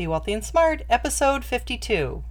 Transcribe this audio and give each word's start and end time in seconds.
Be 0.00 0.06
Wealthy 0.06 0.32
and 0.32 0.42
Smart, 0.42 0.80
episode 0.88 1.44
52. 1.44 2.24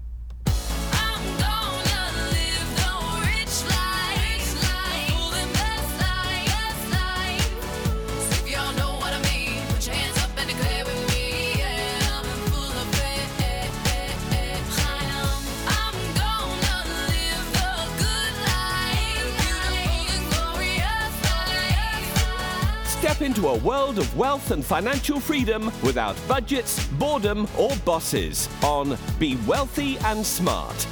Step 23.20 23.28
into 23.28 23.50
a 23.50 23.58
world 23.58 24.00
of 24.00 24.16
wealth 24.16 24.52
and 24.52 24.64
financial 24.64 25.20
freedom 25.20 25.66
without 25.84 26.16
budgets, 26.26 26.88
boredom, 26.88 27.50
or 27.58 27.76
bosses 27.84 28.48
on 28.64 28.98
Be 29.20 29.36
Wealthy 29.46 29.98
and 30.06 30.26
Smart. 30.26 30.88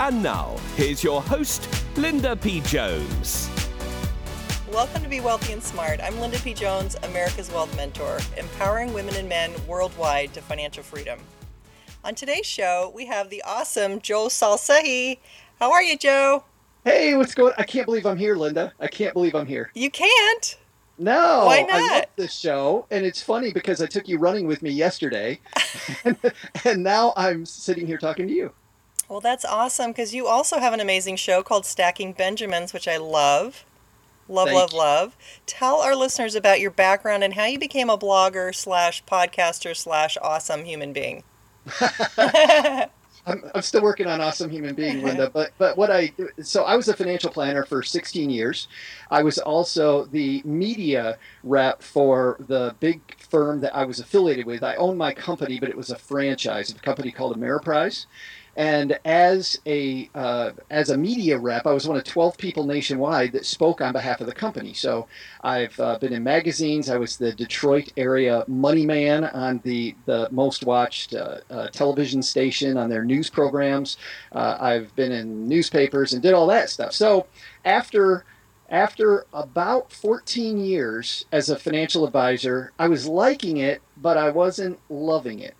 And 0.00 0.22
now, 0.22 0.56
here's 0.76 1.04
your 1.04 1.20
host, 1.20 1.68
Linda 1.98 2.36
P. 2.36 2.62
Jones. 2.62 3.50
Welcome 4.72 5.02
to 5.02 5.10
Be 5.10 5.20
Wealthy 5.20 5.52
and 5.52 5.62
Smart. 5.62 6.00
I'm 6.02 6.18
Linda 6.18 6.38
P. 6.38 6.54
Jones, 6.54 6.96
America's 7.02 7.52
Wealth 7.52 7.76
Mentor, 7.76 8.18
empowering 8.38 8.94
women 8.94 9.14
and 9.16 9.28
men 9.28 9.52
worldwide 9.66 10.32
to 10.32 10.40
financial 10.40 10.82
freedom. 10.82 11.18
On 12.02 12.14
today's 12.14 12.46
show, 12.46 12.90
we 12.94 13.04
have 13.04 13.28
the 13.28 13.42
awesome 13.46 14.00
Joe 14.00 14.30
Saul-Sehy. 14.30 15.18
How 15.60 15.70
are 15.70 15.82
you, 15.82 15.98
Joe? 15.98 16.44
Hey, 16.84 17.14
what's 17.14 17.34
going? 17.34 17.52
On? 17.52 17.56
I 17.58 17.64
can't 17.64 17.84
believe 17.84 18.06
I'm 18.06 18.16
here, 18.16 18.36
Linda. 18.36 18.72
I 18.80 18.86
can't 18.86 19.12
believe 19.12 19.34
I'm 19.34 19.44
here. 19.46 19.70
You 19.74 19.90
can't. 19.90 20.56
No, 20.98 21.44
Why 21.46 21.66
I 21.70 21.80
love 21.80 21.90
not? 21.92 22.10
this 22.16 22.34
show, 22.34 22.86
and 22.90 23.06
it's 23.06 23.22
funny 23.22 23.52
because 23.52 23.80
I 23.80 23.86
took 23.86 24.08
you 24.08 24.18
running 24.18 24.46
with 24.46 24.62
me 24.62 24.70
yesterday, 24.70 25.40
and, 26.04 26.16
and 26.64 26.82
now 26.82 27.12
I'm 27.16 27.46
sitting 27.46 27.86
here 27.86 27.98
talking 27.98 28.26
to 28.26 28.32
you. 28.34 28.52
Well, 29.08 29.20
that's 29.20 29.44
awesome 29.44 29.92
because 29.92 30.14
you 30.14 30.26
also 30.26 30.58
have 30.58 30.72
an 30.72 30.80
amazing 30.80 31.16
show 31.16 31.42
called 31.42 31.64
Stacking 31.66 32.12
Benjamins, 32.12 32.72
which 32.72 32.88
I 32.88 32.98
love. 32.98 33.64
Love, 34.28 34.48
Thank 34.48 34.56
love, 34.56 34.72
you. 34.72 34.78
love. 34.78 35.16
Tell 35.46 35.76
our 35.80 35.96
listeners 35.96 36.34
about 36.34 36.60
your 36.60 36.70
background 36.70 37.24
and 37.24 37.34
how 37.34 37.44
you 37.46 37.58
became 37.58 37.88
a 37.90 37.96
blogger 37.98 38.54
slash 38.54 39.04
podcaster 39.04 39.74
slash 39.76 40.18
awesome 40.20 40.64
human 40.64 40.92
being. 40.92 41.24
I'm, 43.28 43.50
I'm 43.54 43.62
still 43.62 43.82
working 43.82 44.06
on 44.06 44.20
awesome 44.20 44.50
human 44.50 44.74
being, 44.74 45.02
Linda. 45.04 45.30
But 45.30 45.52
but 45.58 45.76
what 45.76 45.90
I 45.90 46.12
so 46.42 46.64
I 46.64 46.76
was 46.76 46.88
a 46.88 46.94
financial 46.94 47.30
planner 47.30 47.64
for 47.64 47.82
16 47.82 48.30
years. 48.30 48.68
I 49.10 49.22
was 49.22 49.38
also 49.38 50.06
the 50.06 50.42
media 50.44 51.18
rep 51.44 51.82
for 51.82 52.36
the 52.40 52.74
big 52.80 53.00
firm 53.18 53.60
that 53.60 53.74
I 53.74 53.84
was 53.84 54.00
affiliated 54.00 54.46
with. 54.46 54.62
I 54.62 54.74
owned 54.76 54.98
my 54.98 55.12
company, 55.12 55.60
but 55.60 55.68
it 55.68 55.76
was 55.76 55.90
a 55.90 55.96
franchise 55.98 56.70
of 56.70 56.76
a 56.76 56.80
company 56.80 57.12
called 57.12 57.36
Ameriprise. 57.36 58.06
And 58.58 58.98
as 59.04 59.60
a 59.66 60.10
uh, 60.16 60.50
as 60.68 60.90
a 60.90 60.98
media 60.98 61.38
rep, 61.38 61.64
I 61.64 61.72
was 61.72 61.86
one 61.86 61.96
of 61.96 62.02
12 62.02 62.36
people 62.36 62.64
nationwide 62.66 63.30
that 63.30 63.46
spoke 63.46 63.80
on 63.80 63.92
behalf 63.92 64.20
of 64.20 64.26
the 64.26 64.34
company. 64.34 64.74
So 64.74 65.06
I've 65.44 65.78
uh, 65.78 65.96
been 66.00 66.12
in 66.12 66.24
magazines. 66.24 66.90
I 66.90 66.96
was 66.96 67.16
the 67.16 67.32
Detroit 67.32 67.92
area 67.96 68.42
money 68.48 68.84
man 68.84 69.22
on 69.22 69.60
the 69.62 69.94
the 70.06 70.28
most 70.32 70.66
watched 70.66 71.14
uh, 71.14 71.38
uh, 71.48 71.68
television 71.68 72.20
station 72.20 72.76
on 72.76 72.90
their 72.90 73.04
news 73.04 73.30
programs. 73.30 73.96
Uh, 74.32 74.56
I've 74.58 74.94
been 74.96 75.12
in 75.12 75.46
newspapers 75.46 76.12
and 76.12 76.20
did 76.20 76.34
all 76.34 76.48
that 76.48 76.68
stuff. 76.68 76.92
So 76.92 77.28
after 77.64 78.24
after 78.68 79.24
about 79.32 79.92
14 79.92 80.58
years 80.58 81.26
as 81.30 81.48
a 81.48 81.56
financial 81.56 82.04
advisor, 82.04 82.72
I 82.76 82.88
was 82.88 83.06
liking 83.06 83.58
it, 83.58 83.82
but 83.96 84.16
I 84.16 84.30
wasn't 84.30 84.80
loving 84.90 85.38
it 85.38 85.54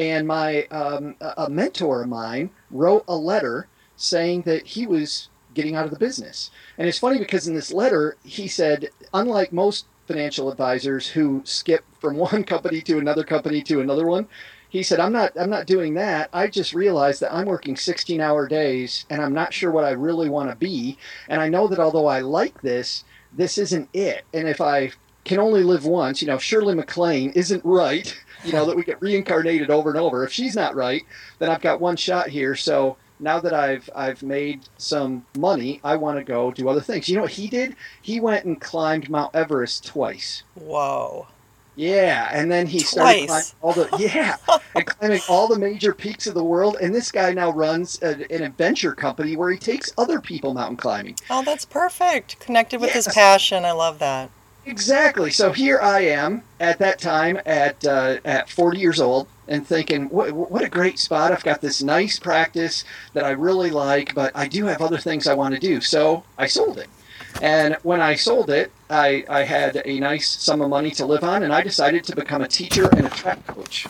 and 0.00 0.26
my 0.26 0.64
um, 0.70 1.14
a 1.20 1.50
mentor 1.50 2.02
of 2.02 2.08
mine 2.08 2.48
wrote 2.70 3.04
a 3.06 3.14
letter 3.14 3.68
saying 3.96 4.42
that 4.42 4.66
he 4.66 4.86
was 4.86 5.28
getting 5.52 5.76
out 5.76 5.84
of 5.84 5.90
the 5.90 5.98
business. 5.98 6.50
And 6.78 6.88
it's 6.88 6.98
funny 6.98 7.18
because 7.18 7.46
in 7.46 7.54
this 7.54 7.70
letter 7.70 8.16
he 8.24 8.48
said, 8.48 8.88
unlike 9.12 9.52
most 9.52 9.84
financial 10.06 10.50
advisors 10.50 11.08
who 11.08 11.42
skip 11.44 11.84
from 12.00 12.16
one 12.32 12.44
company 12.44 12.80
to 12.80 12.98
another 12.98 13.24
company 13.24 13.60
to 13.64 13.82
another 13.82 14.06
one, 14.06 14.26
he 14.70 14.82
said, 14.82 15.00
"I'm 15.00 15.12
not 15.12 15.32
I'm 15.38 15.50
not 15.50 15.66
doing 15.66 15.92
that. 15.94 16.30
I 16.32 16.46
just 16.46 16.72
realized 16.72 17.20
that 17.20 17.34
I'm 17.34 17.46
working 17.46 17.74
16-hour 17.74 18.48
days 18.48 19.04
and 19.10 19.20
I'm 19.20 19.34
not 19.34 19.52
sure 19.52 19.70
what 19.70 19.84
I 19.84 19.90
really 19.90 20.30
want 20.30 20.48
to 20.48 20.56
be. 20.56 20.96
And 21.28 21.42
I 21.42 21.50
know 21.50 21.68
that 21.68 21.78
although 21.78 22.06
I 22.06 22.20
like 22.20 22.62
this, 22.62 23.04
this 23.36 23.58
isn't 23.58 23.90
it. 23.92 24.24
And 24.32 24.48
if 24.48 24.62
I 24.62 24.92
can 25.30 25.38
only 25.38 25.62
live 25.62 25.86
once, 25.86 26.20
you 26.20 26.26
know, 26.28 26.38
Shirley 26.38 26.74
MacLaine 26.74 27.30
isn't 27.32 27.64
right." 27.64 28.14
you 28.44 28.52
know 28.52 28.64
that 28.64 28.76
we 28.76 28.82
get 28.82 29.00
reincarnated 29.02 29.70
over 29.70 29.90
and 29.90 29.98
over 29.98 30.24
if 30.24 30.32
she's 30.32 30.54
not 30.54 30.74
right 30.74 31.02
then 31.38 31.50
i've 31.50 31.60
got 31.60 31.80
one 31.80 31.96
shot 31.96 32.28
here 32.28 32.54
so 32.54 32.96
now 33.18 33.38
that 33.38 33.52
i've 33.52 33.88
i've 33.94 34.22
made 34.22 34.62
some 34.78 35.24
money 35.36 35.80
i 35.84 35.96
want 35.96 36.16
to 36.18 36.24
go 36.24 36.50
do 36.50 36.68
other 36.68 36.80
things 36.80 37.08
you 37.08 37.16
know 37.16 37.22
what 37.22 37.30
he 37.32 37.48
did 37.48 37.76
he 38.00 38.20
went 38.20 38.44
and 38.44 38.60
climbed 38.60 39.10
mount 39.10 39.34
everest 39.34 39.84
twice 39.84 40.42
Whoa. 40.54 41.26
yeah 41.76 42.30
and 42.32 42.50
then 42.50 42.66
he 42.66 42.78
started 42.78 43.26
climbing 43.26 43.46
all 43.60 43.72
the 43.74 43.88
yeah 43.98 44.36
and 44.74 44.86
climbing 44.86 45.20
all 45.28 45.46
the 45.46 45.58
major 45.58 45.92
peaks 45.92 46.26
of 46.26 46.34
the 46.34 46.44
world 46.44 46.76
and 46.80 46.94
this 46.94 47.12
guy 47.12 47.32
now 47.32 47.50
runs 47.50 48.00
a, 48.02 48.32
an 48.32 48.42
adventure 48.42 48.94
company 48.94 49.36
where 49.36 49.50
he 49.50 49.58
takes 49.58 49.92
other 49.98 50.20
people 50.20 50.54
mountain 50.54 50.76
climbing 50.78 51.14
Oh, 51.28 51.42
that's 51.44 51.64
perfect. 51.64 52.40
Connected 52.40 52.80
with 52.80 52.92
his 52.92 53.06
passion. 53.08 53.64
I 53.64 53.72
love 53.72 53.98
that. 53.98 54.30
Exactly. 54.70 55.32
So 55.32 55.50
here 55.50 55.80
I 55.80 56.02
am 56.02 56.44
at 56.60 56.78
that 56.78 57.00
time 57.00 57.40
at 57.44 57.84
uh, 57.84 58.18
at 58.24 58.48
40 58.48 58.78
years 58.78 59.00
old 59.00 59.26
and 59.48 59.66
thinking, 59.66 60.08
what, 60.10 60.30
what 60.30 60.62
a 60.62 60.68
great 60.68 61.00
spot. 61.00 61.32
I've 61.32 61.42
got 61.42 61.60
this 61.60 61.82
nice 61.82 62.20
practice 62.20 62.84
that 63.12 63.24
I 63.24 63.30
really 63.30 63.70
like, 63.70 64.14
but 64.14 64.30
I 64.32 64.46
do 64.46 64.66
have 64.66 64.80
other 64.80 64.96
things 64.96 65.26
I 65.26 65.34
want 65.34 65.54
to 65.54 65.60
do. 65.60 65.80
So 65.80 66.22
I 66.38 66.46
sold 66.46 66.78
it. 66.78 66.88
And 67.42 67.78
when 67.82 68.00
I 68.00 68.14
sold 68.14 68.48
it, 68.48 68.70
I, 68.88 69.24
I 69.28 69.42
had 69.42 69.82
a 69.84 69.98
nice 69.98 70.28
sum 70.28 70.60
of 70.60 70.68
money 70.68 70.92
to 70.92 71.04
live 71.04 71.24
on, 71.24 71.42
and 71.42 71.52
I 71.52 71.62
decided 71.62 72.04
to 72.04 72.14
become 72.14 72.42
a 72.42 72.48
teacher 72.48 72.88
and 72.90 73.06
a 73.06 73.10
track 73.10 73.44
coach. 73.48 73.88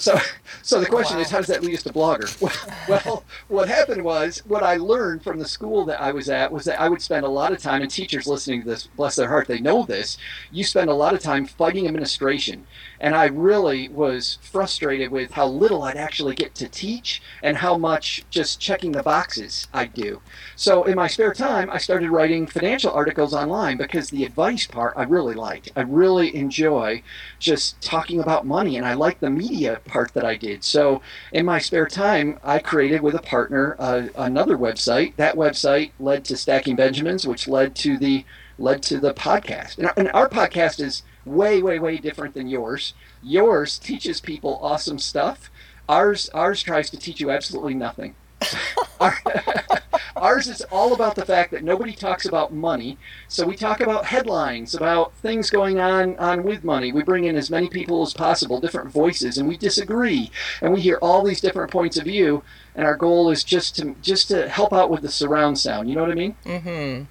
So, 0.00 0.18
so 0.62 0.80
the 0.80 0.86
question 0.86 1.18
Wow. 1.18 1.22
is, 1.22 1.30
how 1.30 1.36
does 1.38 1.46
that 1.48 1.62
lead 1.62 1.74
us 1.74 1.82
to 1.82 1.92
blogger? 1.92 2.32
Well, 2.40 2.54
well, 2.86 3.26
what 3.48 3.68
happened 3.68 4.02
was, 4.02 4.42
what 4.46 4.62
I 4.62 4.76
learned 4.76 5.22
from 5.22 5.38
the 5.38 5.46
school 5.46 5.84
that 5.84 6.00
I 6.00 6.10
was 6.10 6.28
at 6.28 6.50
was 6.50 6.64
that 6.64 6.80
I 6.80 6.88
would 6.88 7.02
spend 7.02 7.24
a 7.26 7.28
lot 7.28 7.52
of 7.52 7.60
time, 7.60 7.82
and 7.82 7.90
teachers 7.90 8.26
listening 8.26 8.62
to 8.62 8.68
this, 8.68 8.86
bless 8.86 9.14
their 9.16 9.28
heart, 9.28 9.46
they 9.46 9.60
know 9.60 9.84
this. 9.84 10.16
You 10.50 10.64
spend 10.64 10.88
a 10.90 10.94
lot 10.94 11.14
of 11.14 11.20
time 11.20 11.44
fighting 11.46 11.86
administration, 11.86 12.66
and 12.98 13.14
I 13.14 13.26
really 13.26 13.90
was 13.90 14.38
frustrated 14.42 15.12
with 15.12 15.32
how 15.32 15.46
little 15.46 15.82
I'd 15.82 15.96
actually 15.98 16.34
get 16.34 16.54
to 16.56 16.68
teach 16.68 17.22
and 17.42 17.58
how 17.58 17.76
much 17.78 18.24
just 18.30 18.60
checking 18.60 18.92
the 18.94 19.02
boxes 19.02 19.68
I 19.72 19.86
do. 19.86 20.22
So 20.56 20.84
in 20.84 20.96
my 20.96 21.06
spare 21.08 21.34
time, 21.34 21.70
I 21.70 21.78
started 21.78 22.10
writing 22.10 22.46
financial 22.46 22.90
articles 22.92 23.34
online 23.34 23.76
because 23.76 24.08
the 24.10 24.24
advice 24.24 24.66
part 24.66 24.94
I 24.96 25.02
really 25.04 25.34
liked. 25.34 25.70
I 25.76 25.82
really 25.82 26.34
enjoy 26.34 27.02
just 27.38 27.80
talking 27.82 28.20
about 28.20 28.46
money, 28.46 28.76
and 28.76 28.86
I 28.86 28.94
like 28.94 29.20
the 29.20 29.30
media 29.30 29.80
part 29.90 30.14
that 30.14 30.24
I 30.24 30.36
did. 30.36 30.64
So 30.64 31.02
in 31.32 31.44
my 31.44 31.58
spare 31.58 31.86
time, 31.86 32.38
I 32.42 32.58
created 32.58 33.02
with 33.02 33.14
a 33.14 33.22
partner 33.22 33.76
uh, 33.78 34.08
another 34.16 34.56
website. 34.56 35.16
That 35.16 35.36
website 35.36 35.90
led 35.98 36.24
to 36.26 36.36
Stacking 36.36 36.76
Benjamins, 36.76 37.26
which 37.26 37.48
led 37.48 37.74
to 37.76 37.98
the 37.98 38.24
led 38.58 38.82
to 38.84 38.98
the 39.00 39.14
podcast. 39.14 39.78
And 39.78 39.86
our, 39.86 39.94
and 39.96 40.10
our 40.12 40.28
podcast 40.28 40.80
is 40.80 41.02
way, 41.24 41.62
way, 41.62 41.78
way 41.78 41.96
different 41.96 42.34
than 42.34 42.48
yours. 42.48 42.94
Yours 43.22 43.78
teaches 43.78 44.20
people 44.20 44.58
awesome 44.62 44.98
stuff. 44.98 45.50
Ours, 45.88 46.30
ours 46.34 46.62
tries 46.62 46.90
to 46.90 46.96
teach 46.96 47.20
you 47.20 47.30
absolutely 47.30 47.74
nothing. 47.74 48.14
Our- 49.00 49.18
ours 50.16 50.48
is 50.48 50.60
all 50.70 50.92
about 50.92 51.14
the 51.14 51.24
fact 51.24 51.50
that 51.50 51.64
nobody 51.64 51.94
talks 51.94 52.26
about 52.26 52.52
money. 52.52 52.98
So 53.28 53.46
we 53.46 53.56
talk 53.56 53.80
about 53.80 54.04
headlines, 54.04 54.74
about 54.74 55.14
things 55.14 55.50
going 55.50 55.80
on 55.80 56.16
on 56.18 56.42
with 56.42 56.64
money. 56.64 56.92
We 56.92 57.02
bring 57.02 57.24
in 57.24 57.36
as 57.36 57.50
many 57.50 57.68
people 57.68 58.02
as 58.02 58.12
possible, 58.12 58.60
different 58.60 58.90
voices, 58.90 59.38
and 59.38 59.48
we 59.48 59.56
disagree, 59.56 60.30
and 60.60 60.72
we 60.72 60.80
hear 60.80 60.98
all 61.00 61.24
these 61.24 61.40
different 61.40 61.70
points 61.70 61.96
of 61.96 62.04
view. 62.04 62.42
And 62.74 62.86
our 62.86 62.96
goal 62.96 63.30
is 63.30 63.42
just 63.42 63.76
to 63.76 63.94
just 64.02 64.28
to 64.28 64.48
help 64.48 64.72
out 64.72 64.90
with 64.90 65.02
the 65.02 65.10
surround 65.10 65.58
sound. 65.58 65.88
You 65.88 65.96
know 65.96 66.02
what 66.02 66.12
I 66.12 66.14
mean? 66.14 66.36
Mm-hmm. 66.44 67.04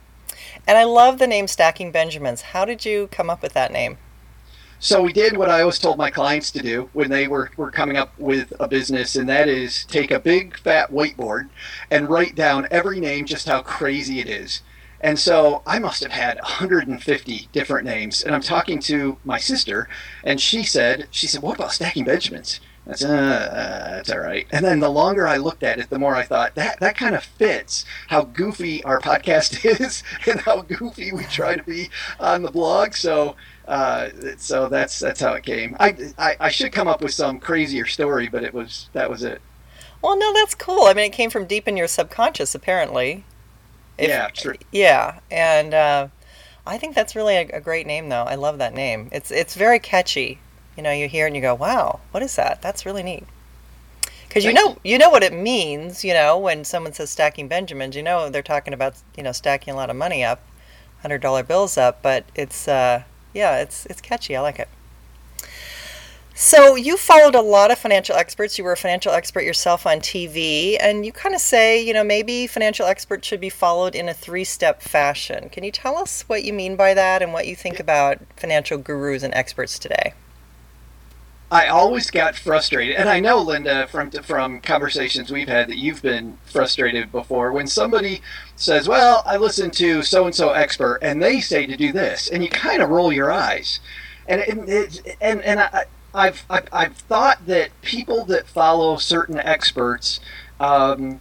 And 0.68 0.78
I 0.78 0.84
love 0.84 1.20
the 1.20 1.28
name 1.28 1.48
Stacking 1.48 1.92
Benjamins. 1.92 2.42
How 2.42 2.66
did 2.66 2.86
you 2.86 3.08
come 3.12 3.30
up 3.30 3.42
with 3.42 3.54
that 3.54 3.72
name? 3.72 3.98
So 4.82 5.02
we 5.02 5.12
did 5.12 5.36
what 5.36 5.50
I 5.50 5.60
always 5.60 5.78
told 5.78 5.98
my 5.98 6.10
clients 6.10 6.52
to 6.52 6.62
do 6.62 6.90
when 6.94 7.10
they 7.10 7.28
were, 7.28 7.52
were 7.58 7.70
coming 7.70 7.98
up 7.98 8.18
with 8.18 8.54
a 8.62 8.68
business, 8.68 9.18
and 9.18 9.28
that 9.28 9.50
is 9.50 9.84
take 9.86 10.10
a 10.10 10.22
big 10.22 10.58
fat 10.58 10.90
whiteboard 10.90 11.50
and 11.92 12.10
write 12.10 12.34
down 12.34 12.66
every 12.72 13.02
name, 13.02 13.26
just 13.26 13.50
how 13.50 13.62
crazy 13.62 14.22
it 14.22 14.30
is. 14.30 14.62
And 15.02 15.20
so 15.20 15.64
I 15.68 15.80
must 15.80 16.02
have 16.02 16.14
had 16.14 16.38
150 16.38 17.50
different 17.52 17.86
names. 17.86 18.24
And 18.24 18.34
I'm 18.34 18.42
talking 18.42 18.80
to 18.84 19.18
my 19.26 19.38
sister, 19.38 19.90
and 20.24 20.40
she 20.40 20.64
said, 20.64 21.10
she 21.12 21.28
said, 21.28 21.42
what 21.42 21.56
about 21.56 21.74
Stacking 21.74 22.06
Benjamins? 22.06 22.62
I 22.88 22.96
said, 22.96 23.10
uh, 23.12 23.14
uh, 23.14 23.90
that's 23.96 24.10
all 24.10 24.20
right. 24.20 24.48
And 24.52 24.66
then 24.66 24.80
the 24.80 24.90
longer 24.90 25.28
I 25.28 25.38
looked 25.38 25.62
at 25.62 25.78
it, 25.78 25.90
the 25.90 26.00
more 26.00 26.16
I 26.16 26.24
thought 26.24 26.56
that 26.56 26.80
that 26.80 26.98
kind 26.98 27.16
of 27.16 27.24
fits 27.24 27.86
how 28.08 28.24
goofy 28.24 28.84
our 28.84 29.00
podcast 29.00 29.64
is 29.82 30.04
and 30.26 30.40
how 30.40 30.62
goofy 30.62 31.12
we 31.12 31.26
try 31.26 31.56
to 31.56 31.64
be 31.64 31.90
on 32.20 32.42
the 32.42 32.52
blog. 32.52 32.96
So 32.96 33.36
Uh, 33.70 34.10
so 34.38 34.68
that's 34.68 34.98
that's 34.98 35.22
how 35.22 35.34
it 35.34 35.44
came. 35.44 35.78
I, 35.80 35.96
I 36.18 36.36
I 36.40 36.50
should 36.50 36.72
come 36.72 36.88
up 36.88 37.02
with 37.04 37.14
some 37.14 37.40
crazier 37.40 37.86
story, 37.86 38.28
but 38.28 38.44
it 38.44 38.52
was 38.54 38.90
that 38.94 39.10
was 39.12 39.24
it. 39.24 39.42
Well, 40.02 40.18
no, 40.18 40.34
that's 40.34 40.56
cool. 40.56 40.86
I 40.86 40.94
mean, 40.96 41.06
it 41.06 41.14
came 41.14 41.30
from 41.30 41.46
deep 41.46 41.68
in 41.68 41.78
your 41.78 41.88
subconscious, 41.88 42.56
apparently. 42.56 43.26
If- 43.98 44.10
yeah, 44.10 44.30
true. 44.30 44.56
Yeah, 44.72 45.20
and 45.30 45.74
uh, 45.76 46.08
I 46.66 46.80
think 46.80 46.96
that's 46.96 47.16
really 47.16 47.36
a, 47.36 47.42
a 47.54 47.62
great 47.62 47.86
name, 47.86 48.10
though. 48.10 48.24
I 48.24 48.36
love 48.36 48.58
that 48.58 48.74
name. 48.74 49.10
It's 49.12 49.30
it's 49.30 49.56
very 49.56 49.78
catchy. 49.80 50.40
You 50.76 50.84
know, 50.84 50.92
you 50.92 51.08
hear 51.08 51.26
it 51.26 51.30
and 51.30 51.36
you 51.36 51.42
go, 51.42 51.54
"Wow, 51.54 52.00
what 52.12 52.24
is 52.24 52.36
that? 52.38 52.62
That's 52.64 52.86
really 52.88 53.04
neat." 53.04 53.26
Because 54.28 54.46
you 54.46 54.54
know 54.54 54.78
you 54.84 54.98
know 54.98 55.10
what 55.10 55.24
it 55.24 55.34
means. 55.34 56.04
You 56.04 56.14
know, 56.14 56.38
when 56.38 56.64
someone 56.64 56.94
says 56.94 57.10
stacking 57.12 57.48
Benjamins, 57.48 57.96
you 57.96 58.04
know 58.04 58.30
they're 58.30 58.42
talking 58.42 58.74
about 58.74 58.96
you 59.18 59.24
know 59.24 59.32
stacking 59.32 59.74
a 59.74 59.78
lot 59.78 59.90
of 59.90 59.96
money 59.96 60.24
up, 60.24 60.42
hundred 61.02 61.22
dollar 61.22 61.44
bills 61.44 61.78
up. 61.78 62.02
But 62.02 62.26
it's 62.36 62.68
uh, 62.68 63.04
yeah, 63.34 63.58
it's 63.60 63.86
it's 63.88 64.02
catchy. 64.02 64.36
I 64.36 64.42
like 64.42 64.60
it. 64.60 64.70
So 66.42 66.76
you 66.76 66.96
followed 66.96 67.36
a 67.36 67.42
lot 67.42 67.70
of 67.70 67.78
financial 67.78 68.16
experts. 68.16 68.58
You 68.58 68.64
were 68.64 68.72
a 68.72 68.78
financial 68.78 69.12
expert 69.12 69.42
yourself 69.42 69.86
on 69.86 70.00
TV, 70.00 70.78
and 70.80 71.06
you 71.06 71.12
kind 71.12 71.36
of 71.36 71.42
say, 71.42 71.84
you 71.84 71.94
know, 71.94 72.04
maybe 72.04 72.48
financial 72.48 72.86
experts 72.86 73.28
should 73.28 73.42
be 73.42 73.50
followed 73.50 73.94
in 73.94 74.08
a 74.08 74.14
three-step 74.14 74.82
fashion. 74.82 75.50
Can 75.50 75.66
you 75.66 75.72
tell 75.72 75.98
us 75.98 76.22
what 76.28 76.46
you 76.46 76.54
mean 76.54 76.78
by 76.78 76.94
that 76.94 77.22
and 77.22 77.34
what 77.34 77.46
you 77.46 77.58
think 77.58 77.78
about 77.78 78.20
financial 78.38 78.78
gurus 78.78 79.22
and 79.22 79.34
experts 79.34 79.78
today? 79.78 80.14
I 81.52 81.68
always 81.68 82.12
got 82.12 82.36
frustrated, 82.36 82.96
and 82.96 83.10
I 83.10 83.20
know 83.20 83.40
Linda 83.40 83.88
from 83.88 84.12
from 84.12 84.62
conversations 84.62 85.32
we've 85.32 85.48
had 85.48 85.68
that 85.70 85.78
you've 85.78 86.02
been 86.02 86.38
frustrated 86.46 87.12
before 87.12 87.52
when 87.52 87.66
somebody 87.66 88.22
says, 88.56 88.88
"Well, 88.88 89.24
I 89.26 89.38
listened 89.38 89.74
to 89.74 90.04
so 90.04 90.26
and 90.26 90.36
so 90.36 90.52
expert, 90.52 91.00
and 91.02 91.24
they 91.24 91.40
say 91.40 91.66
to 91.66 91.76
do 91.76 91.92
this," 91.92 92.30
and 92.30 92.44
you 92.44 92.50
kind 92.50 92.84
of 92.84 92.90
roll 92.90 93.12
your 93.12 93.32
eyes, 93.32 93.80
and 94.28 94.42
and 94.42 94.70
it, 94.70 95.18
and, 95.20 95.42
and 95.42 95.60
I, 95.60 95.86
I've, 96.14 96.46
I've 96.50 96.68
I've 96.72 96.98
thought 96.98 97.48
that 97.48 97.70
people 97.82 98.26
that 98.26 98.48
follow 98.48 98.98
certain 98.98 99.40
experts. 99.40 100.20
Um, 100.60 101.20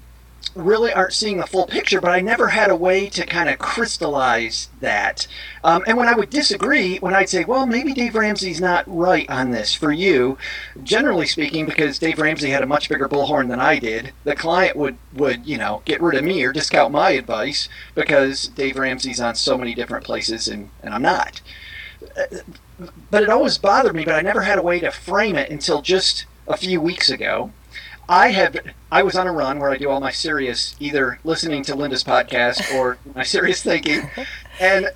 really 0.54 0.92
aren't 0.92 1.12
seeing 1.12 1.38
the 1.38 1.46
full 1.46 1.66
picture, 1.66 2.00
but 2.00 2.10
I 2.10 2.20
never 2.20 2.48
had 2.48 2.70
a 2.70 2.76
way 2.76 3.08
to 3.10 3.26
kind 3.26 3.48
of 3.48 3.58
crystallize 3.58 4.68
that. 4.80 5.26
Um, 5.64 5.82
and 5.86 5.96
when 5.96 6.08
I 6.08 6.14
would 6.14 6.30
disagree, 6.30 6.98
when 6.98 7.14
I'd 7.14 7.28
say, 7.28 7.44
well, 7.44 7.66
maybe 7.66 7.92
Dave 7.92 8.14
Ramsey's 8.14 8.60
not 8.60 8.84
right 8.86 9.28
on 9.30 9.50
this 9.50 9.74
for 9.74 9.92
you, 9.92 10.38
generally 10.82 11.26
speaking, 11.26 11.66
because 11.66 11.98
Dave 11.98 12.18
Ramsey 12.18 12.50
had 12.50 12.62
a 12.62 12.66
much 12.66 12.88
bigger 12.88 13.08
bullhorn 13.08 13.48
than 13.48 13.60
I 13.60 13.78
did, 13.78 14.12
the 14.24 14.34
client 14.34 14.76
would, 14.76 14.98
would, 15.14 15.46
you 15.46 15.58
know, 15.58 15.82
get 15.84 16.00
rid 16.00 16.18
of 16.18 16.24
me 16.24 16.42
or 16.44 16.52
discount 16.52 16.92
my 16.92 17.10
advice 17.10 17.68
because 17.94 18.48
Dave 18.48 18.76
Ramsey's 18.76 19.20
on 19.20 19.34
so 19.34 19.58
many 19.58 19.74
different 19.74 20.04
places 20.04 20.48
and, 20.48 20.70
and 20.82 20.94
I'm 20.94 21.02
not. 21.02 21.40
But 23.10 23.22
it 23.22 23.28
always 23.28 23.58
bothered 23.58 23.94
me, 23.94 24.04
but 24.04 24.14
I 24.14 24.20
never 24.20 24.42
had 24.42 24.58
a 24.58 24.62
way 24.62 24.80
to 24.80 24.90
frame 24.90 25.36
it 25.36 25.50
until 25.50 25.82
just 25.82 26.26
a 26.46 26.56
few 26.56 26.80
weeks 26.80 27.10
ago. 27.10 27.50
I 28.08 28.30
have 28.30 28.56
I 28.90 29.02
was 29.02 29.16
on 29.16 29.26
a 29.26 29.32
run 29.32 29.58
where 29.58 29.70
I 29.70 29.76
do 29.76 29.90
all 29.90 30.00
my 30.00 30.10
serious 30.10 30.74
either 30.80 31.18
listening 31.24 31.62
to 31.64 31.74
Linda's 31.74 32.02
podcast 32.02 32.74
or 32.74 32.96
my 33.14 33.22
serious 33.22 33.62
thinking, 33.62 34.08
and 34.58 34.88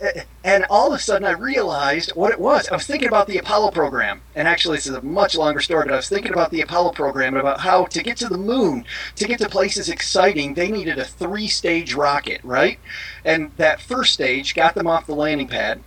and 0.42 0.64
all 0.70 0.86
of 0.86 0.94
a 0.94 0.98
sudden 0.98 1.26
I 1.28 1.32
realized 1.32 2.12
what 2.14 2.32
it 2.32 2.40
was. 2.40 2.68
I 2.70 2.74
was 2.74 2.86
thinking 2.86 3.08
about 3.08 3.26
the 3.26 3.36
Apollo 3.36 3.72
program, 3.72 4.22
and 4.34 4.48
actually 4.48 4.78
this 4.78 4.86
is 4.86 4.94
a 4.94 5.02
much 5.02 5.36
longer 5.36 5.60
story, 5.60 5.84
but 5.84 5.92
I 5.92 5.96
was 5.96 6.08
thinking 6.08 6.32
about 6.32 6.50
the 6.52 6.62
Apollo 6.62 6.92
program 6.92 7.34
and 7.34 7.40
about 7.42 7.60
how 7.60 7.84
to 7.84 8.02
get 8.02 8.16
to 8.18 8.28
the 8.28 8.38
moon, 8.38 8.86
to 9.16 9.28
get 9.28 9.40
to 9.40 9.48
places 9.48 9.90
exciting, 9.90 10.54
they 10.54 10.70
needed 10.70 10.98
a 10.98 11.04
three-stage 11.04 11.92
rocket, 11.92 12.40
right? 12.42 12.78
And 13.26 13.50
that 13.58 13.82
first 13.82 14.14
stage 14.14 14.54
got 14.54 14.74
them 14.74 14.86
off 14.86 15.06
the 15.06 15.14
landing 15.14 15.48
pad 15.48 15.82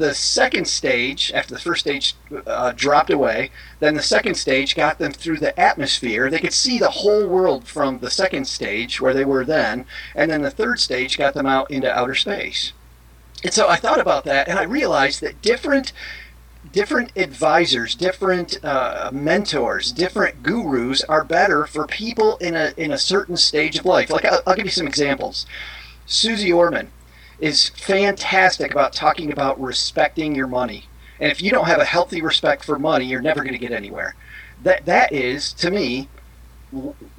the 0.00 0.14
second 0.14 0.66
stage, 0.66 1.30
after 1.34 1.54
the 1.54 1.60
first 1.60 1.82
stage 1.82 2.14
uh, 2.46 2.72
dropped 2.72 3.10
away, 3.10 3.50
then 3.80 3.94
the 3.94 4.02
second 4.02 4.34
stage 4.34 4.74
got 4.74 4.98
them 4.98 5.12
through 5.12 5.36
the 5.36 5.58
atmosphere. 5.60 6.30
They 6.30 6.38
could 6.38 6.54
see 6.54 6.78
the 6.78 6.90
whole 6.90 7.28
world 7.28 7.68
from 7.68 7.98
the 7.98 8.10
second 8.10 8.46
stage 8.46 9.00
where 9.00 9.12
they 9.12 9.26
were 9.26 9.44
then, 9.44 9.84
and 10.14 10.30
then 10.30 10.42
the 10.42 10.50
third 10.50 10.80
stage 10.80 11.18
got 11.18 11.34
them 11.34 11.46
out 11.46 11.70
into 11.70 11.94
outer 11.94 12.14
space. 12.14 12.72
And 13.44 13.52
so 13.52 13.68
I 13.68 13.76
thought 13.76 14.00
about 14.00 14.24
that, 14.24 14.48
and 14.48 14.58
I 14.58 14.62
realized 14.64 15.20
that 15.20 15.42
different 15.42 15.92
different 16.72 17.10
advisors, 17.16 17.94
different 17.94 18.62
uh, 18.62 19.10
mentors, 19.12 19.92
different 19.92 20.42
gurus 20.42 21.02
are 21.04 21.24
better 21.24 21.66
for 21.66 21.86
people 21.86 22.36
in 22.38 22.54
a 22.54 22.72
in 22.76 22.90
a 22.90 22.98
certain 22.98 23.36
stage 23.36 23.78
of 23.78 23.84
life. 23.84 24.10
Like 24.10 24.24
I'll, 24.24 24.42
I'll 24.46 24.56
give 24.56 24.66
you 24.66 24.70
some 24.72 24.86
examples. 24.86 25.46
Suze 26.06 26.50
Orman 26.50 26.90
is 27.40 27.70
fantastic 27.70 28.70
about 28.72 28.92
talking 28.92 29.32
about 29.32 29.60
respecting 29.60 30.34
your 30.34 30.46
money. 30.46 30.84
And 31.18 31.32
if 31.32 31.42
you 31.42 31.50
don't 31.50 31.66
have 31.66 31.80
a 31.80 31.84
healthy 31.84 32.22
respect 32.22 32.64
for 32.64 32.78
money, 32.78 33.06
you're 33.06 33.20
never 33.20 33.40
going 33.40 33.52
to 33.52 33.58
get 33.58 33.72
anywhere. 33.72 34.14
That 34.62 34.86
that 34.86 35.12
is 35.12 35.52
to 35.54 35.70
me 35.70 36.08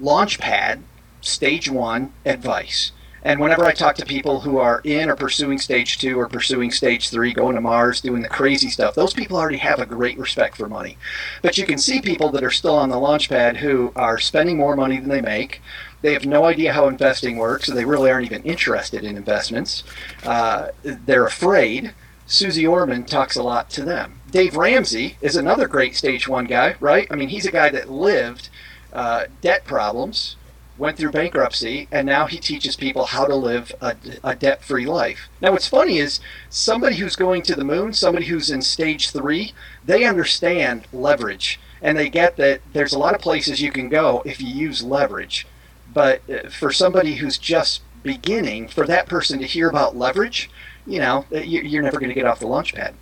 launchpad 0.01 0.81
stage 1.21 1.69
1 1.69 2.13
advice. 2.25 2.91
And 3.23 3.39
whenever 3.39 3.65
I 3.65 3.73
talk 3.73 3.95
to 3.97 4.05
people 4.05 4.39
who 4.39 4.57
are 4.57 4.81
in 4.83 5.09
or 5.09 5.15
pursuing 5.15 5.59
stage 5.59 5.99
2 5.99 6.19
or 6.19 6.27
pursuing 6.27 6.71
stage 6.71 7.09
3, 7.09 7.33
going 7.33 7.55
to 7.55 7.61
Mars, 7.61 8.01
doing 8.01 8.21
the 8.23 8.29
crazy 8.29 8.69
stuff, 8.69 8.95
those 8.95 9.13
people 9.13 9.37
already 9.37 9.57
have 9.57 9.79
a 9.79 9.85
great 9.85 10.17
respect 10.17 10.57
for 10.57 10.67
money. 10.67 10.97
But 11.43 11.57
you 11.57 11.65
can 11.65 11.77
see 11.77 12.01
people 12.01 12.29
that 12.31 12.43
are 12.43 12.51
still 12.51 12.75
on 12.75 12.89
the 12.89 12.97
launch 12.97 13.29
pad 13.29 13.57
who 13.57 13.91
are 13.95 14.17
spending 14.17 14.57
more 14.57 14.75
money 14.75 14.99
than 14.99 15.09
they 15.09 15.21
make. 15.21 15.61
They 16.01 16.13
have 16.13 16.25
no 16.25 16.45
idea 16.45 16.73
how 16.73 16.87
investing 16.87 17.37
works, 17.37 17.67
so 17.67 17.75
they 17.75 17.85
really 17.85 18.09
aren't 18.09 18.25
even 18.25 18.41
interested 18.43 19.03
in 19.03 19.17
investments. 19.17 19.83
Uh, 20.23 20.69
they're 20.83 21.27
afraid. 21.27 21.93
Suze 22.25 22.65
Orman 22.65 23.03
talks 23.03 23.35
a 23.35 23.43
lot 23.43 23.69
to 23.71 23.83
them. 23.83 24.21
Dave 24.31 24.55
Ramsey 24.55 25.17
is 25.21 25.35
another 25.35 25.67
great 25.67 25.95
stage 25.95 26.27
one 26.27 26.45
guy, 26.45 26.75
right? 26.79 27.05
I 27.11 27.15
mean, 27.15 27.29
he's 27.29 27.45
a 27.45 27.51
guy 27.51 27.69
that 27.69 27.91
lived 27.91 28.49
uh, 28.93 29.25
debt 29.41 29.65
problems, 29.65 30.37
went 30.81 30.97
through 30.97 31.11
bankruptcy, 31.11 31.87
and 31.91 32.07
now 32.07 32.25
he 32.25 32.39
teaches 32.39 32.75
people 32.75 33.05
how 33.05 33.23
to 33.23 33.35
live 33.35 33.71
a, 33.81 33.95
a 34.23 34.35
debt 34.35 34.63
free 34.63 34.87
life. 34.87 35.29
Now, 35.39 35.51
what's 35.51 35.67
funny 35.67 35.99
is 35.99 36.19
somebody 36.49 36.95
who's 36.95 37.15
going 37.15 37.43
to 37.43 37.55
the 37.55 37.63
moon, 37.63 37.93
somebody 37.93 38.25
who's 38.25 38.49
in 38.49 38.63
stage 38.63 39.11
three, 39.11 39.53
they 39.85 40.05
understand 40.05 40.87
leverage 40.91 41.59
and 41.83 41.97
they 41.97 42.09
get 42.09 42.35
that 42.37 42.61
there's 42.73 42.93
a 42.93 42.99
lot 42.99 43.13
of 43.13 43.21
places 43.21 43.61
you 43.61 43.71
can 43.71 43.89
go 43.89 44.23
if 44.25 44.41
you 44.41 44.47
use 44.47 44.81
leverage. 44.83 45.45
But 45.93 46.23
uh, 46.27 46.49
for 46.49 46.71
somebody 46.71 47.15
who's 47.15 47.37
just 47.37 47.81
beginning, 48.01 48.67
for 48.67 48.87
that 48.87 49.07
person 49.07 49.37
to 49.39 49.45
hear 49.45 49.69
about 49.69 49.95
leverage, 49.95 50.49
you 50.87 50.97
know, 50.99 51.25
you- 51.31 51.61
you're 51.61 51.83
never 51.83 51.99
going 51.99 52.09
to 52.09 52.15
get 52.15 52.25
off 52.25 52.39
the 52.39 52.47
launch 52.47 52.73
pad. 52.73 52.95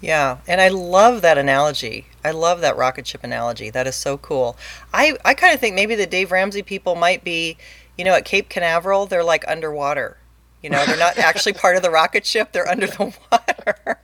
Yeah, 0.00 0.38
and 0.46 0.60
I 0.60 0.68
love 0.68 1.22
that 1.22 1.38
analogy. 1.38 2.06
I 2.24 2.30
love 2.30 2.60
that 2.60 2.76
rocket 2.76 3.06
ship 3.06 3.24
analogy. 3.24 3.70
That 3.70 3.86
is 3.86 3.96
so 3.96 4.16
cool. 4.16 4.56
I, 4.92 5.16
I 5.24 5.34
kind 5.34 5.52
of 5.52 5.60
think 5.60 5.74
maybe 5.74 5.96
the 5.96 6.06
Dave 6.06 6.30
Ramsey 6.30 6.62
people 6.62 6.94
might 6.94 7.24
be, 7.24 7.56
you 7.96 8.04
know, 8.04 8.14
at 8.14 8.24
Cape 8.24 8.48
Canaveral, 8.48 9.06
they're 9.06 9.24
like 9.24 9.44
underwater. 9.48 10.18
You 10.62 10.70
know, 10.70 10.84
they're 10.86 10.96
not 10.96 11.18
actually 11.18 11.52
part 11.54 11.76
of 11.76 11.82
the 11.82 11.90
rocket 11.90 12.24
ship, 12.24 12.52
they're 12.52 12.68
under 12.68 12.86
the 12.86 13.12
water. 13.32 13.98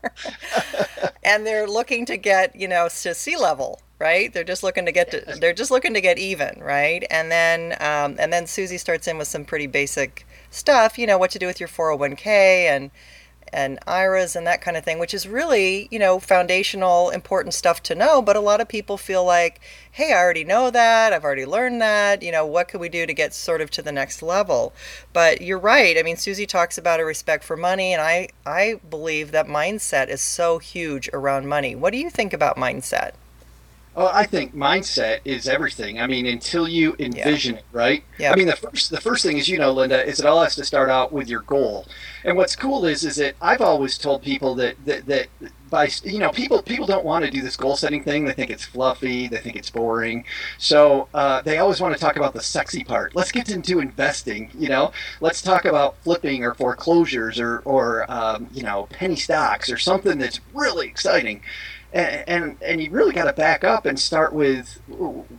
and 1.22 1.46
they're 1.46 1.68
looking 1.68 2.06
to 2.06 2.16
get, 2.16 2.56
you 2.56 2.66
know, 2.66 2.88
to 2.88 3.14
sea 3.14 3.36
level, 3.36 3.80
right? 4.00 4.32
They're 4.32 4.42
just 4.42 4.64
looking 4.64 4.86
to 4.86 4.92
get 4.92 5.12
to, 5.12 5.36
they're 5.40 5.52
just 5.52 5.70
looking 5.70 5.94
to 5.94 6.00
get 6.00 6.18
even, 6.18 6.60
right? 6.60 7.04
And 7.08 7.30
then 7.30 7.72
um, 7.80 8.16
and 8.18 8.32
then 8.32 8.48
Suze 8.48 8.80
starts 8.80 9.06
in 9.06 9.16
with 9.16 9.28
some 9.28 9.44
pretty 9.44 9.68
basic 9.68 10.26
stuff, 10.50 10.98
you 10.98 11.06
know, 11.06 11.18
what 11.18 11.30
to 11.32 11.38
do 11.38 11.46
with 11.46 11.60
your 11.60 11.68
401k 11.68 12.26
and 12.26 12.90
and 13.52 13.78
IRAs 13.86 14.36
and 14.36 14.46
that 14.46 14.60
kind 14.60 14.76
of 14.76 14.84
thing, 14.84 14.98
which 14.98 15.14
is 15.14 15.28
really, 15.28 15.88
you 15.90 15.98
know, 15.98 16.18
foundational, 16.18 17.10
important 17.10 17.54
stuff 17.54 17.82
to 17.84 17.94
know. 17.94 18.22
But 18.22 18.36
a 18.36 18.40
lot 18.40 18.60
of 18.60 18.68
people 18.68 18.96
feel 18.96 19.24
like, 19.24 19.60
hey, 19.92 20.12
I 20.12 20.18
already 20.18 20.44
know 20.44 20.70
that. 20.70 21.12
I've 21.12 21.24
already 21.24 21.46
learned 21.46 21.80
that. 21.80 22.22
You 22.22 22.32
know, 22.32 22.46
what 22.46 22.68
could 22.68 22.80
we 22.80 22.88
do 22.88 23.06
to 23.06 23.14
get 23.14 23.34
sort 23.34 23.60
of 23.60 23.70
to 23.72 23.82
the 23.82 23.92
next 23.92 24.22
level? 24.22 24.72
But 25.12 25.40
you're 25.40 25.58
right. 25.58 25.98
I 25.98 26.02
mean, 26.02 26.16
Suze 26.16 26.46
talks 26.46 26.78
about 26.78 27.00
a 27.00 27.04
respect 27.04 27.44
for 27.44 27.56
money, 27.56 27.92
and 27.92 28.02
I, 28.02 28.28
I 28.46 28.80
believe 28.88 29.32
that 29.32 29.46
mindset 29.46 30.08
is 30.08 30.20
so 30.20 30.58
huge 30.58 31.08
around 31.12 31.48
money. 31.48 31.74
What 31.74 31.92
do 31.92 31.98
you 31.98 32.10
think 32.10 32.32
about 32.32 32.56
mindset? 32.56 33.12
Well, 33.94 34.10
I 34.12 34.26
think 34.26 34.56
mindset 34.56 35.20
is 35.24 35.46
everything. 35.48 36.00
I 36.00 36.08
mean, 36.08 36.26
until 36.26 36.66
you 36.66 36.96
envision 36.98 37.56
it, 37.56 37.64
right? 37.70 38.02
Yeah. 38.18 38.32
I 38.32 38.36
mean, 38.36 38.48
the 38.48 38.56
first 38.56 38.90
the 38.90 39.00
first 39.00 39.24
thing 39.24 39.38
is, 39.38 39.48
you 39.48 39.58
know, 39.58 39.72
Linda, 39.72 40.04
is 40.04 40.18
it 40.18 40.26
all 40.26 40.42
has 40.42 40.56
to 40.56 40.64
start 40.64 40.90
out 40.90 41.12
with 41.12 41.28
your 41.28 41.42
goal. 41.42 41.86
And 42.24 42.36
what's 42.36 42.56
cool 42.56 42.86
is, 42.86 43.04
is 43.04 43.16
that 43.16 43.36
I've 43.40 43.60
always 43.60 43.96
told 43.96 44.22
people 44.22 44.56
that 44.56 44.76
that, 44.84 45.06
that 45.06 45.28
by 45.70 45.88
you 46.04 46.18
know 46.18 46.30
people 46.30 46.62
people 46.62 46.86
don't 46.86 47.04
want 47.04 47.24
to 47.24 47.30
do 47.30 47.40
this 47.40 47.56
goal 47.56 47.76
setting 47.76 48.02
thing. 48.02 48.24
They 48.24 48.32
think 48.32 48.50
it's 48.50 48.64
fluffy. 48.64 49.28
They 49.28 49.38
think 49.38 49.56
it's 49.56 49.70
boring. 49.70 50.24
So 50.58 51.08
uh, 51.14 51.42
they 51.42 51.58
always 51.58 51.80
want 51.80 51.94
to 51.94 52.00
talk 52.00 52.16
about 52.16 52.34
the 52.34 52.42
sexy 52.42 52.82
part. 52.82 53.14
Let's 53.14 53.30
get 53.30 53.48
into 53.48 53.78
investing. 53.78 54.50
You 54.58 54.68
know, 54.70 54.92
let's 55.20 55.40
talk 55.40 55.64
about 55.64 55.96
flipping 56.02 56.44
or 56.44 56.54
foreclosures 56.54 57.38
or 57.38 57.58
or 57.64 58.10
um, 58.10 58.48
you 58.52 58.62
know 58.62 58.88
penny 58.90 59.16
stocks 59.16 59.70
or 59.70 59.78
something 59.78 60.18
that's 60.18 60.40
really 60.52 60.88
exciting 60.88 61.42
and 61.94 62.24
and, 62.28 62.56
and 62.60 62.82
you 62.82 62.90
really 62.90 63.14
got 63.14 63.24
to 63.24 63.32
back 63.32 63.64
up 63.64 63.86
and 63.86 63.98
start 63.98 64.34
with 64.34 64.80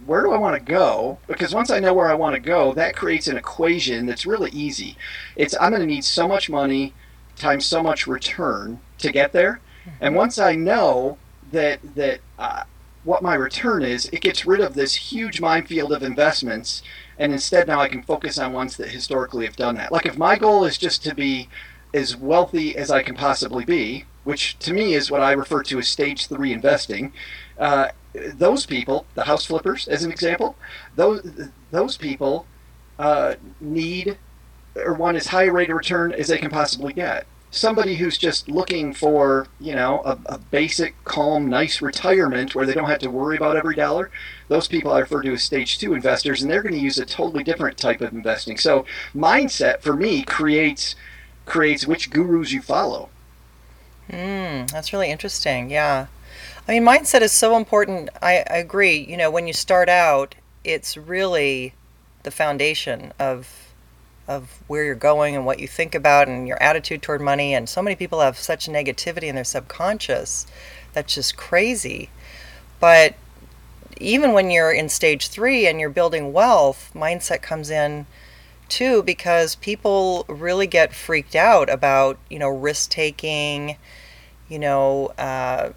where 0.06 0.24
do 0.24 0.32
I 0.32 0.38
want 0.38 0.56
to 0.56 0.72
go? 0.72 1.20
Because 1.28 1.54
once 1.54 1.70
I 1.70 1.80
know 1.80 1.94
where 1.94 2.08
I 2.08 2.16
want 2.16 2.34
to 2.36 2.40
go, 2.40 2.74
that 2.74 2.96
creates 2.96 3.28
an 3.28 3.38
equation 3.38 4.06
that's 4.06 4.26
really 4.26 4.50
easy. 4.52 4.98
It's 5.36 5.56
I'm 5.60 5.72
going 5.72 5.82
to 5.82 5.88
need 5.88 6.06
so 6.06 6.28
much 6.28 6.50
money 6.50 6.94
times 7.36 7.66
so 7.66 7.84
much 7.84 8.08
return 8.08 8.80
to 9.00 9.12
get 9.12 9.34
there. 9.34 9.60
And 10.00 10.16
once 10.16 10.40
I 10.40 10.56
know 10.56 11.18
that 11.52 11.80
that 11.96 12.22
uh, 12.40 12.64
what 13.04 13.22
my 13.22 13.36
return 13.36 13.84
is, 13.84 14.06
it 14.08 14.22
gets 14.22 14.46
rid 14.46 14.62
of 14.62 14.74
this 14.74 14.96
huge 14.96 15.40
minefield 15.40 15.92
of 15.92 16.02
investments, 16.02 16.82
and 17.20 17.32
instead 17.32 17.68
now 17.68 17.80
I 17.80 17.88
can 17.88 18.02
focus 18.02 18.40
on 18.40 18.54
ones 18.54 18.78
that 18.78 18.90
historically 18.90 19.46
have 19.46 19.56
done 19.56 19.76
that. 19.76 19.92
Like 19.92 20.08
if 20.08 20.18
my 20.18 20.38
goal 20.38 20.66
is 20.66 20.78
just 20.78 21.04
to 21.04 21.14
be 21.14 21.50
as 21.94 22.16
wealthy 22.16 22.76
as 22.76 22.90
I 22.90 23.04
can 23.04 23.16
possibly 23.16 23.64
be, 23.64 24.06
which 24.26 24.60
to 24.60 24.74
me 24.74 24.94
is 24.94 25.10
what 25.10 25.22
I 25.22 25.32
refer 25.32 25.64
to 25.64 25.80
as 25.80 25.88
stage 25.88 26.28
three 26.28 26.52
investing. 26.52 27.14
Uh, 27.58 27.90
those 28.14 28.66
people, 28.66 29.06
the 29.16 29.24
house 29.24 29.46
flippers, 29.46 29.88
as 29.88 30.04
an 30.04 30.12
example, 30.12 30.58
those 30.96 31.50
those 31.72 31.96
people 31.96 32.46
uh, 33.00 33.36
need 33.62 34.18
or 34.76 34.94
want 34.94 35.16
as 35.18 35.28
high 35.28 35.46
a 35.46 35.52
rate 35.52 35.70
of 35.70 35.78
return 35.78 36.12
as 36.12 36.28
they 36.28 36.38
can 36.38 36.50
possibly 36.50 36.92
get. 36.92 37.26
Somebody 37.52 37.96
who's 37.96 38.18
just 38.18 38.50
looking 38.50 38.94
for, 38.94 39.48
you 39.62 39.74
know, 39.74 40.02
a, 40.04 40.18
a 40.26 40.38
basic, 40.38 41.02
calm, 41.06 41.48
nice 41.48 41.82
retirement 41.82 42.54
where 42.54 42.66
they 42.66 42.74
don't 42.74 42.90
have 42.90 43.00
to 43.00 43.10
worry 43.10 43.38
about 43.38 43.56
every 43.56 43.76
dollar, 43.76 44.12
those 44.50 44.68
people 44.68 44.92
I 44.92 45.00
refer 45.00 45.22
to 45.22 45.32
as 45.32 45.44
stage 45.44 45.78
two 45.78 45.94
investors, 45.94 46.42
and 46.42 46.52
they're 46.52 46.62
going 46.62 46.74
to 46.74 46.80
use 46.80 46.98
a 46.98 47.06
totally 47.06 47.46
different 47.46 47.78
type 47.78 48.02
of 48.02 48.12
investing. 48.12 48.58
So 48.58 48.86
mindset 49.16 49.82
for 49.82 49.96
me 49.96 50.24
creates 50.24 50.96
creates 51.46 51.88
which 51.88 52.10
gurus 52.10 52.52
you 52.52 52.62
follow. 52.62 53.10
Mm, 54.10 54.70
that's 54.72 54.94
really 54.94 55.10
interesting. 55.10 55.70
Yeah. 55.70 56.08
I 56.68 56.72
mean, 56.72 56.84
mindset 56.84 57.22
is 57.22 57.32
so 57.32 57.58
important. 57.58 58.10
I, 58.22 58.44
I 58.50 58.58
agree. 58.58 58.98
You 58.98 59.18
know, 59.18 59.30
when 59.32 59.48
you 59.48 59.54
start 59.54 59.90
out, 59.90 60.36
it's 60.64 60.98
really 60.98 61.74
the 62.24 62.32
foundation 62.32 63.14
of 63.20 63.62
of 64.28 64.60
where 64.66 64.84
you're 64.84 64.96
going 64.96 65.36
and 65.36 65.46
what 65.46 65.60
you 65.60 65.68
think 65.68 65.94
about 65.94 66.28
and 66.28 66.48
your 66.48 66.62
attitude 66.62 67.00
toward 67.04 67.22
money. 67.22 67.54
And 67.54 67.70
so 67.70 67.80
many 67.80 67.96
people 67.96 68.22
have 68.22 68.40
such 68.40 68.66
negativity 68.66 69.26
in 69.26 69.36
their 69.36 69.44
subconscious 69.44 70.48
that's 70.94 71.14
just 71.14 71.38
crazy. 71.38 72.10
But 72.80 73.14
even 73.98 74.34
when 74.34 74.50
you're 74.50 74.72
in 74.72 74.90
stage 74.90 75.28
three 75.28 75.68
and 75.68 75.80
you're 75.80 75.92
building 75.92 76.34
wealth, 76.34 76.90
mindset 76.96 77.44
comes 77.44 77.70
in 77.70 78.08
too 78.70 79.04
because 79.04 79.56
people 79.56 80.26
really 80.28 80.68
get 80.68 80.94
freaked 80.94 81.36
out 81.36 81.70
about 81.70 82.18
you 82.30 82.40
know 82.40 82.50
risk 82.50 82.90
taking, 82.90 83.78
you 84.48 84.60
know 84.60 85.08
uh, 85.18 85.72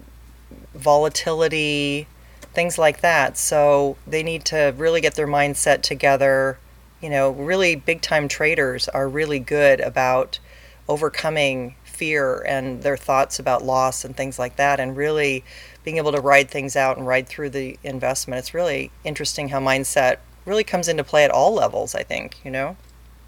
volatility, 0.73 2.07
things 2.53 2.77
like 2.77 3.01
that. 3.01 3.37
So 3.37 3.97
they 4.07 4.23
need 4.23 4.45
to 4.45 4.73
really 4.77 5.01
get 5.01 5.15
their 5.15 5.27
mindset 5.27 5.81
together. 5.81 6.59
You 7.01 7.09
know, 7.09 7.31
really 7.31 7.75
big 7.75 8.01
time 8.01 8.27
traders 8.27 8.87
are 8.89 9.07
really 9.07 9.39
good 9.39 9.79
about 9.79 10.39
overcoming 10.87 11.75
fear 11.83 12.41
and 12.47 12.81
their 12.81 12.97
thoughts 12.97 13.39
about 13.39 13.63
loss 13.63 14.03
and 14.03 14.15
things 14.15 14.39
like 14.39 14.55
that 14.55 14.79
and 14.79 14.95
really 14.97 15.43
being 15.83 15.97
able 15.97 16.11
to 16.11 16.21
ride 16.21 16.49
things 16.49 16.75
out 16.75 16.97
and 16.97 17.05
ride 17.05 17.27
through 17.27 17.49
the 17.49 17.77
investment. 17.83 18.39
It's 18.39 18.53
really 18.53 18.91
interesting 19.03 19.49
how 19.49 19.59
mindset 19.59 20.17
really 20.49 20.63
comes 20.63 20.87
into 20.87 21.03
play 21.03 21.23
at 21.23 21.31
all 21.31 21.53
levels, 21.53 21.95
I 21.95 22.03
think, 22.03 22.39
you 22.43 22.51
know? 22.51 22.75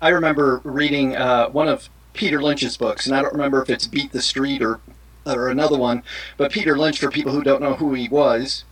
I 0.02 0.10
remember 0.10 0.62
reading 0.64 1.16
uh, 1.16 1.50
one 1.50 1.68
of 1.68 1.88
Peter 2.14 2.42
Lynch's 2.42 2.76
books, 2.76 3.06
and 3.06 3.16
I 3.16 3.22
don't 3.22 3.34
remember 3.34 3.62
if 3.62 3.70
it's 3.70 3.88
Beat 3.88 4.12
the 4.12 4.22
Street 4.22 4.62
or 4.62 4.82
or 5.24 5.50
another 5.50 5.78
one, 5.78 6.02
but 6.36 6.52
Peter 6.52 6.76
Lynch, 6.76 7.00
for 7.00 7.12
people 7.12 7.32
who 7.32 7.44
don't 7.44 7.62
know 7.62 7.76
who 7.76 7.94
he 7.94 8.10
was, 8.10 8.64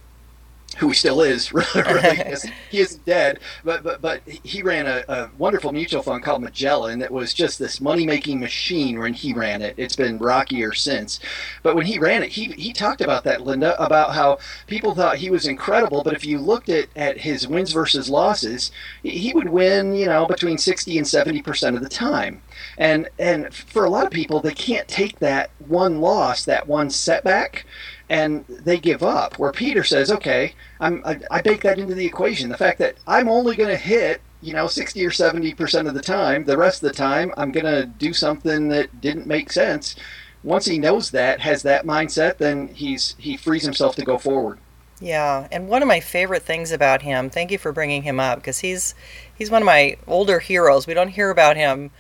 who 0.80 0.88
he 0.88 0.94
still 0.94 1.22
is, 1.22 1.54
really, 1.54 1.68
really 1.76 2.36
he 2.72 2.80
isn't 2.80 3.06
dead, 3.06 3.40
but 3.64 3.84
but 3.84 4.02
but 4.02 4.22
he 4.28 4.62
ran 4.64 4.88
a, 4.88 5.04
a 5.08 5.30
wonderful 5.38 5.72
mutual 5.72 6.02
fund 6.02 6.24
called 6.24 6.42
Magellan 6.42 7.00
that 7.00 7.12
was 7.12 7.34
just 7.34 7.60
this 7.60 7.82
money 7.82 8.06
making 8.06 8.40
machine 8.40 8.98
when 8.98 9.14
he 9.14 9.34
ran 9.34 9.62
it. 9.62 9.76
It's 9.78 9.96
been 9.96 10.18
rockier 10.18 10.74
since, 10.74 11.20
but 11.64 11.76
when 11.76 11.86
he 11.86 12.00
ran 12.00 12.24
it, 12.24 12.30
he 12.30 12.46
he 12.46 12.72
talked 12.74 13.02
about 13.02 13.26
that, 13.26 13.42
Linda, 13.42 13.82
about 13.84 14.14
how 14.14 14.40
people 14.68 14.96
thought 14.96 15.18
he 15.18 15.30
was 15.30 15.46
incredible, 15.46 16.02
but 16.04 16.14
if 16.14 16.26
you 16.26 16.40
looked 16.40 16.70
at 16.70 16.88
at 16.96 17.20
his 17.20 17.48
wins 17.48 17.74
versus 17.74 18.10
losses, 18.10 18.72
he 19.04 19.34
would 19.34 19.50
win, 19.50 19.94
you 19.96 20.06
know, 20.06 20.26
between 20.26 20.58
sixty 20.58 20.98
and 20.98 21.08
seventy 21.08 21.42
percent 21.42 21.76
of 21.76 21.84
the 21.84 21.90
time. 21.90 22.42
And 22.78 23.10
and 23.20 23.54
for 23.54 23.84
a 23.84 23.90
lot 23.90 24.06
of 24.06 24.12
people, 24.12 24.40
they 24.40 24.54
can't 24.54 24.88
take 24.88 25.20
that 25.20 25.52
one 25.60 26.00
loss, 26.00 26.46
that 26.46 26.68
one 26.68 26.90
setback, 26.90 27.66
and 28.10 28.46
they 28.48 28.78
give 28.78 29.04
up. 29.04 29.38
Where 29.38 29.52
Peter 29.52 29.84
says, 29.84 30.12
"Okay, 30.12 30.54
I'm 30.80 31.02
I, 31.06 31.20
I 31.32 31.42
bake 31.42 31.62
that 31.62 31.80
into 31.80 31.96
the 31.96 32.06
equation. 32.06 32.50
The 32.50 32.58
fact 32.58 32.80
that 32.80 32.96
I'm 33.08 33.30
only 33.30 33.56
going 33.56 33.70
to 33.70 33.78
hit." 33.78 34.22
You 34.42 34.54
know, 34.54 34.68
60 34.68 35.06
or 35.06 35.10
70% 35.10 35.90
of 35.90 35.94
the 35.94 36.02
time, 36.02 36.46
the 36.46 36.58
rest 36.58 36.82
of 36.82 36.88
the 36.88 36.96
time, 36.96 37.34
I'm 37.36 37.52
going 37.52 37.66
to 37.66 37.86
do 37.86 38.14
something 38.14 38.70
that 38.70 39.02
didn't 39.02 39.28
make 39.28 39.52
sense. 39.52 39.98
Once 40.44 40.66
he 40.66 40.78
knows 40.78 41.12
that, 41.12 41.42
has 41.42 41.62
that 41.64 41.86
mindset, 41.86 42.38
then 42.38 42.70
he's 42.70 43.16
he 43.18 43.36
frees 43.36 43.64
himself 43.64 43.98
to 43.98 44.06
go 44.06 44.18
forward. 44.18 44.58
Yeah, 45.02 45.48
and 45.52 45.68
one 45.68 45.82
of 45.82 45.88
my 45.88 46.00
favorite 46.00 46.44
things 46.44 46.72
about 46.72 47.02
him, 47.02 47.30
thank 47.30 47.52
you 47.52 47.58
for 47.58 47.72
bringing 47.72 48.04
him 48.04 48.20
up 48.20 48.40
because 48.40 48.60
he's 48.60 48.96
he's 49.34 49.52
one 49.52 49.62
of 49.62 49.66
my 49.66 49.98
older 50.08 50.40
heroes. 50.40 50.88
We 50.88 50.94
don't 50.94 51.10
hear 51.10 51.30
about 51.30 51.58
him 51.58 51.92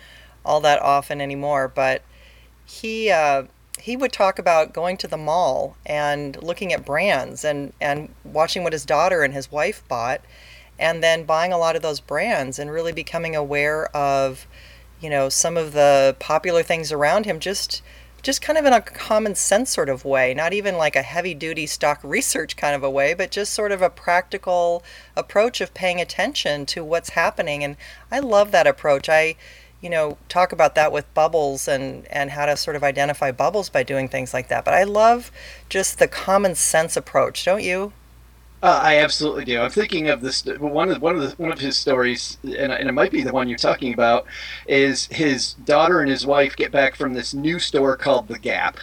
all 0.46 0.62
that 0.62 0.82
often 0.82 1.22
anymore, 1.22 1.68
but 1.68 2.02
he 2.66 3.10
uh, 3.10 3.44
he 3.82 3.98
would 3.98 4.12
talk 4.12 4.40
about 4.40 4.74
going 4.74 4.98
to 4.98 5.08
the 5.08 5.18
mall 5.18 5.76
and 5.86 6.42
looking 6.44 6.74
at 6.74 6.86
brands 6.86 7.44
and 7.44 7.74
and 7.82 8.14
watching 8.24 8.64
what 8.64 8.74
his 8.74 8.86
daughter 8.86 9.24
and 9.24 9.34
his 9.34 9.52
wife 9.52 9.84
bought, 9.88 10.22
and 10.78 11.04
then 11.04 11.24
buying 11.24 11.54
a 11.54 11.58
lot 11.58 11.76
of 11.76 11.82
those 11.82 12.00
brands 12.00 12.60
and 12.60 12.72
really 12.72 12.92
becoming 12.92 13.36
aware 13.36 13.86
of, 13.96 14.48
you 15.00 15.10
know, 15.10 15.30
some 15.30 15.58
of 15.58 15.74
the 15.74 16.16
popular 16.20 16.64
things 16.64 16.92
around 16.92 17.26
him. 17.26 17.40
Just 17.40 17.82
just 18.22 18.42
kind 18.42 18.58
of 18.58 18.66
in 18.66 18.74
a 18.74 18.82
common 18.82 19.34
sense 19.34 19.70
sort 19.70 19.90
of 19.90 20.04
way, 20.04 20.34
not 20.34 20.54
even 20.54 20.76
like 20.76 20.96
a 20.96 21.02
heavy 21.02 21.34
duty 21.34 21.66
stock 21.66 22.00
research 22.04 22.56
kind 22.58 22.76
of 22.76 22.84
a 22.84 22.90
way, 22.90 23.14
but 23.14 23.32
just 23.32 23.54
sort 23.54 23.72
of 23.72 23.82
a 23.82 23.90
practical 23.90 24.84
approach 25.16 25.62
of 25.62 25.74
paying 25.74 26.02
attention 26.02 26.66
to 26.66 26.84
what's 26.84 27.12
happening. 27.12 27.64
And 27.64 27.78
I 28.12 28.20
love 28.20 28.52
that 28.52 28.68
approach. 28.68 29.10
I 29.10 29.36
you 29.82 29.90
know, 29.90 30.18
talk 30.28 30.52
about 30.52 30.76
that 30.76 30.92
with 30.92 31.12
bubbles 31.14 31.68
and, 31.68 32.06
and 32.08 32.32
how 32.32 32.46
to 32.46 32.58
sort 32.58 32.76
of 32.76 32.84
identify 32.84 33.32
bubbles 33.32 33.70
by 33.70 33.84
doing 33.84 34.08
things 34.08 34.34
like 34.34 34.50
that. 34.50 34.66
But 34.66 34.74
I 34.74 34.84
love 34.84 35.32
just 35.70 36.00
the 36.00 36.08
common 36.08 36.56
sense 36.56 36.98
approach, 36.98 37.46
don't 37.46 37.64
you? 37.64 37.94
Uh, 38.62 38.80
I 38.84 38.98
absolutely 38.98 39.46
do. 39.46 39.62
I'm 39.62 39.70
thinking 39.70 40.10
of 40.10 40.20
this 40.20 40.44
one 40.46 40.90
of 40.90 41.02
one 41.02 41.16
of 41.16 41.22
the, 41.22 41.42
one 41.42 41.54
of 41.54 41.60
his 41.60 41.78
stories, 41.78 42.38
and, 42.44 42.74
and 42.74 42.90
it 42.90 42.92
might 42.92 43.12
be 43.12 43.24
the 43.24 43.32
one 43.32 43.48
you're 43.48 43.58
talking 43.58 43.94
about, 43.94 44.26
is 44.68 45.06
his 45.06 45.54
daughter 45.54 46.02
and 46.02 46.12
his 46.12 46.26
wife 46.26 46.58
get 46.58 46.70
back 46.70 46.98
from 46.98 47.14
this 47.14 47.34
new 47.34 47.58
store 47.58 47.96
called 47.96 48.28
the 48.28 48.38
Gap, 48.38 48.80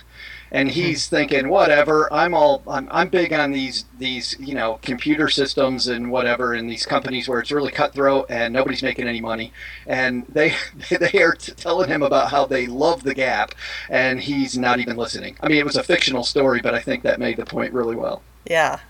and 0.51 0.69
mm-hmm. 0.69 0.81
he's 0.81 1.09
thinking 1.09 1.49
whatever 1.49 2.13
i'm 2.13 2.35
all 2.35 2.63
I'm, 2.69 2.89
I'm 2.91 3.09
big 3.09 3.33
on 3.33 3.53
these 3.53 3.85
these 3.99 4.37
you 4.39 4.55
know 4.55 4.79
computer 4.83 5.29
systems 5.29 5.87
and 5.89 6.11
whatever 6.11 6.55
in 6.55 6.67
these 6.67 6.87
companies 6.87 7.29
where 7.29 7.41
it's 7.41 7.53
really 7.53 7.73
cutthroat 7.73 8.27
and 8.29 8.53
nobody's 8.53 8.83
making 8.83 9.09
any 9.09 9.21
money. 9.21 9.53
And 9.87 10.27
they 10.29 10.55
they 10.91 11.23
are 11.23 11.33
t- 11.33 11.53
telling 11.53 11.89
him 11.89 12.03
about 12.03 12.31
how 12.31 12.47
they 12.47 12.67
love 12.67 13.03
the 13.03 13.15
gap 13.15 13.55
and 13.89 14.21
he's 14.21 14.57
not 14.57 14.79
even 14.81 14.97
listening. 14.97 15.37
I 15.41 15.49
mean 15.49 15.59
it 15.59 15.65
was 15.65 15.77
a 15.77 15.83
fictional 15.83 16.25
story 16.25 16.61
but 16.61 16.75
i 16.75 16.81
think 16.81 17.03
that 17.03 17.21
made 17.21 17.37
the 17.37 17.47
point 17.47 17.73
really 17.73 17.97
well. 17.97 18.23
Yeah, 18.45 18.81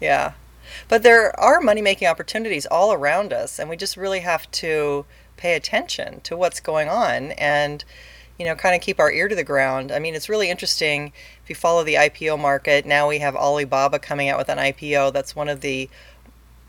yeah. 0.00 0.32
But 0.88 1.02
there 1.02 1.38
are 1.38 1.60
money 1.60 1.80
making 1.80 2.08
opportunities 2.08 2.66
all 2.66 2.92
around 2.92 3.32
us, 3.32 3.58
and 3.58 3.70
we 3.70 3.76
just 3.76 3.96
really 3.96 4.20
have 4.20 4.50
to 4.50 5.06
pay 5.36 5.54
attention 5.54 6.20
to 6.22 6.36
what's 6.36 6.60
going 6.60 6.88
on. 6.88 7.32
And, 7.32 7.84
you 8.38 8.44
know, 8.44 8.54
kind 8.54 8.74
of 8.74 8.80
keep 8.80 9.00
our 9.00 9.10
ear 9.10 9.28
to 9.28 9.34
the 9.34 9.44
ground. 9.44 9.90
I 9.90 9.98
mean, 9.98 10.14
it's 10.14 10.28
really 10.28 10.50
interesting 10.50 11.12
if 11.42 11.48
you 11.48 11.54
follow 11.54 11.84
the 11.84 11.94
IPO 11.94 12.38
market. 12.38 12.84
Now 12.84 13.08
we 13.08 13.18
have 13.18 13.34
Alibaba 13.34 13.98
coming 13.98 14.28
out 14.28 14.38
with 14.38 14.48
an 14.48 14.58
IPO 14.58 15.12
that's 15.12 15.34
one 15.34 15.48
of 15.48 15.60
the 15.60 15.88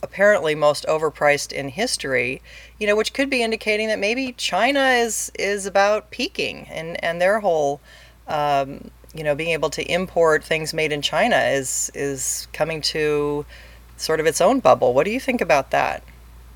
apparently 0.03 0.55
most 0.55 0.85
overpriced 0.87 1.51
in 1.51 1.69
history, 1.69 2.41
you 2.79 2.87
know, 2.87 2.95
which 2.95 3.13
could 3.13 3.29
be 3.29 3.43
indicating 3.43 3.87
that 3.87 3.99
maybe 3.99 4.33
China 4.33 4.89
is 4.89 5.31
is 5.37 5.65
about 5.65 6.11
peaking 6.11 6.67
and 6.69 7.03
and 7.03 7.21
their 7.21 7.39
whole 7.39 7.81
um, 8.27 8.91
you 9.13 9.23
know 9.23 9.35
being 9.35 9.51
able 9.51 9.69
to 9.71 9.83
import 9.91 10.43
things 10.43 10.73
made 10.73 10.91
in 10.91 11.01
China 11.01 11.37
is 11.37 11.91
is 11.93 12.47
coming 12.53 12.81
to 12.81 13.45
sort 13.97 14.19
of 14.19 14.25
its 14.25 14.41
own 14.41 14.59
bubble. 14.59 14.93
What 14.93 15.05
do 15.05 15.11
you 15.11 15.19
think 15.19 15.41
about 15.41 15.71
that? 15.71 16.03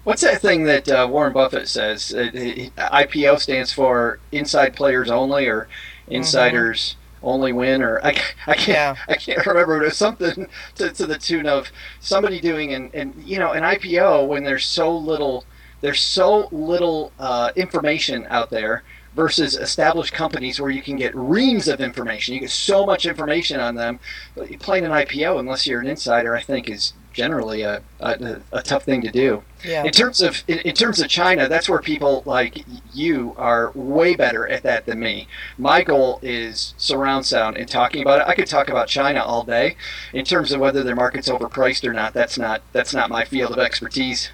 What's 0.03 0.21
that 0.21 0.41
thing 0.41 0.63
that 0.65 0.89
uh, 0.89 1.07
Warren 1.09 1.33
Buffett 1.33 1.67
says? 1.67 2.13
Uh, 2.13 2.31
IPO 2.33 3.39
stands 3.39 3.71
for 3.71 4.19
inside 4.31 4.75
players 4.75 5.11
only, 5.11 5.47
or 5.47 5.67
insiders 6.07 6.95
only 7.21 7.53
win, 7.53 7.83
or 7.83 8.03
I, 8.03 8.19
I 8.47 8.55
can't 8.55 8.67
Yeah. 8.67 8.95
I 9.07 9.15
can't 9.15 9.45
remember. 9.45 9.77
But 9.77 9.83
it 9.83 9.89
was 9.89 9.97
something 9.97 10.47
to, 10.75 10.91
to 10.91 11.05
the 11.05 11.17
tune 11.17 11.45
of 11.47 11.71
somebody 11.99 12.39
doing 12.39 12.73
an 12.73 12.89
and 12.93 13.13
you 13.23 13.37
know 13.37 13.51
an 13.51 13.63
IPO 13.63 14.27
when 14.27 14.43
there's 14.43 14.65
so 14.65 14.95
little 14.95 15.45
there's 15.81 16.01
so 16.01 16.47
little 16.51 17.11
uh, 17.19 17.51
information 17.55 18.25
out 18.29 18.49
there 18.49 18.83
versus 19.15 19.57
established 19.57 20.13
companies 20.13 20.59
where 20.59 20.71
you 20.71 20.81
can 20.81 20.95
get 20.95 21.13
reams 21.15 21.67
of 21.67 21.81
information. 21.81 22.33
You 22.33 22.39
get 22.39 22.49
so 22.49 22.85
much 22.85 23.05
information 23.05 23.59
on 23.59 23.75
them. 23.75 23.99
But 24.35 24.57
playing 24.59 24.85
an 24.85 24.91
IPO, 24.91 25.39
unless 25.39 25.67
you're 25.67 25.81
an 25.81 25.87
insider, 25.87 26.35
I 26.35 26.41
think 26.41 26.69
is 26.69 26.93
generally 27.13 27.61
a, 27.61 27.81
a, 27.99 28.41
a 28.51 28.61
tough 28.61 28.83
thing 28.83 29.01
to 29.01 29.11
do. 29.11 29.43
Yeah. 29.63 29.83
In 29.83 29.91
terms 29.91 30.21
of 30.21 30.43
in, 30.47 30.59
in 30.59 30.73
terms 30.73 30.99
of 30.99 31.07
China, 31.07 31.47
that's 31.47 31.69
where 31.69 31.79
people 31.79 32.23
like 32.25 32.65
you 32.93 33.33
are 33.37 33.71
way 33.75 34.15
better 34.15 34.47
at 34.47 34.63
that 34.63 34.85
than 34.85 34.99
me. 34.99 35.27
My 35.57 35.83
goal 35.83 36.19
is 36.21 36.73
surround 36.77 37.25
sound 37.25 37.57
and 37.57 37.67
talking 37.67 38.01
about 38.01 38.21
it. 38.21 38.27
I 38.27 38.35
could 38.35 38.47
talk 38.47 38.69
about 38.69 38.87
China 38.87 39.23
all 39.23 39.43
day. 39.43 39.75
In 40.13 40.25
terms 40.25 40.51
of 40.51 40.59
whether 40.59 40.83
their 40.83 40.95
market's 40.95 41.29
overpriced 41.29 41.87
or 41.87 41.93
not, 41.93 42.13
that's 42.13 42.37
not 42.37 42.61
that's 42.71 42.93
not 42.93 43.09
my 43.09 43.25
field 43.25 43.51
of 43.51 43.59
expertise. 43.59 44.31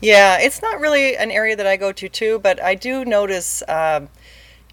Yeah, 0.00 0.38
it's 0.38 0.62
not 0.62 0.80
really 0.80 1.16
an 1.16 1.30
area 1.30 1.56
that 1.56 1.66
I 1.66 1.76
go 1.76 1.90
to 1.92 2.08
too, 2.08 2.38
but 2.38 2.62
I 2.62 2.74
do 2.76 3.04
notice, 3.04 3.64
um, 3.68 4.08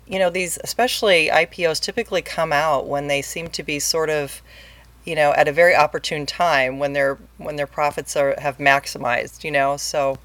you 0.05 0.20
know, 0.20 0.29
these 0.29 0.60
especially 0.63 1.29
IPOs 1.29 1.82
typically 1.82 2.22
come 2.22 2.53
out 2.53 2.88
when 2.88 3.08
they 3.08 3.24
seem 3.24 3.48
to 3.50 3.63
be 3.63 3.79
sort 3.79 4.12
of, 4.12 4.44
you 5.05 5.15
know, 5.15 5.33
at 5.33 5.47
a 5.47 5.51
very 5.51 5.75
opportune 5.75 6.25
time 6.25 6.79
when 6.79 6.93
their 6.93 7.17
when 7.38 7.55
their 7.55 7.67
profits 7.67 8.15
are 8.15 8.35
have 8.39 8.57
maximized. 8.57 9.43
You 9.43 9.51
know, 9.51 9.77
so 9.77 10.17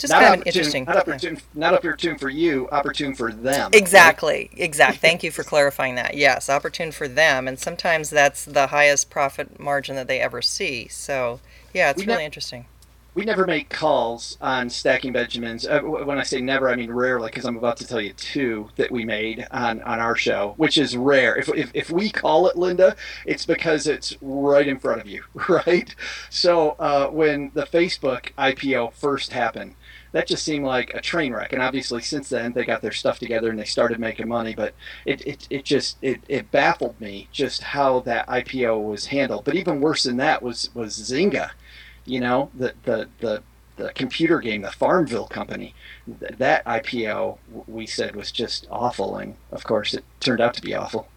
just 0.00 0.12
not 0.12 0.22
kind 0.22 0.34
of 0.34 0.40
an 0.40 0.46
interesting. 0.46 0.84
not 0.84 0.94
yeah. 0.94 1.00
opportune, 1.00 1.40
not 1.54 1.74
opportune 1.74 2.18
for 2.18 2.30
you, 2.30 2.68
opportune 2.72 3.14
for 3.14 3.32
them. 3.32 3.70
Exactly, 3.72 4.50
exact. 4.56 4.98
Thank 5.00 5.22
you 5.22 5.30
for 5.30 5.44
clarifying 5.44 5.94
that. 5.96 6.16
Yes, 6.16 6.48
opportune 6.48 6.90
for 6.90 7.06
them, 7.06 7.46
and 7.46 7.58
sometimes 7.58 8.10
that's 8.10 8.44
the 8.44 8.68
highest 8.68 9.10
profit 9.10 9.60
margin 9.60 9.96
that 9.96 10.08
they 10.08 10.20
ever 10.20 10.40
see. 10.40 10.88
So, 10.88 11.40
yeah, 11.74 11.90
it's 11.90 12.00
We 12.00 12.06
really 12.06 12.20
ne- 12.20 12.26
interesting. 12.26 12.64
We 13.14 13.24
never 13.24 13.46
make 13.46 13.68
calls 13.68 14.38
on 14.40 14.70
stacking 14.70 15.12
Benjamins. 15.12 15.66
Uh, 15.66 15.80
when 15.80 16.18
I 16.18 16.22
say 16.22 16.40
never, 16.40 16.68
I 16.68 16.76
mean 16.76 16.90
rarely, 16.90 17.28
because 17.28 17.44
I'm 17.44 17.56
about 17.56 17.76
to 17.78 17.86
tell 17.86 18.00
you 18.00 18.12
two 18.12 18.68
that 18.76 18.90
we 18.90 19.04
made 19.04 19.46
on, 19.50 19.82
on 19.82 19.98
our 19.98 20.14
show, 20.14 20.54
which 20.56 20.78
is 20.78 20.96
rare. 20.96 21.36
If, 21.36 21.48
if, 21.48 21.70
if 21.74 21.90
we 21.90 22.10
call 22.10 22.46
it 22.46 22.56
Linda, 22.56 22.94
it's 23.26 23.44
because 23.46 23.86
it's 23.86 24.16
right 24.20 24.66
in 24.66 24.78
front 24.78 25.00
of 25.00 25.08
you, 25.08 25.24
right? 25.48 25.94
So 26.28 26.76
uh, 26.78 27.08
when 27.08 27.50
the 27.54 27.66
Facebook 27.66 28.32
IPO 28.38 28.92
first 28.94 29.32
happened, 29.32 29.74
that 30.12 30.26
just 30.26 30.44
seemed 30.44 30.64
like 30.64 30.92
a 30.94 31.00
train 31.00 31.32
wreck. 31.32 31.52
And 31.52 31.62
obviously, 31.62 32.02
since 32.02 32.28
then, 32.28 32.52
they 32.52 32.64
got 32.64 32.82
their 32.82 32.92
stuff 32.92 33.18
together 33.18 33.50
and 33.50 33.58
they 33.58 33.64
started 33.64 34.00
making 34.00 34.28
money. 34.28 34.54
But 34.54 34.74
it, 35.04 35.24
it, 35.26 35.46
it 35.50 35.64
just 35.64 35.98
it, 36.02 36.22
it 36.28 36.50
baffled 36.50 37.00
me 37.00 37.28
just 37.30 37.62
how 37.62 38.00
that 38.00 38.26
IPO 38.26 38.88
was 38.88 39.06
handled. 39.06 39.44
But 39.44 39.54
even 39.54 39.80
worse 39.80 40.02
than 40.02 40.16
that 40.16 40.42
was 40.42 40.70
was 40.74 40.98
Zynga 40.98 41.50
you 42.04 42.20
know 42.20 42.50
the 42.54 42.74
the 42.84 43.08
the, 43.20 43.42
the 43.76 43.92
computer 43.94 44.40
game 44.40 44.62
the 44.62 44.70
farmville 44.70 45.26
company 45.26 45.74
that 46.06 46.64
ipo 46.64 47.38
we 47.66 47.86
said 47.86 48.14
was 48.16 48.30
just 48.32 48.66
awful 48.70 49.16
and 49.16 49.36
of 49.50 49.64
course 49.64 49.94
it 49.94 50.04
turned 50.20 50.40
out 50.40 50.54
to 50.54 50.62
be 50.62 50.74
awful 50.74 51.08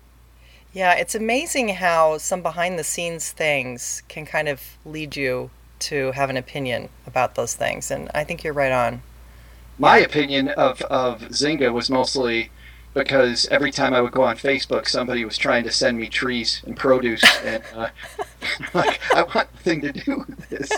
Yeah, 0.74 0.94
it's 0.96 1.16
amazing 1.16 1.70
how 1.70 2.18
some 2.18 2.42
behind 2.42 2.78
the 2.80 2.84
scenes 2.84 3.32
things 3.32 4.04
can 4.10 4.26
kind 4.26 4.48
of 4.50 4.78
lead 4.86 5.16
you 5.16 5.52
to 5.80 6.12
have 6.14 6.30
an 6.30 6.38
opinion 6.38 6.90
about 7.06 7.36
those 7.36 7.56
things. 7.56 7.90
And 7.92 8.10
I 8.16 8.24
think 8.24 8.44
you're 8.44 8.54
right 8.54 8.72
on. 8.72 9.04
my 9.78 9.98
opinion 9.98 10.50
of 10.50 10.82
of 10.84 11.22
zynga 11.30 11.72
was 11.74 11.90
mostly 11.90 12.52
because 12.94 13.48
every 13.50 13.72
time 13.72 13.94
I 13.94 14.02
would 14.02 14.12
go 14.12 14.24
on 14.24 14.38
Facebook, 14.38 14.88
somebody 14.88 15.26
was 15.26 15.38
trying 15.38 15.64
to 15.64 15.72
send 15.72 15.98
me 15.98 16.08
trees 16.08 16.62
and 16.66 16.76
produce, 16.78 17.24
and 17.44 17.64
uh, 17.76 17.90
like 18.74 19.00
I 19.14 19.24
want 19.24 19.54
nothing 19.54 19.82
to 19.82 19.92
do 19.92 20.26
with 20.28 20.50
this. 20.50 20.72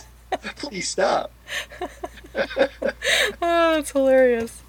Please 0.57 0.87
stop. 0.89 1.31
Oh, 3.41 3.77
it's 3.79 3.91
hilarious. 3.91 4.61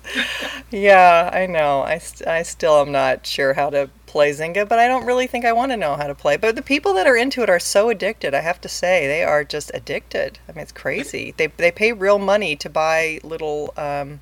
Yeah, 0.70 1.30
I 1.32 1.46
know. 1.46 1.82
I, 1.82 1.98
st- 1.98 2.28
I 2.28 2.42
still 2.42 2.80
am 2.80 2.92
not 2.92 3.26
sure 3.26 3.54
how 3.54 3.70
to 3.70 3.90
play 4.06 4.30
Zynga, 4.30 4.68
but 4.68 4.78
I 4.78 4.88
don't 4.88 5.06
really 5.06 5.26
think 5.26 5.44
I 5.44 5.52
want 5.52 5.72
to 5.72 5.76
know 5.76 5.96
how 5.96 6.06
to 6.06 6.14
play. 6.14 6.36
But 6.36 6.54
the 6.54 6.62
people 6.62 6.94
that 6.94 7.06
are 7.06 7.16
into 7.16 7.42
it 7.42 7.50
are 7.50 7.58
so 7.58 7.88
addicted. 7.90 8.34
I 8.34 8.40
have 8.40 8.60
to 8.62 8.68
say, 8.68 9.06
they 9.06 9.24
are 9.24 9.44
just 9.44 9.70
addicted. 9.74 10.38
I 10.48 10.52
mean, 10.52 10.62
it's 10.62 10.72
crazy. 10.72 11.34
They 11.36 11.48
they 11.48 11.70
pay 11.70 11.92
real 11.92 12.18
money 12.18 12.56
to 12.56 12.70
buy 12.70 13.20
little, 13.22 13.72
um, 13.76 14.20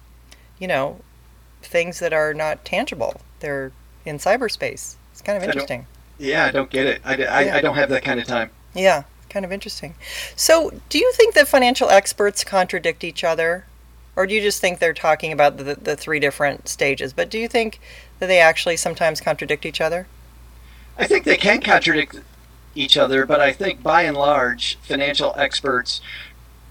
you 0.59 0.69
know, 0.69 1.01
things 1.65 1.99
that 2.01 2.13
are 2.13 2.35
not 2.35 2.65
tangible. 2.65 3.21
They're 3.41 3.73
in 4.05 4.19
cyberspace. 4.19 4.97
It's 5.13 5.23
kind 5.23 5.37
of 5.37 5.43
I 5.43 5.47
interesting. 5.47 5.87
Yeah, 6.19 6.45
I 6.47 6.51
don't 6.51 6.71
get 6.71 6.87
it. 6.87 7.03
I, 7.05 7.15
I, 7.15 7.43
Yeah. 7.43 7.57
I 7.57 7.61
don't 7.61 7.77
have 7.77 7.89
that 7.91 8.05
kind 8.05 8.21
of 8.21 8.27
time. 8.27 8.51
Yeah, 8.75 9.05
kind 9.29 9.45
of 9.45 9.53
interesting. 9.53 9.95
So, 10.37 10.73
do 10.89 10.99
you 10.99 11.13
think 11.13 11.35
that 11.35 11.49
financial 11.49 11.89
experts 11.91 12.45
contradict 12.45 13.05
each 13.05 13.25
other? 13.25 13.67
Or 14.17 14.27
do 14.27 14.35
you 14.35 14.41
just 14.41 14.61
think 14.61 14.79
they're 14.79 14.95
talking 14.95 15.33
about 15.33 15.57
the, 15.57 15.75
the 15.75 15.97
three 15.97 16.21
different 16.21 16.69
stages? 16.69 17.13
But 17.13 17.31
do 17.31 17.39
you 17.39 17.49
think 17.49 17.81
that 18.21 18.29
they 18.29 18.39
actually 18.39 18.77
sometimes 18.77 19.21
contradict 19.21 19.67
each 19.67 19.81
other? 19.81 20.07
I 20.97 21.07
think 21.07 21.25
they 21.25 21.37
can 21.37 21.61
contradict 21.61 22.21
each 22.77 22.97
other, 22.97 23.27
but 23.27 23.41
I 23.41 23.53
think 23.53 23.83
by 23.83 24.03
and 24.03 24.17
large, 24.17 24.77
financial 24.83 25.35
experts 25.37 26.01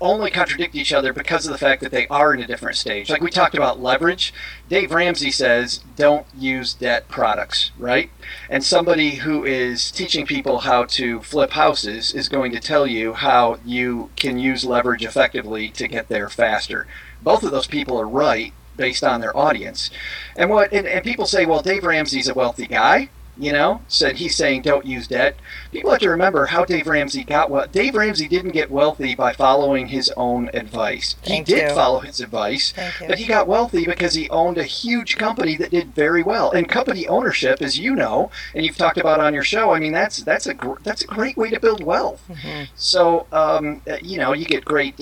only 0.03 0.29
contradict 0.29 0.75
each 0.75 0.93
other 0.93 1.13
because 1.13 1.45
of 1.45 1.51
the 1.51 1.57
fact 1.57 1.81
that 1.81 1.91
they 1.91 2.07
are 2.07 2.33
in 2.33 2.41
a 2.41 2.47
different 2.47 2.75
stage. 2.75 3.09
Like 3.09 3.21
we 3.21 3.31
talked 3.31 3.55
about 3.55 3.81
leverage, 3.81 4.33
Dave 4.67 4.91
Ramsey 4.91 5.31
says 5.31 5.83
don't 5.95 6.27
use 6.37 6.73
debt 6.73 7.07
products, 7.07 7.71
right? 7.79 8.11
And 8.49 8.63
somebody 8.63 9.11
who 9.11 9.45
is 9.45 9.91
teaching 9.91 10.25
people 10.25 10.59
how 10.59 10.83
to 10.85 11.21
flip 11.21 11.51
houses 11.51 12.13
is 12.13 12.27
going 12.29 12.51
to 12.51 12.59
tell 12.59 12.85
you 12.85 13.13
how 13.13 13.59
you 13.65 14.09
can 14.17 14.37
use 14.37 14.65
leverage 14.65 15.05
effectively 15.05 15.69
to 15.69 15.87
get 15.87 16.09
there 16.09 16.29
faster. 16.29 16.85
Both 17.21 17.43
of 17.43 17.51
those 17.51 17.67
people 17.67 17.99
are 17.99 18.07
right 18.07 18.53
based 18.75 19.03
on 19.03 19.21
their 19.21 19.35
audience. 19.35 19.89
And 20.35 20.49
what 20.49 20.73
and, 20.73 20.85
and 20.85 21.03
people 21.03 21.25
say, 21.25 21.45
well, 21.45 21.61
Dave 21.61 21.85
Ramsey's 21.85 22.27
a 22.27 22.33
wealthy 22.33 22.67
guy 22.67 23.09
you 23.37 23.51
know, 23.51 23.81
said 23.87 24.17
he's 24.17 24.35
saying 24.35 24.61
don't 24.61 24.85
use 24.85 25.07
debt. 25.07 25.35
People 25.71 25.91
have 25.91 26.01
to 26.01 26.09
remember 26.09 26.45
how 26.45 26.65
Dave 26.65 26.87
Ramsey 26.87 27.23
got 27.23 27.49
well. 27.49 27.67
Dave 27.67 27.95
Ramsey 27.95 28.27
didn't 28.27 28.51
get 28.51 28.69
wealthy 28.69 29.15
by 29.15 29.33
following 29.33 29.87
his 29.87 30.11
own 30.15 30.49
advice. 30.53 31.15
Thank 31.23 31.47
he 31.47 31.55
did 31.55 31.69
you. 31.69 31.75
follow 31.75 31.99
his 31.99 32.19
advice, 32.19 32.73
but 33.07 33.17
he 33.17 33.25
got 33.25 33.47
wealthy 33.47 33.85
because 33.85 34.13
he 34.13 34.29
owned 34.29 34.57
a 34.57 34.63
huge 34.63 35.17
company 35.17 35.55
that 35.57 35.71
did 35.71 35.95
very 35.95 36.21
well. 36.21 36.51
And 36.51 36.69
company 36.69 37.07
ownership, 37.07 37.61
as 37.61 37.79
you 37.79 37.95
know, 37.95 38.29
and 38.53 38.65
you've 38.65 38.77
talked 38.77 38.97
about 38.97 39.19
on 39.19 39.33
your 39.33 39.43
show, 39.43 39.71
I 39.71 39.79
mean 39.79 39.93
that's 39.93 40.17
that's 40.17 40.45
a 40.45 40.53
gr- 40.53 40.79
that's 40.83 41.03
a 41.03 41.07
great 41.07 41.35
way 41.35 41.49
to 41.49 41.59
build 41.59 41.83
wealth. 41.83 42.23
Mm-hmm. 42.29 42.65
So 42.75 43.25
um, 43.31 43.81
uh, 43.89 43.97
you 44.01 44.17
know, 44.17 44.33
you 44.33 44.45
get 44.45 44.63
great. 44.63 44.95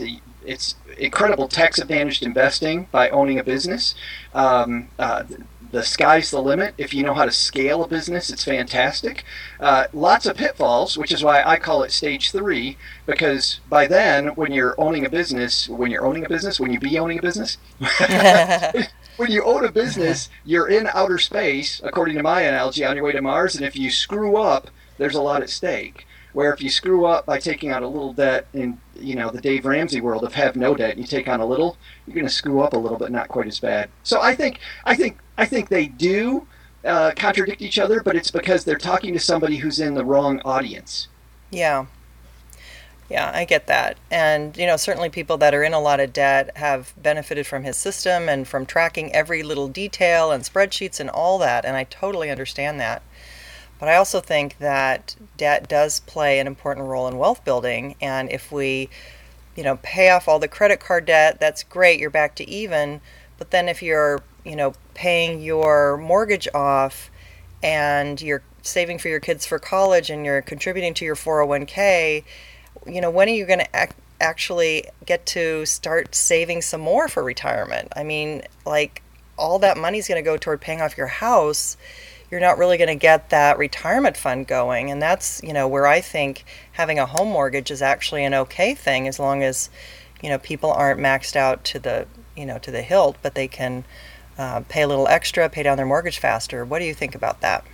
It's 0.46 0.76
incredible 0.98 1.48
tax 1.48 1.80
advantaged 1.80 2.24
investing 2.24 2.88
by 2.92 3.10
owning 3.10 3.40
a 3.40 3.44
business. 3.44 3.94
Um, 4.34 4.88
uh, 4.98 5.24
the 5.72 5.84
sky's 5.84 6.32
the 6.32 6.42
limit. 6.42 6.74
If 6.78 6.94
you 6.94 7.04
know 7.04 7.14
how 7.14 7.26
to 7.26 7.32
scale 7.32 7.84
a 7.84 7.88
business, 7.88 8.30
it's 8.30 8.44
fantastic. 8.44 9.24
Uh, 9.60 9.86
lots 9.94 10.26
of 10.26 10.38
pitfalls, 10.38 10.98
which 10.98 11.12
is 11.12 11.24
why 11.24 11.44
I 11.44 11.58
call 11.58 11.84
it 11.84 11.92
stage 11.92 12.32
three, 12.32 12.78
because 13.06 13.60
by 13.70 13.88
then, 13.88 14.28
when 14.30 14.52
you're 14.52 14.76
owning 14.80 15.06
a 15.06 15.10
business, 15.10 15.70
when 15.70 15.92
you're 15.92 16.06
owning 16.06 16.26
a 16.26 16.30
business, 16.30 16.60
when 16.60 16.72
you 16.74 16.80
be 16.80 17.00
owning 17.00 17.20
a 17.20 17.22
business, 17.22 17.58
when 19.18 19.32
you 19.32 19.44
own 19.44 19.66
a 19.66 19.72
business, 19.72 20.30
you're 20.46 20.68
in 20.68 20.88
outer 20.94 21.18
space, 21.18 21.82
according 21.84 22.18
to 22.18 22.24
my 22.24 22.42
analogy, 22.42 22.84
on 22.84 22.96
your 22.96 23.06
way 23.06 23.14
to 23.14 23.22
Mars, 23.22 23.56
and 23.56 23.66
if 23.66 23.76
you 23.76 23.90
screw 23.90 24.38
up, 24.38 24.70
there's 24.98 25.16
a 25.16 25.22
lot 25.22 25.42
at 25.42 25.50
stake. 25.50 26.06
Where 26.34 26.54
if 26.54 26.62
you 26.62 26.70
screw 26.70 27.06
up 27.06 27.26
by 27.26 27.40
taking 27.40 27.70
out 27.72 27.84
a 27.84 27.88
little 27.88 28.14
debt 28.14 28.48
in, 28.54 28.80
you 28.98 29.16
know, 29.16 29.30
the 29.30 29.42
Dave 29.42 29.66
Ramsey 29.66 30.00
world 30.02 30.24
of 30.24 30.34
have 30.34 30.56
no 30.56 30.76
debt, 30.76 30.92
and 30.92 31.00
you 31.00 31.08
take 31.08 31.28
on 31.28 31.42
a 31.42 31.46
little, 31.46 31.78
you're 32.06 32.16
going 32.16 32.28
to 32.28 32.34
screw 32.34 32.62
up 32.62 32.74
a 32.74 32.78
little, 32.78 32.98
but 32.98 33.12
not 33.12 33.28
quite 33.28 33.48
as 33.48 33.60
bad. 33.60 33.90
So 34.04 34.22
I 34.22 34.36
think, 34.36 34.60
I 34.86 34.96
think, 34.96 35.18
I 35.38 35.46
think 35.46 35.70
they 35.70 35.88
do 35.88 36.48
uh, 36.86 37.12
contradict 37.16 37.62
each 37.62 37.80
other, 37.80 38.02
but 38.02 38.16
it's 38.16 38.32
because 38.32 38.64
they're 38.64 38.78
talking 38.78 39.14
to 39.14 39.20
somebody 39.20 39.58
who's 39.58 39.80
in 39.80 39.94
the 39.94 40.06
wrong 40.06 40.40
audience. 40.46 41.08
Yeah. 41.50 41.86
Yeah, 43.10 43.30
I 43.34 43.44
get 43.44 43.68
that. 43.68 43.98
And, 44.10 44.56
you 44.56 44.66
know, 44.66 44.78
certainly 44.78 45.10
people 45.10 45.38
that 45.40 45.54
are 45.54 45.64
in 45.64 45.74
a 45.74 45.82
lot 45.82 46.00
of 46.00 46.14
debt 46.14 46.56
have 46.56 46.94
benefited 46.96 47.46
from 47.46 47.66
his 47.66 47.76
system 47.76 48.30
and 48.30 48.48
from 48.48 48.66
tracking 48.66 49.14
every 49.14 49.44
little 49.44 49.68
detail 49.68 50.32
and 50.32 50.46
spreadsheets 50.46 50.98
and 50.98 51.10
all 51.10 51.38
that. 51.40 51.66
And 51.66 51.76
I 51.76 51.84
totally 51.84 52.30
understand 52.30 52.80
that. 52.80 53.04
But 53.82 53.90
I 53.90 53.96
also 53.96 54.20
think 54.22 54.60
that 54.60 55.16
debt 55.38 55.68
does 55.68 56.02
play 56.02 56.38
an 56.38 56.46
important 56.46 56.86
role 56.86 57.08
in 57.08 57.18
wealth 57.18 57.44
building. 57.44 57.96
And 58.00 58.32
if 58.32 58.52
we, 58.52 58.90
you 59.56 59.64
know, 59.64 59.80
pay 59.82 60.12
off 60.12 60.28
all 60.28 60.38
the 60.38 60.48
credit 60.48 60.80
card 60.80 61.06
debt, 61.06 61.40
that's 61.40 61.64
great. 61.64 62.00
You're 62.00 62.12
back 62.12 62.36
to 62.36 62.48
even. 62.48 63.02
But 63.40 63.50
then 63.50 63.68
if 63.68 63.82
you're, 63.82 64.22
you 64.46 64.56
know, 64.56 64.76
paying 64.94 65.42
your 65.42 65.98
mortgage 65.98 66.48
off 66.54 67.10
and 67.64 68.22
you're 68.22 68.44
saving 68.62 69.00
for 69.00 69.08
your 69.08 69.20
kids 69.20 69.48
for 69.48 69.58
college 69.58 70.12
and 70.12 70.24
you're 70.28 70.44
contributing 70.44 70.94
to 70.94 71.04
your 71.04 71.16
401k, 71.16 72.24
you 72.86 73.02
know, 73.02 73.10
when 73.10 73.30
are 73.30 73.34
you 73.34 73.48
going 73.48 73.62
to 73.62 73.70
ac- 73.74 73.94
actually 74.20 74.86
get 75.08 75.26
to 75.26 75.66
start 75.66 76.14
saving 76.14 76.62
some 76.62 76.82
more 76.82 77.08
for 77.08 77.24
retirement? 77.24 77.92
I 77.96 78.04
mean, 78.04 78.44
like 78.64 79.02
all 79.38 79.58
that 79.58 79.76
money's 79.76 80.08
going 80.08 80.24
to 80.24 80.30
go 80.30 80.38
toward 80.38 80.62
paying 80.62 80.82
off 80.82 81.00
your 81.00 81.08
house. 81.08 81.78
You're 82.32 82.40
not 82.40 82.58
really 82.58 82.78
going 82.78 82.88
to 82.88 82.96
get 82.96 83.30
that 83.30 83.58
retirement 83.58 84.18
fund 84.18 84.48
going. 84.48 84.90
And 84.90 85.02
that's, 85.02 85.44
you 85.44 85.54
know, 85.54 85.68
where 85.68 85.86
I 85.86 86.02
think 86.02 86.46
having 86.72 86.98
a 86.98 87.06
home 87.06 87.28
mortgage 87.28 87.70
is 87.70 87.82
actually 87.82 88.24
an 88.24 88.34
okay 88.34 88.74
thing 88.74 89.08
as 89.08 89.20
long 89.20 89.44
as, 89.44 89.70
you 90.22 90.30
know, 90.30 90.38
people 90.38 90.72
aren't 90.72 91.00
maxed 91.00 91.36
out 91.36 91.64
to 91.66 91.80
the, 91.80 92.08
you 92.36 92.46
know, 92.46 92.58
to 92.60 92.72
the 92.72 92.82
hilt, 92.82 93.18
but 93.22 93.36
they 93.36 93.50
can 93.50 93.84
uh, 94.38 94.62
pay 94.70 94.82
a 94.82 94.88
little 94.88 95.10
extra, 95.10 95.50
pay 95.50 95.62
down 95.62 95.76
their 95.76 95.86
mortgage 95.86 96.20
faster. 96.20 96.64
What 96.64 96.80
do 96.80 96.86
you 96.86 96.94
think 96.94 97.14
about 97.14 97.42
that? 97.42 97.66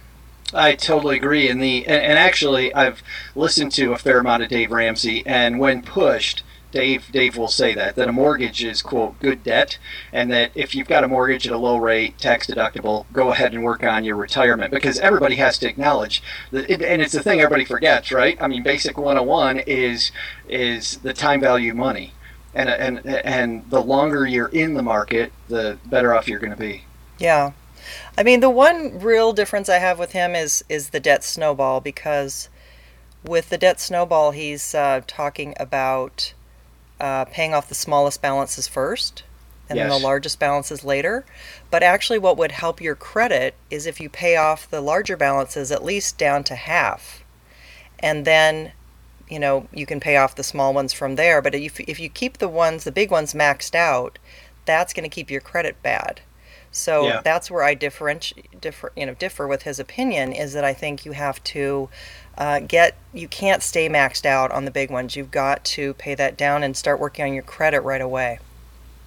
I 0.53 0.75
totally 0.75 1.17
agree. 1.17 1.49
And 1.49 1.61
the 1.61 1.85
and, 1.85 2.01
and 2.01 2.17
actually, 2.17 2.73
I've 2.73 3.03
listened 3.35 3.73
to 3.73 3.91
a 3.93 3.97
fair 3.97 4.19
amount 4.19 4.43
of 4.43 4.49
Dave 4.49 4.71
Ramsey, 4.71 5.23
and 5.25 5.59
when 5.59 5.81
pushed, 5.81 6.43
Dave 6.71 7.11
Dave 7.11 7.37
will 7.37 7.47
say 7.47 7.73
that 7.73 7.95
that 7.95 8.09
a 8.09 8.11
mortgage 8.11 8.63
is 8.63 8.81
quote 8.81 9.19
good 9.19 9.43
debt, 9.43 9.77
and 10.11 10.31
that 10.31 10.51
if 10.53 10.75
you've 10.75 10.87
got 10.87 11.03
a 11.03 11.07
mortgage 11.07 11.47
at 11.47 11.53
a 11.53 11.57
low 11.57 11.77
rate, 11.77 12.17
tax 12.17 12.47
deductible, 12.47 13.05
go 13.13 13.31
ahead 13.31 13.53
and 13.53 13.63
work 13.63 13.83
on 13.83 14.03
your 14.03 14.15
retirement 14.15 14.71
because 14.71 14.99
everybody 14.99 15.35
has 15.35 15.57
to 15.59 15.67
acknowledge 15.67 16.21
that, 16.51 16.69
it, 16.69 16.81
and 16.81 17.01
it's 17.01 17.13
the 17.13 17.23
thing 17.23 17.39
everybody 17.39 17.65
forgets, 17.65 18.11
right? 18.11 18.37
I 18.41 18.47
mean, 18.47 18.63
basic 18.63 18.97
101 18.97 19.59
is 19.59 20.11
is 20.49 20.97
the 20.97 21.13
time 21.13 21.39
value 21.39 21.73
money, 21.73 22.13
and 22.53 22.69
and 22.69 23.05
and 23.05 23.69
the 23.69 23.81
longer 23.81 24.25
you're 24.25 24.49
in 24.49 24.73
the 24.73 24.83
market, 24.83 25.31
the 25.47 25.77
better 25.85 26.13
off 26.13 26.27
you're 26.27 26.39
going 26.39 26.53
to 26.53 26.57
be. 26.57 26.83
Yeah. 27.17 27.53
I 28.17 28.23
mean, 28.23 28.41
the 28.41 28.49
one 28.49 28.99
real 28.99 29.31
difference 29.31 29.69
I 29.69 29.77
have 29.77 29.99
with 29.99 30.11
him 30.11 30.35
is 30.35 30.63
is 30.67 30.89
the 30.89 30.99
debt 30.99 31.23
snowball 31.23 31.79
because 31.79 32.49
with 33.23 33.49
the 33.49 33.57
debt 33.57 33.79
snowball, 33.79 34.31
he's 34.31 34.75
uh, 34.75 35.01
talking 35.07 35.53
about 35.59 36.33
uh, 36.99 37.25
paying 37.25 37.53
off 37.53 37.69
the 37.69 37.75
smallest 37.75 38.21
balances 38.21 38.67
first 38.67 39.23
and 39.69 39.77
then 39.79 39.89
the 39.89 39.99
largest 39.99 40.39
balances 40.39 40.83
later. 40.83 41.25
But 41.69 41.83
actually, 41.83 42.19
what 42.19 42.37
would 42.37 42.53
help 42.53 42.81
your 42.81 42.95
credit 42.95 43.55
is 43.69 43.85
if 43.85 43.99
you 43.99 44.09
pay 44.09 44.37
off 44.37 44.69
the 44.69 44.81
larger 44.81 45.17
balances 45.17 45.71
at 45.71 45.83
least 45.83 46.17
down 46.17 46.43
to 46.45 46.55
half. 46.55 47.23
And 47.99 48.25
then, 48.25 48.71
you 49.29 49.39
know, 49.39 49.67
you 49.73 49.85
can 49.85 49.99
pay 49.99 50.17
off 50.17 50.35
the 50.35 50.43
small 50.43 50.73
ones 50.73 50.93
from 50.93 51.15
there. 51.15 51.41
But 51.41 51.55
if, 51.55 51.79
if 51.81 51.99
you 51.99 52.09
keep 52.09 52.37
the 52.37 52.47
ones, 52.47 52.83
the 52.83 52.91
big 52.91 53.11
ones 53.11 53.33
maxed 53.33 53.75
out, 53.75 54.19
that's 54.65 54.93
going 54.93 55.09
to 55.09 55.13
keep 55.13 55.29
your 55.31 55.41
credit 55.41 55.81
bad. 55.83 56.21
So 56.71 57.05
Yeah. 57.07 57.21
that's 57.23 57.49
where 57.51 57.63
I 57.63 57.73
differentiate, 57.73 58.61
differ, 58.61 58.91
you 58.95 59.05
know, 59.05 59.13
differ 59.15 59.47
with 59.47 59.63
his 59.63 59.79
opinion 59.79 60.31
is 60.33 60.53
that 60.53 60.63
I 60.63 60.73
think 60.73 61.05
you 61.05 61.13
have 61.13 61.43
to 61.45 61.89
uh, 62.37 62.59
get, 62.59 62.95
you 63.13 63.27
can't 63.27 63.63
stay 63.63 63.89
maxed 63.89 64.25
out 64.25 64.51
on 64.51 64.65
the 64.65 64.71
big 64.71 64.91
ones. 64.91 65.15
You've 65.15 65.31
got 65.31 65.63
to 65.65 65.93
pay 65.95 66.15
that 66.15 66.37
down 66.37 66.63
and 66.63 66.75
start 66.75 66.99
working 66.99 67.25
on 67.25 67.33
your 67.33 67.43
credit 67.43 67.81
right 67.81 68.01
away. 68.01 68.39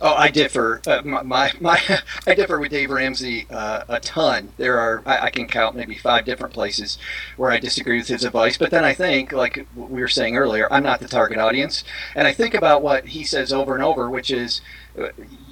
Oh, 0.03 0.15
I 0.15 0.31
differ. 0.31 0.81
Uh, 0.87 1.03
my, 1.05 1.53
my, 1.61 1.79
I 2.27 2.35
differ 2.35 2.59
with 2.59 2.71
Dave 2.71 2.91
Ramsey 2.91 3.47
uh, 3.51 3.85
a 3.87 4.01
ton. 4.01 4.51
There 4.57 4.79
are 4.79 5.03
I, 5.05 5.27
I 5.27 5.31
can 5.31 5.47
count 5.47 5.77
maybe 5.77 5.95
five 5.95 6.25
different 6.25 6.55
places 6.55 6.97
where 7.37 7.51
I 7.51 7.59
disagree 7.59 7.99
with 7.99 8.09
his 8.09 8.25
advice. 8.25 8.57
But 8.57 8.71
then 8.71 8.83
I 8.83 8.95
think, 8.95 9.33
like 9.33 9.67
we 9.77 10.01
were 10.01 10.09
saying 10.09 10.39
earlier, 10.39 10.73
I'm 10.73 10.83
not 10.83 11.01
the 11.01 11.09
target 11.09 11.39
audience, 11.39 11.85
and 12.15 12.27
I 12.27 12.33
think 12.33 12.55
about 12.55 12.83
what 12.83 13.09
he 13.09 13.25
says 13.25 13.53
over 13.53 13.75
and 13.75 13.85
over, 13.85 14.09
which 14.09 14.31
is 14.31 14.63
uh, 14.99 15.09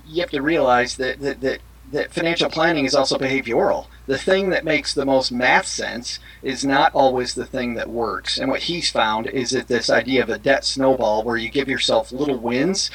you 0.07 0.23
have 0.23 0.31
to 0.31 0.41
realize 0.41 0.97
that 0.97 1.21
that, 1.21 1.43
that 1.43 1.61
that 1.93 2.13
financial 2.13 2.51
planning 2.51 2.85
is 2.85 2.95
also 2.95 3.17
behavioral. 3.19 3.87
The 4.07 4.19
thing 4.19 4.51
that 4.51 4.65
makes 4.65 4.95
the 4.95 5.05
most 5.05 5.31
math 5.33 5.67
sense 5.67 6.19
is 6.43 6.65
not 6.65 6.95
always 6.95 7.35
the 7.35 7.45
thing 7.45 7.75
that 7.75 7.89
works. 7.91 8.39
And 8.39 8.51
what 8.51 8.63
he's 8.63 8.91
found 8.91 9.27
is 9.27 9.51
that 9.51 9.69
this 9.69 9.91
idea 9.91 10.23
of 10.23 10.31
a 10.31 10.39
debt 10.39 10.65
snowball, 10.65 11.23
where 11.25 11.37
you 11.37 11.49
give 11.51 11.69
yourself 11.69 12.11
little 12.13 12.39
wins, 12.39 12.91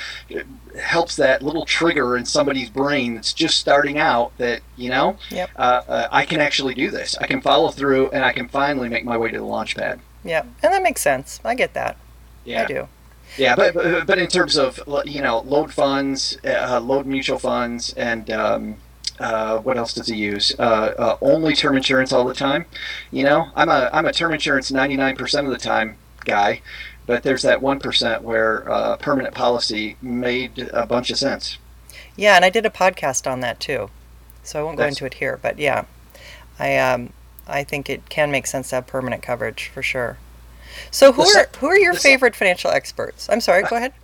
helps 0.80 1.16
that 1.18 1.44
little 1.44 1.66
trigger 1.66 2.18
in 2.18 2.26
somebody's 2.26 2.70
brain 2.70 3.16
that's 3.16 3.34
just 3.34 3.60
starting 3.60 4.00
out 4.00 4.36
that, 4.38 4.62
you 4.76 4.90
know, 4.90 5.18
Yep. 5.30 5.50
uh, 5.56 5.82
uh, 5.88 6.08
I 6.12 6.26
can 6.26 6.40
actually 6.42 6.74
do 6.74 6.90
this. 6.90 7.16
I 7.18 7.28
can 7.28 7.42
follow 7.42 7.70
through 7.70 8.10
and 8.12 8.24
I 8.26 8.32
can 8.34 8.48
finally 8.48 8.90
make 8.90 9.06
my 9.06 9.18
way 9.18 9.30
to 9.32 9.38
the 9.38 9.46
launch 9.46 9.76
pad. 9.76 10.00
Yeah, 10.24 10.42
and 10.64 10.74
that 10.74 10.82
makes 10.82 11.02
sense. 11.02 11.40
I 11.46 11.54
get 11.56 11.74
that. 11.74 11.98
Yeah. 12.46 12.64
I 12.64 12.66
do. 12.66 12.88
Yeah, 13.38 13.56
but, 13.56 13.74
but 13.74 14.06
but 14.08 14.18
in 14.20 14.28
terms 14.28 14.58
of 14.58 14.80
you 15.06 15.22
know 15.22 15.40
load 15.40 15.74
funds, 15.74 16.38
uh, 16.46 16.80
load 16.80 17.06
mutual 17.06 17.40
funds, 17.40 17.94
and 17.94 18.30
um, 18.30 18.76
uh, 19.20 19.58
what 19.60 19.78
else 19.78 19.94
does 19.94 20.08
he 20.08 20.16
use? 20.16 20.56
Uh, 20.60 20.94
uh, 20.98 21.18
only 21.22 21.54
term 21.54 21.78
insurance 21.78 22.12
all 22.12 22.26
the 22.26 22.34
time. 22.34 22.66
You 23.12 23.24
know, 23.24 23.50
I'm 23.56 23.70
a 23.70 23.90
I'm 23.94 24.06
a 24.06 24.14
term 24.14 24.34
insurance 24.34 24.72
99% 24.72 25.46
of 25.46 25.52
the 25.52 25.58
time 25.58 25.98
guy, 26.26 26.62
but 27.06 27.24
there's 27.24 27.42
that 27.44 27.62
one 27.62 27.80
percent 27.80 28.24
where 28.24 28.70
uh, 28.72 28.98
permanent 28.98 29.34
policy 29.36 29.98
made 30.02 30.70
a 30.74 30.86
bunch 30.86 31.10
of 31.10 31.18
sense. 31.18 31.58
Yeah, 32.16 32.36
and 32.36 32.46
I 32.46 32.50
did 32.50 32.66
a 32.66 32.70
podcast 32.70 33.30
on 33.30 33.40
that 33.40 33.60
too, 33.60 33.90
so 34.44 34.60
I 34.60 34.64
won't 34.64 34.78
go 34.78 34.82
That's- 34.84 34.96
into 34.98 35.06
it 35.06 35.16
here. 35.16 35.40
But 35.42 35.58
yeah, 35.58 35.86
I 36.60 36.78
um, 36.78 37.14
I 37.48 37.64
think 37.64 37.90
it 37.90 38.10
can 38.10 38.32
make 38.32 38.48
sense 38.48 38.70
to 38.70 38.76
have 38.76 38.88
permanent 38.88 39.24
coverage 39.24 39.68
for 39.68 39.82
sure. 39.82 40.18
So 40.92 41.12
who 41.12 41.24
The 41.24 41.40
are 41.40 41.58
who 41.60 41.68
are 41.68 41.78
your 41.78 41.94
favorite 41.94 42.36
financial 42.36 42.72
experts? 42.72 43.30
I'm 43.30 43.42
sorry, 43.42 43.64
go 43.64 43.76
ahead. 43.76 43.94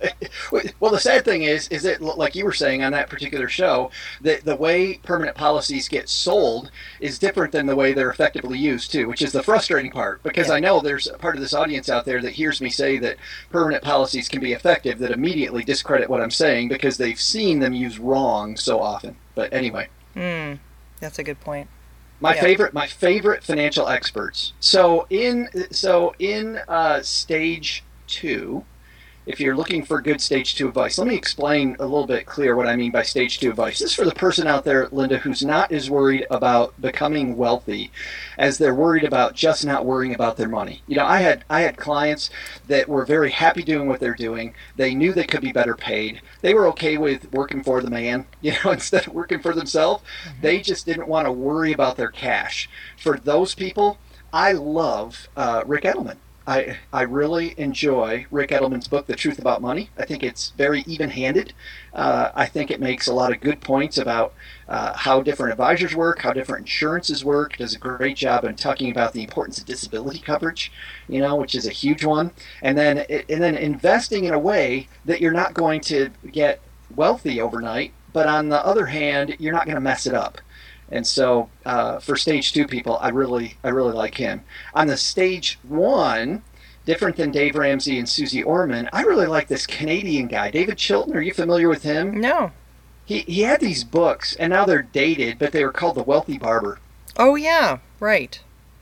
Well, 0.80 0.92
the 0.92 1.00
sad 1.00 1.24
thing 1.24 1.42
is, 1.42 1.68
is 1.68 1.82
that 1.84 2.00
like 2.00 2.34
you 2.34 2.44
were 2.44 2.52
saying 2.52 2.82
on 2.82 2.92
that 2.92 3.08
particular 3.08 3.48
show, 3.48 3.90
that 4.22 4.44
the 4.44 4.56
way 4.56 4.94
permanent 5.02 5.36
policies 5.36 5.88
get 5.88 6.08
sold 6.08 6.70
is 7.00 7.18
different 7.18 7.52
than 7.52 7.66
the 7.66 7.76
way 7.76 7.92
they're 7.92 8.10
effectively 8.10 8.58
used 8.58 8.90
too, 8.92 9.06
which 9.08 9.22
is 9.22 9.32
the 9.32 9.42
frustrating 9.42 9.90
part. 9.90 10.22
Because 10.22 10.48
Yeah. 10.48 10.54
I 10.54 10.60
know 10.60 10.80
there's 10.80 11.06
a 11.06 11.18
part 11.18 11.36
of 11.36 11.40
this 11.40 11.54
audience 11.54 11.88
out 11.88 12.04
there 12.04 12.20
that 12.22 12.32
hears 12.32 12.60
me 12.60 12.70
say 12.70 12.98
that 12.98 13.16
permanent 13.50 13.82
policies 13.84 14.28
can 14.28 14.40
be 14.40 14.52
effective 14.52 14.98
that 14.98 15.10
immediately 15.10 15.62
discredit 15.62 16.08
what 16.10 16.20
I'm 16.20 16.30
saying 16.30 16.68
because 16.68 16.96
they've 16.96 17.20
seen 17.20 17.60
them 17.60 17.72
used 17.74 17.98
wrong 17.98 18.56
so 18.56 18.80
often. 18.80 19.16
But 19.34 19.52
anyway. 19.52 19.88
Hmm, 20.14 20.54
that's 21.00 21.18
a 21.18 21.22
good 21.24 21.40
point. 21.40 21.68
My 22.20 22.34
Yeah. 22.34 22.42
favorite, 22.42 22.74
my 22.74 22.86
favorite 22.86 23.42
financial 23.42 23.88
experts. 23.88 24.52
So 24.60 25.06
in 25.10 25.48
so 25.70 26.14
in 26.18 26.60
uh, 26.68 27.00
stage 27.02 27.82
two, 28.06 28.64
if 29.30 29.38
you're 29.38 29.56
looking 29.56 29.84
for 29.84 30.00
good 30.00 30.20
stage 30.20 30.56
two 30.56 30.66
advice, 30.66 30.98
let 30.98 31.06
me 31.06 31.14
explain 31.14 31.76
a 31.78 31.84
little 31.84 32.06
bit 32.06 32.26
clear 32.26 32.56
what 32.56 32.66
I 32.66 32.74
mean 32.74 32.90
by 32.90 33.02
stage 33.02 33.38
two 33.38 33.50
advice. 33.50 33.78
This 33.78 33.90
is 33.90 33.94
for 33.94 34.04
the 34.04 34.10
person 34.10 34.48
out 34.48 34.64
there, 34.64 34.88
Linda, 34.90 35.18
who's 35.18 35.44
not 35.44 35.70
as 35.70 35.88
worried 35.88 36.26
about 36.32 36.78
becoming 36.80 37.36
wealthy 37.36 37.92
as 38.36 38.58
they're 38.58 38.74
worried 38.74 39.04
about 39.04 39.34
just 39.36 39.64
not 39.64 39.86
worrying 39.86 40.12
about 40.12 40.36
their 40.36 40.48
money. 40.48 40.82
You 40.88 40.96
know, 40.96 41.04
I 41.04 41.18
had 41.18 41.44
I 41.48 41.60
had 41.60 41.76
clients 41.76 42.28
that 42.66 42.88
were 42.88 43.04
very 43.04 43.30
happy 43.30 43.62
doing 43.62 43.86
what 43.86 44.00
they're 44.00 44.14
doing. 44.14 44.52
They 44.74 44.96
knew 44.96 45.12
they 45.12 45.24
could 45.24 45.42
be 45.42 45.52
better 45.52 45.76
paid. 45.76 46.20
They 46.40 46.52
were 46.52 46.66
okay 46.68 46.98
with 46.98 47.32
working 47.32 47.62
for 47.62 47.80
the 47.80 47.90
man, 47.90 48.26
you 48.40 48.54
know, 48.64 48.72
instead 48.72 49.06
of 49.06 49.14
working 49.14 49.38
for 49.38 49.54
themselves. 49.54 50.02
They 50.40 50.60
just 50.60 50.86
didn't 50.86 51.06
want 51.06 51.26
to 51.26 51.32
worry 51.32 51.72
about 51.72 51.96
their 51.96 52.10
cash. 52.10 52.68
For 52.96 53.16
those 53.16 53.54
people, 53.54 53.98
I 54.32 54.52
love 54.52 55.28
uh, 55.36 55.62
Rick 55.66 55.84
Edelman. 55.84 56.16
I, 56.50 56.78
I 56.92 57.02
really 57.02 57.54
enjoy 57.58 58.26
Rick 58.32 58.50
Edelman's 58.50 58.88
book, 58.88 59.06
The 59.06 59.14
Truth 59.14 59.38
About 59.38 59.62
Money. 59.62 59.88
I 59.96 60.04
think 60.04 60.24
it's 60.24 60.50
very 60.56 60.82
even 60.84 61.10
handed. 61.10 61.52
Uh, 61.94 62.32
I 62.34 62.46
think 62.46 62.72
it 62.72 62.80
makes 62.80 63.06
a 63.06 63.14
lot 63.14 63.30
of 63.30 63.40
good 63.40 63.60
points 63.60 63.96
about 63.96 64.34
uh, 64.68 64.92
how 64.96 65.22
different 65.22 65.52
advisors 65.52 65.94
work, 65.94 66.22
how 66.22 66.32
different 66.32 66.62
insurances 66.62 67.24
work. 67.24 67.56
Does 67.56 67.76
a 67.76 67.78
great 67.78 68.16
job 68.16 68.44
in 68.44 68.56
talking 68.56 68.90
about 68.90 69.12
the 69.12 69.22
importance 69.22 69.58
of 69.60 69.66
disability 69.66 70.18
coverage, 70.18 70.72
you 71.08 71.20
know, 71.20 71.36
which 71.36 71.54
is 71.54 71.68
a 71.68 71.70
huge 71.70 72.04
one. 72.04 72.32
And 72.62 72.76
then, 72.76 72.98
and 72.98 73.40
then 73.40 73.54
investing 73.54 74.24
in 74.24 74.34
a 74.34 74.38
way 74.38 74.88
that 75.04 75.20
you're 75.20 75.30
not 75.30 75.54
going 75.54 75.80
to 75.82 76.10
get 76.32 76.60
wealthy 76.96 77.40
overnight, 77.40 77.92
but 78.12 78.26
on 78.26 78.48
the 78.48 78.66
other 78.66 78.86
hand, 78.86 79.36
you're 79.38 79.54
not 79.54 79.66
going 79.66 79.76
to 79.76 79.80
mess 79.80 80.04
it 80.04 80.14
up. 80.14 80.40
And 80.90 81.06
so, 81.06 81.48
uh, 81.64 82.00
for 82.00 82.16
stage 82.16 82.52
two 82.52 82.66
people, 82.66 82.98
I 83.00 83.08
really, 83.08 83.56
I 83.62 83.68
really 83.68 83.92
like 83.92 84.16
him. 84.16 84.42
On 84.74 84.86
the 84.86 84.96
stage 84.96 85.58
one, 85.62 86.42
different 86.84 87.16
than 87.16 87.30
Dave 87.30 87.54
Ramsey 87.54 87.98
and 87.98 88.08
Suze 88.08 88.42
Orman, 88.42 88.88
I 88.92 89.02
really 89.02 89.26
like 89.26 89.48
this 89.48 89.66
Canadian 89.66 90.26
guy, 90.26 90.50
David 90.50 90.78
Chilton. 90.78 91.16
Are 91.16 91.20
you 91.20 91.32
familiar 91.32 91.68
with 91.68 91.82
him? 91.84 92.20
No. 92.20 92.52
He 93.04 93.20
he 93.20 93.42
had 93.42 93.60
these 93.60 93.84
books, 93.84 94.36
and 94.36 94.50
now 94.50 94.64
they're 94.64 94.82
dated, 94.82 95.38
but 95.38 95.52
they 95.52 95.64
were 95.64 95.72
called 95.72 95.96
The 95.96 96.02
Wealthy 96.02 96.38
Barber. 96.38 96.78
Oh 97.16 97.34
yeah, 97.34 97.78
right. 97.98 98.40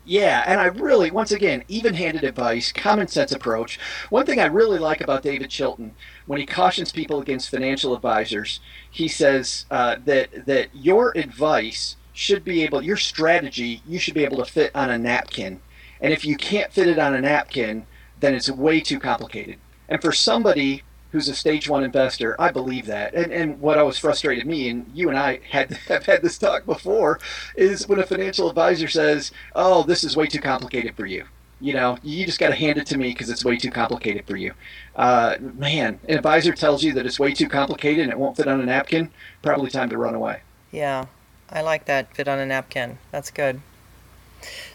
Yeah, 0.08 0.42
and 0.46 0.58
I 0.58 0.64
really, 0.68 1.10
once 1.10 1.32
again, 1.32 1.64
even 1.68 1.92
handed 1.92 2.24
advice, 2.24 2.72
common 2.72 3.08
sense 3.08 3.30
approach. 3.30 3.78
One 4.08 4.24
thing 4.24 4.40
I 4.40 4.46
really 4.46 4.78
like 4.78 5.02
about 5.02 5.22
David 5.22 5.50
Chilton, 5.50 5.94
when 6.24 6.40
he 6.40 6.46
cautions 6.46 6.90
people 6.92 7.20
against 7.20 7.50
financial 7.50 7.94
advisors, 7.94 8.60
he 8.90 9.06
says 9.06 9.66
uh, 9.70 9.96
that, 10.06 10.46
that 10.46 10.74
your 10.74 11.12
advice 11.14 11.96
should 12.14 12.42
be 12.42 12.62
able, 12.62 12.80
your 12.80 12.96
strategy, 12.96 13.82
you 13.86 13.98
should 13.98 14.14
be 14.14 14.24
able 14.24 14.38
to 14.38 14.50
fit 14.50 14.74
on 14.74 14.88
a 14.88 14.96
napkin. 14.96 15.60
And 16.00 16.10
if 16.10 16.24
you 16.24 16.38
can't 16.38 16.72
fit 16.72 16.88
it 16.88 16.98
on 16.98 17.12
a 17.14 17.20
napkin, 17.20 17.86
then 18.18 18.34
it's 18.34 18.48
way 18.50 18.80
too 18.80 18.98
complicated. 18.98 19.58
And 19.90 20.00
for 20.00 20.12
somebody 20.12 20.84
who's 21.12 21.28
a 21.28 21.34
stage 21.34 21.68
one 21.68 21.84
investor, 21.84 22.36
I 22.38 22.50
believe 22.50 22.86
that. 22.86 23.14
And, 23.14 23.32
and 23.32 23.60
what 23.60 23.78
always 23.78 23.98
frustrated 23.98 24.46
me, 24.46 24.68
and 24.68 24.90
you 24.94 25.08
and 25.08 25.18
I 25.18 25.40
had 25.48 25.72
have 25.88 26.06
had 26.06 26.22
this 26.22 26.38
talk 26.38 26.66
before, 26.66 27.20
is 27.56 27.88
when 27.88 27.98
a 27.98 28.06
financial 28.06 28.48
advisor 28.48 28.88
says, 28.88 29.32
"Oh, 29.54 29.82
this 29.82 30.04
is 30.04 30.16
way 30.16 30.26
too 30.26 30.40
complicated 30.40 30.94
for 30.96 31.06
you." 31.06 31.24
You 31.60 31.74
know, 31.74 31.98
you 32.04 32.24
just 32.24 32.38
got 32.38 32.48
to 32.50 32.54
hand 32.54 32.78
it 32.78 32.86
to 32.86 32.98
me 32.98 33.08
because 33.08 33.30
it's 33.30 33.44
way 33.44 33.56
too 33.56 33.70
complicated 33.70 34.26
for 34.26 34.36
you. 34.36 34.52
Uh, 34.94 35.36
man, 35.40 35.98
an 36.08 36.16
advisor 36.16 36.52
tells 36.52 36.84
you 36.84 36.92
that 36.92 37.04
it's 37.04 37.18
way 37.18 37.32
too 37.32 37.48
complicated 37.48 38.04
and 38.04 38.12
it 38.12 38.18
won't 38.18 38.36
fit 38.36 38.46
on 38.46 38.60
a 38.60 38.64
napkin. 38.64 39.10
Probably 39.42 39.68
time 39.68 39.90
to 39.90 39.98
run 39.98 40.14
away. 40.14 40.42
Yeah, 40.70 41.06
I 41.50 41.62
like 41.62 41.86
that. 41.86 42.14
Fit 42.14 42.28
on 42.28 42.38
a 42.38 42.46
napkin. 42.46 42.98
That's 43.10 43.32
good. 43.32 43.60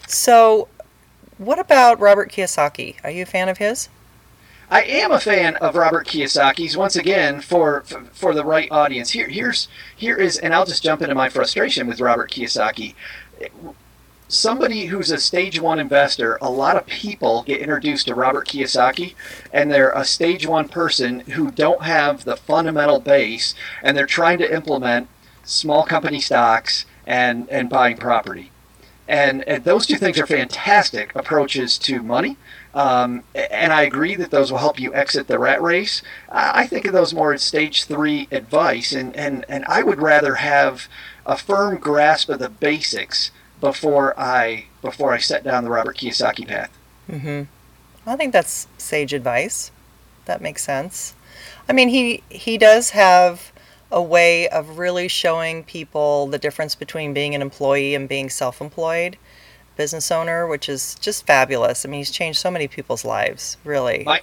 So, 0.06 0.68
what 1.38 1.58
about 1.58 2.00
Robert 2.00 2.30
Kiyosaki? 2.30 2.96
Are 3.02 3.10
you 3.10 3.22
a 3.22 3.26
fan 3.26 3.48
of 3.48 3.56
his? 3.58 3.88
I 4.70 4.82
am 4.82 5.12
a 5.12 5.20
fan 5.20 5.56
of 5.56 5.76
Robert 5.76 6.06
Kiyosaki's 6.06 6.76
once 6.76 6.96
again 6.96 7.40
for 7.40 7.82
for, 8.12 8.34
the 8.34 8.44
right 8.44 8.70
audience. 8.70 9.10
Here 9.10 9.28
here's 9.28 9.68
here 9.94 10.16
is 10.16 10.38
and 10.38 10.54
I'll 10.54 10.64
just 10.64 10.82
jump 10.82 11.02
into 11.02 11.14
my 11.14 11.28
frustration 11.28 11.86
with 11.86 12.00
Robert 12.00 12.30
Kiyosaki. 12.30 12.94
somebody 14.28 14.86
who's 14.86 15.10
a 15.10 15.18
stage 15.18 15.60
one 15.60 15.78
investor, 15.78 16.38
a 16.40 16.50
lot 16.50 16.76
of 16.76 16.86
people 16.86 17.42
get 17.42 17.60
introduced 17.60 18.06
to 18.06 18.14
Robert 18.14 18.48
Kiyosaki 18.48 19.14
and 19.52 19.70
they're 19.70 19.92
a 19.92 20.04
stage 20.04 20.46
one 20.46 20.68
person 20.68 21.20
who 21.20 21.50
don't 21.50 21.82
have 21.82 22.24
the 22.24 22.36
fundamental 22.36 23.00
base 23.00 23.54
and 23.82 23.96
they're 23.96 24.06
trying 24.06 24.38
to 24.38 24.52
implement 24.52 25.08
small 25.44 25.84
company 25.84 26.20
stocks 26.20 26.86
and, 27.06 27.48
and 27.50 27.68
buying 27.68 27.98
property. 27.98 28.50
And, 29.06 29.42
and 29.44 29.64
those 29.64 29.86
two 29.86 29.96
things 29.96 30.18
are 30.18 30.26
fantastic 30.26 31.14
approaches 31.14 31.76
to 31.78 32.02
money. 32.02 32.38
Um, 32.74 33.22
and 33.34 33.72
I 33.72 33.82
agree 33.82 34.16
that 34.16 34.32
those 34.32 34.50
will 34.50 34.58
help 34.58 34.80
you 34.80 34.92
exit 34.94 35.28
the 35.28 35.38
rat 35.38 35.62
race. 35.62 36.02
I 36.28 36.66
think 36.66 36.84
of 36.86 36.92
those 36.92 37.14
more 37.14 37.32
as 37.32 37.42
stage 37.42 37.84
three 37.84 38.26
advice, 38.32 38.92
and, 38.92 39.14
and, 39.16 39.44
and 39.48 39.64
I 39.66 39.84
would 39.84 40.02
rather 40.02 40.34
have 40.36 40.88
a 41.24 41.36
firm 41.36 41.78
grasp 41.78 42.28
of 42.28 42.40
the 42.40 42.48
basics 42.48 43.30
before 43.60 44.18
I 44.18 44.66
before 44.82 45.12
I 45.12 45.18
set 45.18 45.44
down 45.44 45.64
the 45.64 45.70
Robert 45.70 45.96
Kiyosaki 45.96 46.46
path. 46.46 46.76
I 48.06 48.16
think 48.16 48.32
that's 48.32 48.66
sage 48.76 49.12
advice. 49.14 49.70
That 50.24 50.42
makes 50.42 50.64
sense. 50.64 51.14
I 51.68 51.72
mean, 51.72 51.88
he 51.88 52.22
he 52.28 52.58
does 52.58 52.90
have 52.90 53.52
a 53.90 54.02
way 54.02 54.48
of 54.48 54.78
really 54.78 55.06
showing 55.06 55.62
people 55.62 56.26
the 56.26 56.38
difference 56.38 56.74
between 56.74 57.14
being 57.14 57.34
an 57.34 57.40
employee 57.40 57.94
and 57.94 58.08
being 58.08 58.28
self-employed 58.28 59.16
business 59.76 60.10
owner, 60.10 60.46
which 60.46 60.68
is 60.68 60.94
just 60.96 61.26
fabulous. 61.26 61.84
I 61.84 61.88
mean, 61.88 62.00
he's 62.00 62.10
changed 62.10 62.38
so 62.38 62.50
many 62.50 62.68
people's 62.68 63.04
lives, 63.04 63.56
really. 63.64 64.04
My, 64.04 64.20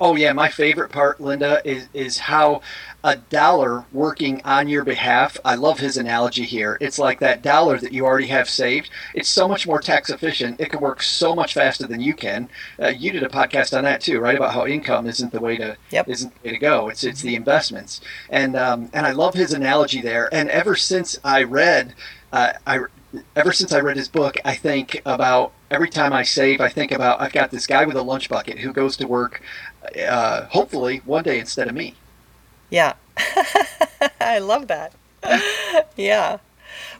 oh 0.00 0.16
yeah, 0.16 0.32
my 0.32 0.48
favorite 0.48 0.90
part, 0.90 1.20
Linda, 1.20 1.60
is 1.64 1.88
is 1.92 2.18
how 2.18 2.62
a 3.02 3.16
dollar 3.16 3.84
working 3.92 4.40
on 4.44 4.66
your 4.66 4.82
behalf. 4.82 5.36
I 5.44 5.56
love 5.56 5.78
his 5.78 5.98
analogy 5.98 6.44
here. 6.44 6.78
It's 6.80 6.98
like 6.98 7.20
that 7.20 7.42
dollar 7.42 7.78
that 7.78 7.92
you 7.92 8.06
already 8.06 8.28
have 8.28 8.48
saved. 8.48 8.88
It's 9.12 9.28
so 9.28 9.46
much 9.46 9.66
more 9.66 9.80
tax 9.80 10.08
efficient. 10.08 10.58
It 10.58 10.70
can 10.70 10.80
work 10.80 11.02
so 11.02 11.34
much 11.34 11.52
faster 11.52 11.86
than 11.86 12.00
you 12.00 12.14
can. 12.14 12.48
Uh, 12.80 12.88
you 12.88 13.12
did 13.12 13.22
a 13.22 13.28
podcast 13.28 13.76
on 13.76 13.84
that 13.84 14.00
too, 14.00 14.20
right? 14.20 14.36
About 14.36 14.54
how 14.54 14.66
income 14.66 15.06
isn't 15.06 15.32
the 15.32 15.40
way 15.40 15.58
to 15.58 15.76
Yep. 15.90 16.08
isn't 16.08 16.42
the 16.42 16.48
way 16.48 16.54
to 16.54 16.58
go. 16.60 16.88
It's 16.88 17.04
it's 17.04 17.20
the 17.20 17.36
investments, 17.36 18.00
and 18.30 18.56
um, 18.56 18.88
and 18.94 19.06
I 19.06 19.12
love 19.12 19.34
his 19.34 19.52
analogy 19.52 20.00
there. 20.00 20.28
And 20.32 20.48
ever 20.48 20.74
since 20.74 21.18
I 21.22 21.42
read, 21.42 21.94
uh, 22.32 22.54
I 22.66 22.80
ever 23.36 23.52
since 23.52 23.72
I 23.72 23.80
read 23.80 23.96
his 23.96 24.08
book, 24.08 24.36
I 24.44 24.54
think 24.54 25.00
about 25.06 25.52
every 25.70 25.90
time 25.90 26.12
I 26.12 26.22
save, 26.22 26.60
I 26.60 26.68
think 26.68 26.92
about 26.92 27.20
I've 27.20 27.32
got 27.32 27.50
this 27.50 27.66
guy 27.66 27.84
with 27.84 27.96
a 27.96 28.02
lunch 28.02 28.28
bucket 28.28 28.58
who 28.58 28.72
goes 28.72 28.96
to 28.98 29.06
work, 29.06 29.42
uh, 30.06 30.46
hopefully 30.46 31.02
one 31.04 31.24
day 31.24 31.38
instead 31.38 31.68
of 31.68 31.74
me. 31.74 31.94
Yeah. 32.70 32.94
I 34.20 34.38
love 34.38 34.68
that. 34.68 34.94
yeah. 35.96 36.38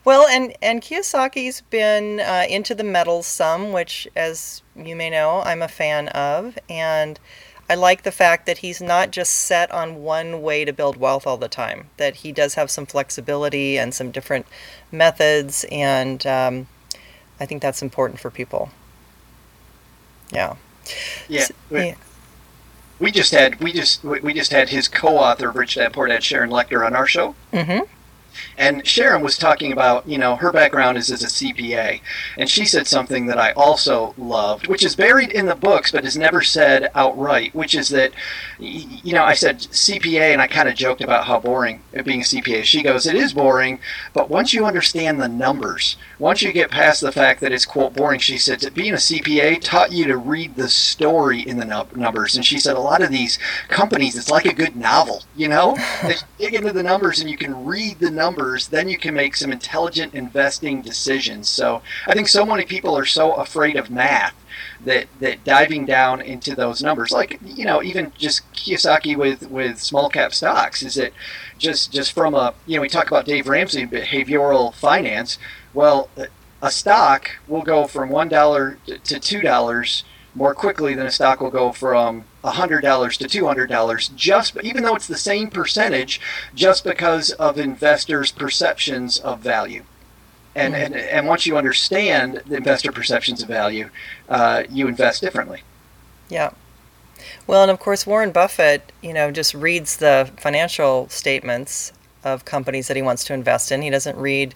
Well, 0.05 0.27
and 0.27 0.55
and 0.61 0.81
Kiyosaki's 0.81 1.61
been 1.61 2.19
uh, 2.19 2.45
into 2.49 2.75
the 2.75 2.83
metals 2.83 3.27
some, 3.27 3.71
which, 3.71 4.07
as 4.15 4.61
you 4.75 4.95
may 4.95 5.09
know, 5.09 5.41
I'm 5.43 5.61
a 5.61 5.67
fan 5.67 6.07
of, 6.09 6.57
and 6.69 7.19
I 7.69 7.75
like 7.75 8.03
the 8.03 8.11
fact 8.11 8.45
that 8.45 8.59
he's 8.59 8.81
not 8.81 9.11
just 9.11 9.33
set 9.33 9.71
on 9.71 10.03
one 10.03 10.41
way 10.41 10.65
to 10.65 10.73
build 10.73 10.97
wealth 10.97 11.25
all 11.25 11.37
the 11.37 11.47
time. 11.47 11.89
That 11.97 12.17
he 12.17 12.31
does 12.31 12.53
have 12.53 12.69
some 12.69 12.85
flexibility 12.85 13.77
and 13.77 13.93
some 13.93 14.11
different 14.11 14.45
methods, 14.91 15.65
and 15.71 16.25
um, 16.27 16.67
I 17.39 17.45
think 17.45 17.61
that's 17.61 17.81
important 17.81 18.19
for 18.19 18.29
people. 18.29 18.69
Yeah. 20.31 20.55
Yeah. 21.27 21.47
Yeah. 21.71 21.95
We 22.99 23.11
just 23.11 23.33
had 23.33 23.59
we 23.61 23.73
just 23.73 24.03
we 24.03 24.33
just 24.33 24.51
had 24.51 24.69
his 24.69 24.87
co-author 24.87 25.51
Rich 25.51 25.75
Dad 25.75 25.93
Poor 25.93 26.07
Dad 26.07 26.23
Sharon 26.23 26.49
Lechter 26.49 26.85
on 26.85 26.95
our 26.95 27.07
show. 27.07 27.35
Mm-hmm. 27.51 27.83
And 28.57 28.85
Sharon 28.85 29.21
was 29.21 29.37
talking 29.37 29.71
about, 29.71 30.07
you 30.07 30.17
know, 30.17 30.35
her 30.35 30.51
background 30.51 30.97
is 30.97 31.11
as 31.11 31.23
a 31.23 31.27
CPA. 31.27 32.01
And 32.37 32.49
she 32.49 32.65
said 32.65 32.87
something 32.87 33.25
that 33.27 33.37
I 33.37 33.51
also 33.53 34.13
loved, 34.17 34.67
which 34.67 34.83
is 34.83 34.95
buried 34.95 35.31
in 35.31 35.45
the 35.45 35.55
books 35.55 35.91
but 35.91 36.05
is 36.05 36.17
never 36.17 36.41
said 36.41 36.91
outright, 36.95 37.53
which 37.55 37.75
is 37.75 37.89
that, 37.89 38.11
you 38.59 39.13
know, 39.13 39.23
I 39.23 39.33
said 39.33 39.59
CPA 39.59 40.33
and 40.33 40.41
I 40.41 40.47
kind 40.47 40.69
of 40.69 40.75
joked 40.75 41.01
about 41.01 41.25
how 41.25 41.39
boring 41.39 41.81
being 42.03 42.21
a 42.21 42.23
CPA. 42.23 42.63
She 42.63 42.83
goes, 42.83 43.05
it 43.05 43.15
is 43.15 43.33
boring, 43.33 43.79
but 44.13 44.29
once 44.29 44.53
you 44.53 44.65
understand 44.65 45.21
the 45.21 45.27
numbers, 45.27 45.97
once 46.19 46.41
you 46.41 46.51
get 46.51 46.71
past 46.71 47.01
the 47.01 47.11
fact 47.11 47.41
that 47.41 47.51
it's, 47.51 47.65
quote, 47.65 47.93
boring, 47.93 48.19
she 48.19 48.37
said, 48.37 48.59
that 48.61 48.73
being 48.73 48.93
a 48.93 48.97
CPA 48.97 49.61
taught 49.61 49.91
you 49.91 50.05
to 50.05 50.17
read 50.17 50.55
the 50.55 50.69
story 50.69 51.41
in 51.41 51.57
the 51.57 51.87
numbers. 51.95 52.35
And 52.35 52.45
she 52.45 52.59
said, 52.59 52.75
a 52.75 52.79
lot 52.79 53.01
of 53.01 53.11
these 53.11 53.37
companies, 53.67 54.15
it's 54.15 54.29
like 54.29 54.45
a 54.45 54.53
good 54.53 54.75
novel, 54.75 55.23
you 55.35 55.47
know? 55.47 55.77
They 56.05 56.15
dig 56.37 56.53
into 56.53 56.71
the 56.71 56.83
numbers 56.83 57.19
and 57.19 57.29
you 57.29 57.37
can 57.37 57.65
read 57.65 57.99
the 57.99 58.11
numbers, 58.11 58.24
then 58.67 58.89
you 58.89 58.97
can 58.97 59.13
make 59.13 59.35
some 59.35 59.51
intelligent 59.51 60.13
investing 60.13 60.81
decisions. 60.81 61.49
So 61.49 61.81
I 62.07 62.13
think 62.13 62.27
so 62.27 62.45
many 62.45 62.65
people 62.65 62.97
are 62.97 63.05
so 63.05 63.33
afraid 63.33 63.75
of 63.75 63.89
math 63.89 64.35
that, 64.83 65.07
that 65.19 65.43
diving 65.43 65.85
down 65.85 66.21
into 66.21 66.55
those 66.55 66.81
numbers, 66.81 67.11
like 67.11 67.39
you 67.43 67.65
know, 67.65 67.83
even 67.83 68.11
just 68.17 68.51
Kiyosaki 68.53 69.15
with, 69.15 69.49
with 69.49 69.79
small 69.79 70.09
cap 70.09 70.33
stocks, 70.33 70.81
is 70.83 70.97
it 70.97 71.13
just 71.57 71.91
just 71.91 72.13
from 72.13 72.33
a 72.33 72.53
you 72.65 72.75
know 72.75 72.81
we 72.81 72.89
talk 72.89 73.07
about 73.07 73.25
Dave 73.25 73.47
Ramsey 73.47 73.85
behavioral 73.85 74.73
finance. 74.73 75.37
Well, 75.73 76.09
a 76.61 76.71
stock 76.71 77.31
will 77.47 77.61
go 77.61 77.85
from 77.85 78.09
one 78.09 78.29
dollar 78.29 78.77
to 78.85 79.19
two 79.19 79.41
dollars 79.41 80.03
more 80.35 80.53
quickly 80.53 80.93
than 80.93 81.05
a 81.07 81.11
stock 81.11 81.41
will 81.41 81.49
go 81.49 81.71
from 81.71 82.25
$100 82.43 82.81
to 83.17 83.41
$200 83.41 84.15
just 84.15 84.57
even 84.61 84.83
though 84.83 84.95
it's 84.95 85.07
the 85.07 85.17
same 85.17 85.49
percentage 85.49 86.21
just 86.53 86.83
because 86.83 87.31
of 87.31 87.57
investors 87.57 88.31
perceptions 88.31 89.17
of 89.17 89.39
value 89.39 89.83
and 90.53 90.75
and, 90.75 90.95
and 90.95 91.27
once 91.27 91.45
you 91.45 91.57
understand 91.57 92.41
the 92.45 92.57
investor 92.57 92.91
perceptions 92.91 93.41
of 93.41 93.47
value 93.47 93.89
uh, 94.29 94.63
you 94.69 94.87
invest 94.87 95.21
differently 95.21 95.63
Yeah. 96.29 96.51
Well, 97.47 97.61
and 97.61 97.71
of 97.71 97.79
course, 97.79 98.05
Warren 98.05 98.31
Buffett, 98.31 98.91
you 99.01 99.13
know, 99.13 99.31
just 99.31 99.53
reads 99.53 99.97
the 99.97 100.29
financial 100.37 101.07
statements 101.09 101.93
of 102.23 102.45
companies 102.45 102.87
that 102.87 102.97
he 102.97 103.03
wants 103.03 103.23
to 103.25 103.33
invest 103.33 103.71
in. 103.71 103.81
He 103.81 103.89
doesn't 103.89 104.17
read 104.17 104.55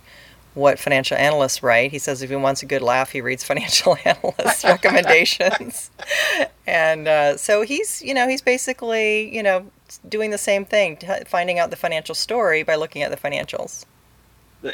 what 0.53 0.79
financial 0.79 1.17
analysts 1.17 1.61
write. 1.63 1.91
He 1.91 1.99
says 1.99 2.21
if 2.21 2.29
he 2.29 2.35
wants 2.35 2.63
a 2.63 2.65
good 2.65 2.81
laugh, 2.81 3.11
he 3.11 3.21
reads 3.21 3.43
financial 3.51 3.97
analysts' 4.05 4.63
recommendations. 4.63 5.91
and 6.67 7.07
uh, 7.07 7.37
so 7.37 7.61
he's, 7.61 8.01
you 8.01 8.13
know, 8.13 8.27
he's 8.27 8.41
basically, 8.41 9.33
you 9.35 9.43
know, 9.43 9.65
doing 10.07 10.31
the 10.31 10.37
same 10.37 10.65
thing, 10.65 10.97
t- 10.97 11.07
finding 11.25 11.59
out 11.59 11.69
the 11.69 11.75
financial 11.75 12.15
story 12.15 12.63
by 12.63 12.75
looking 12.75 13.01
at 13.01 13.11
the 13.11 13.17
financials, 13.17 13.85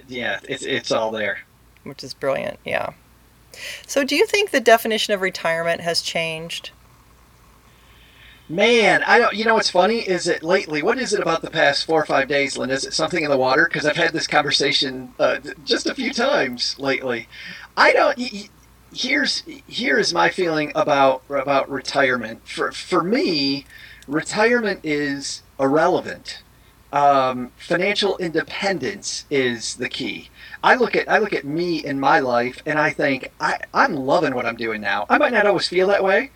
yeah 0.08 0.40
it's, 0.50 0.64
it's 0.64 0.92
all 0.92 1.12
there 1.12 1.42
which 1.86 2.04
is 2.04 2.14
brilliant. 2.14 2.60
Yeah. 2.66 2.92
So, 3.88 4.04
do 4.04 4.16
you 4.16 4.26
think 4.26 4.52
the 4.52 4.60
definition 4.60 5.14
of 5.14 5.22
retirement 5.22 5.82
has 5.82 6.02
changed? 6.02 6.72
Man, 8.48 9.02
I 9.04 9.18
don't. 9.18 9.34
You 9.34 9.44
know 9.46 9.56
what's 9.56 9.72
funny 9.72 10.00
is 10.08 10.26
that 10.26 10.44
lately, 10.44 10.84
what 10.84 11.00
is 11.00 11.14
it 11.14 11.20
about 11.20 11.42
the 11.42 11.50
past 11.50 11.86
four 11.86 12.00
or 12.02 12.06
five 12.06 12.28
days, 12.28 12.58
Lynn? 12.58 12.70
Is 12.70 12.86
it 12.86 12.94
something 12.94 13.24
in 13.24 13.32
the 13.32 13.38
water? 13.38 13.66
Because 13.66 13.88
I've 13.88 13.96
had 13.96 14.14
this 14.14 14.28
conversation 14.28 15.14
uh, 15.20 15.40
just 15.64 15.88
a 15.88 15.96
few 15.96 16.14
times 16.14 16.78
lately. 16.78 17.28
I 17.76 17.92
don't. 17.92 18.20
Here's 18.94 19.42
here 19.68 19.98
is 19.98 20.14
my 20.14 20.30
feeling 20.30 20.72
about 20.76 21.24
about 21.28 21.70
retirement. 21.72 22.48
For 22.48 22.72
for 22.72 23.02
me, 23.02 23.66
retirement 24.08 24.82
is 24.84 25.42
irrelevant. 25.60 26.44
Um, 26.94 27.52
financial 27.58 28.16
independence 28.20 29.26
is 29.32 29.76
the 29.76 29.90
key. 29.90 30.30
I 30.64 30.76
look 30.76 30.96
at 30.96 31.10
I 31.10 31.18
look 31.18 31.34
at 31.34 31.46
me 31.46 31.84
in 31.84 32.00
my 32.00 32.20
life, 32.20 32.62
and 32.66 32.78
I 32.78 32.92
think 32.92 33.32
I, 33.40 33.60
I'm 33.74 33.96
loving 33.96 34.36
what 34.36 34.46
I'm 34.46 34.56
doing 34.56 34.82
now. 34.82 35.08
I 35.10 35.18
might 35.18 35.34
not 35.34 35.48
always 35.48 35.68
feel 35.68 35.88
that 35.88 36.04
way, 36.04 36.30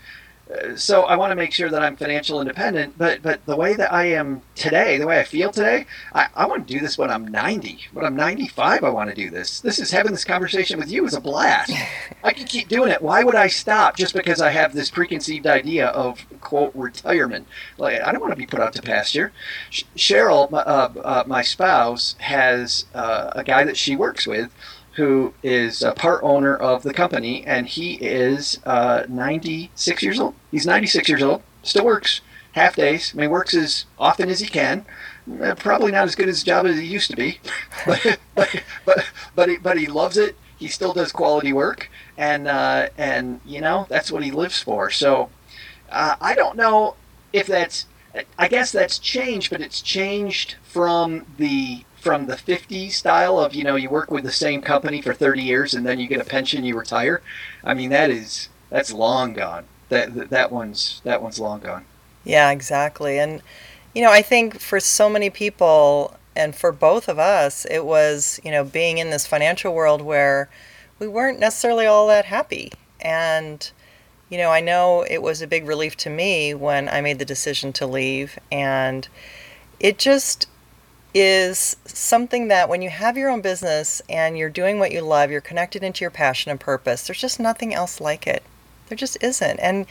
so 0.76 1.04
I 1.04 1.16
want 1.16 1.32
to 1.32 1.36
make 1.36 1.54
sure 1.54 1.70
that 1.70 1.82
I'm 1.82 1.96
financial 1.96 2.42
independent. 2.42 2.98
But 2.98 3.22
but 3.22 3.46
the 3.46 3.56
way 3.56 3.76
that 3.76 3.94
I 3.94 4.06
am 4.06 4.42
today, 4.56 4.98
the 4.98 5.06
way 5.06 5.20
I 5.20 5.24
feel 5.24 5.52
today, 5.52 5.86
I, 6.14 6.28
I 6.36 6.48
want 6.48 6.68
to 6.68 6.74
do 6.74 6.80
this 6.80 6.98
when 6.98 7.12
I'm 7.12 7.28
90. 7.28 7.80
When 7.94 8.06
I'm 8.06 8.16
95, 8.16 8.84
I 8.84 8.90
want 8.90 9.10
to 9.10 9.16
do 9.16 9.30
this. 9.30 9.60
This 9.60 9.78
is 9.78 9.92
having 9.92 10.12
this 10.12 10.26
conversation 10.26 10.80
with 10.80 10.92
you 10.92 11.06
is 11.06 11.14
a 11.14 11.22
blast. 11.22 11.72
I 12.24 12.34
can 12.34 12.48
keep 12.48 12.68
doing 12.68 12.92
it. 12.92 13.02
Why 13.02 13.24
would 13.24 13.36
I 13.36 13.48
stop 13.48 13.96
just 13.96 14.14
because 14.14 14.42
I 14.42 14.50
have 14.50 14.74
this 14.74 14.90
preconceived 14.90 15.46
idea 15.46 15.88
of 15.88 16.26
quote 16.42 16.74
retirement? 16.74 17.48
Like 17.78 18.02
I 18.02 18.12
don't 18.12 18.22
want 18.22 18.34
to 18.34 18.38
be 18.38 18.48
put 18.48 18.60
out 18.60 18.74
to 18.74 18.82
pasture. 18.82 19.32
Cheryl, 19.72 20.50
my, 20.50 20.60
uh, 20.60 20.94
uh, 21.04 21.24
my 21.28 21.44
spouse, 21.44 22.16
has 22.20 22.86
uh, 22.96 23.32
a 23.36 23.44
guy 23.44 23.64
that 23.66 23.78
she 23.78 23.96
works 23.96 24.26
with 24.26 24.52
who 25.00 25.34
is 25.42 25.82
a 25.82 25.94
part 25.94 26.20
owner 26.24 26.56
of 26.58 26.84
the 26.84 26.94
company, 26.94 27.46
and 27.46 27.68
he 27.68 27.94
is 27.94 28.60
uh, 28.66 29.04
96 29.08 30.04
years 30.04 30.20
old. 30.20 30.36
He's 30.52 30.66
96 30.66 31.08
years 31.08 31.24
old, 31.24 31.42
still 31.64 31.86
works 31.86 32.20
half 32.52 32.76
days. 32.76 33.14
I 33.14 33.18
mean, 33.22 33.30
works 33.30 33.54
as 33.54 33.86
often 33.98 34.30
as 34.30 34.42
he 34.42 34.48
can. 34.48 34.86
Uh, 35.42 35.56
Probably 35.56 35.94
not 35.94 36.04
as 36.04 36.16
good 36.16 36.28
as 36.28 36.38
his 36.38 36.44
job 36.44 36.66
as 36.66 36.76
he 36.78 36.86
used 36.86 37.10
to 37.12 37.16
be, 37.16 37.40
but 37.86 38.20
but 38.36 38.64
but 38.86 39.06
but 39.36 39.50
he, 39.50 39.58
but 39.58 39.78
he 39.78 39.88
loves 39.88 40.18
it. 40.18 40.36
He 40.58 40.68
still 40.68 40.92
does 40.92 41.14
quality 41.14 41.54
work, 41.54 41.90
and 42.18 42.48
uh, 42.50 42.90
and 42.98 43.40
you 43.46 43.62
know 43.62 43.86
that's 43.88 44.12
what 44.12 44.24
he 44.24 44.32
lives 44.32 44.62
for. 44.62 44.90
So 44.90 45.30
uh, 45.90 46.16
I 46.20 46.36
don't 46.36 46.58
know 46.58 46.96
if 47.32 47.48
that's. 47.48 47.86
I 48.38 48.50
guess 48.50 48.72
that's 48.72 49.00
changed, 49.00 49.50
but 49.50 49.62
it's 49.62 49.82
changed 49.82 50.56
from 50.64 51.26
the 51.38 51.86
from 52.00 52.26
the 52.26 52.36
50s 52.36 52.92
style 52.92 53.40
of 53.40 53.54
you 53.54 53.64
know 53.64 53.76
you 53.76 53.90
work 53.90 54.12
with 54.12 54.24
the 54.24 54.32
same 54.32 54.62
company 54.62 55.02
for 55.02 55.14
30 55.14 55.42
years 55.44 55.74
and 55.74 55.86
then 55.86 56.00
you 56.00 56.08
get 56.08 56.22
a 56.22 56.26
pension, 56.26 56.64
you 56.64 56.78
retire. 56.78 57.22
I 57.64 57.74
mean 57.74 57.90
that 57.90 58.10
is 58.10 58.50
that's 58.70 58.94
long 58.94 59.34
gone. 59.34 59.66
That, 59.90 60.30
that 60.30 60.52
one's 60.52 61.02
that 61.04 61.22
one's 61.22 61.40
long 61.40 61.60
gone. 61.62 61.86
Yeah, 62.24 62.52
exactly. 62.52 63.20
And, 63.20 63.42
you 63.96 64.04
know, 64.04 64.12
I 64.12 64.22
think 64.22 64.60
for 64.60 64.80
so 64.80 65.10
many 65.10 65.30
people, 65.30 66.16
and 66.36 66.56
for 66.56 66.72
both 66.72 67.08
of 67.08 67.18
us, 67.20 67.66
it 67.66 67.86
was, 67.86 68.40
you 68.44 68.52
know, 68.52 68.64
being 68.64 68.98
in 68.98 69.10
this 69.10 69.26
financial 69.26 69.74
world 69.74 70.02
where 70.02 70.50
we 71.00 71.08
weren't 71.08 71.40
necessarily 71.40 71.86
all 71.86 72.08
that 72.08 72.26
happy. 72.26 72.72
And, 73.02 73.70
you 74.30 74.38
know, 74.38 74.52
I 74.52 74.62
know 74.62 75.02
it 75.10 75.22
was 75.22 75.42
a 75.42 75.48
big 75.48 75.66
relief 75.66 75.98
to 75.98 76.10
me 76.10 76.54
when 76.54 76.88
I 76.88 77.02
made 77.02 77.20
the 77.20 77.26
decision 77.26 77.74
to 77.74 77.88
leave. 77.88 78.38
And 78.52 79.08
it 79.80 79.98
just 79.98 80.48
is 81.14 81.76
something 81.86 82.48
that 82.50 82.70
when 82.70 82.82
you 82.82 82.90
have 82.90 83.18
your 83.18 83.30
own 83.30 83.42
business 83.42 84.02
and 84.10 84.38
you're 84.38 84.50
doing 84.50 84.80
what 84.80 84.92
you 84.92 85.02
love, 85.02 85.32
you're 85.32 85.42
connected 85.42 85.84
into 85.84 86.04
your 86.04 86.12
passion 86.12 86.52
and 86.52 86.60
purpose, 86.60 87.08
there's 87.08 87.22
just 87.22 87.40
nothing 87.40 87.74
else 87.74 88.00
like 88.00 88.28
it. 88.28 88.44
There 88.88 88.98
just 88.98 89.18
isn't. 89.22 89.60
And, 89.60 89.86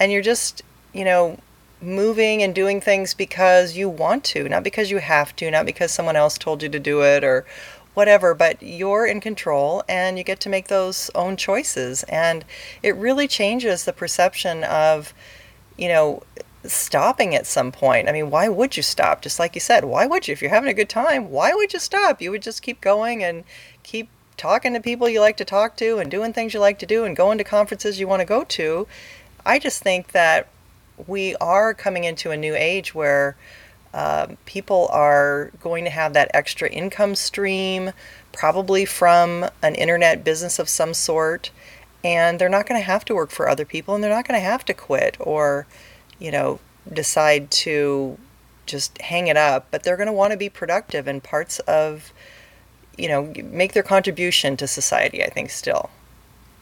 and 0.00 0.10
you're 0.10 0.22
just, 0.22 0.62
you 0.92 1.04
know, 1.04 1.38
moving 1.80 2.42
and 2.42 2.54
doing 2.54 2.80
things 2.80 3.14
because 3.14 3.76
you 3.76 3.88
want 3.88 4.24
to, 4.24 4.48
not 4.48 4.64
because 4.64 4.90
you 4.90 4.98
have 4.98 5.36
to, 5.36 5.50
not 5.50 5.66
because 5.66 5.92
someone 5.92 6.16
else 6.16 6.38
told 6.38 6.62
you 6.62 6.68
to 6.68 6.80
do 6.80 7.02
it 7.02 7.22
or 7.22 7.44
whatever, 7.94 8.34
but 8.34 8.60
you're 8.62 9.06
in 9.06 9.20
control 9.20 9.84
and 9.88 10.18
you 10.18 10.24
get 10.24 10.40
to 10.40 10.48
make 10.48 10.68
those 10.68 11.10
own 11.14 11.36
choices. 11.36 12.02
And 12.04 12.44
it 12.82 12.96
really 12.96 13.28
changes 13.28 13.84
the 13.84 13.92
perception 13.92 14.64
of, 14.64 15.14
you 15.76 15.88
know, 15.88 16.22
stopping 16.66 17.34
at 17.34 17.46
some 17.46 17.72
point. 17.72 18.08
I 18.08 18.12
mean, 18.12 18.30
why 18.30 18.48
would 18.48 18.76
you 18.76 18.82
stop? 18.82 19.22
Just 19.22 19.38
like 19.38 19.54
you 19.54 19.60
said, 19.60 19.84
why 19.84 20.06
would 20.06 20.26
you? 20.28 20.32
If 20.32 20.40
you're 20.40 20.50
having 20.50 20.70
a 20.70 20.74
good 20.74 20.88
time, 20.88 21.30
why 21.30 21.52
would 21.52 21.72
you 21.72 21.78
stop? 21.78 22.22
You 22.22 22.30
would 22.30 22.42
just 22.42 22.62
keep 22.62 22.80
going 22.80 23.22
and 23.22 23.44
keep 23.82 24.08
talking 24.36 24.72
to 24.72 24.80
people 24.80 25.08
you 25.08 25.20
like 25.20 25.36
to 25.36 25.44
talk 25.44 25.76
to 25.76 25.98
and 25.98 26.10
doing 26.10 26.32
things 26.32 26.54
you 26.54 26.60
like 26.60 26.78
to 26.80 26.86
do 26.86 27.04
and 27.04 27.16
going 27.16 27.38
to 27.38 27.44
conferences 27.44 28.00
you 28.00 28.08
want 28.08 28.20
to 28.20 28.26
go 28.26 28.44
to. 28.44 28.86
I 29.46 29.58
just 29.58 29.82
think 29.82 30.12
that 30.12 30.48
we 31.06 31.34
are 31.36 31.74
coming 31.74 32.04
into 32.04 32.30
a 32.30 32.36
new 32.36 32.54
age 32.54 32.94
where 32.94 33.36
um, 33.92 34.38
people 34.44 34.88
are 34.90 35.52
going 35.62 35.84
to 35.84 35.90
have 35.90 36.14
that 36.14 36.30
extra 36.34 36.68
income 36.68 37.14
stream, 37.14 37.92
probably 38.32 38.84
from 38.84 39.48
an 39.62 39.76
internet 39.76 40.24
business 40.24 40.58
of 40.58 40.68
some 40.68 40.94
sort, 40.94 41.50
and 42.02 42.38
they're 42.38 42.48
not 42.48 42.66
going 42.66 42.80
to 42.80 42.84
have 42.84 43.04
to 43.04 43.14
work 43.14 43.30
for 43.30 43.48
other 43.48 43.64
people, 43.64 43.94
and 43.94 44.02
they're 44.02 44.10
not 44.10 44.26
going 44.26 44.38
to 44.38 44.44
have 44.44 44.64
to 44.64 44.74
quit 44.74 45.16
or, 45.20 45.66
you 46.18 46.30
know, 46.30 46.60
decide 46.92 47.50
to 47.50 48.18
just 48.66 49.00
hang 49.00 49.26
it 49.26 49.36
up. 49.36 49.68
But 49.70 49.82
they're 49.82 49.96
going 49.96 50.06
to 50.06 50.12
want 50.12 50.32
to 50.32 50.36
be 50.36 50.48
productive 50.48 51.08
in 51.08 51.20
parts 51.20 51.58
of, 51.60 52.12
you 52.96 53.08
know, 53.08 53.32
make 53.44 53.72
their 53.72 53.82
contribution 53.82 54.56
to 54.58 54.66
society. 54.66 55.22
I 55.22 55.30
think 55.30 55.50
still. 55.50 55.90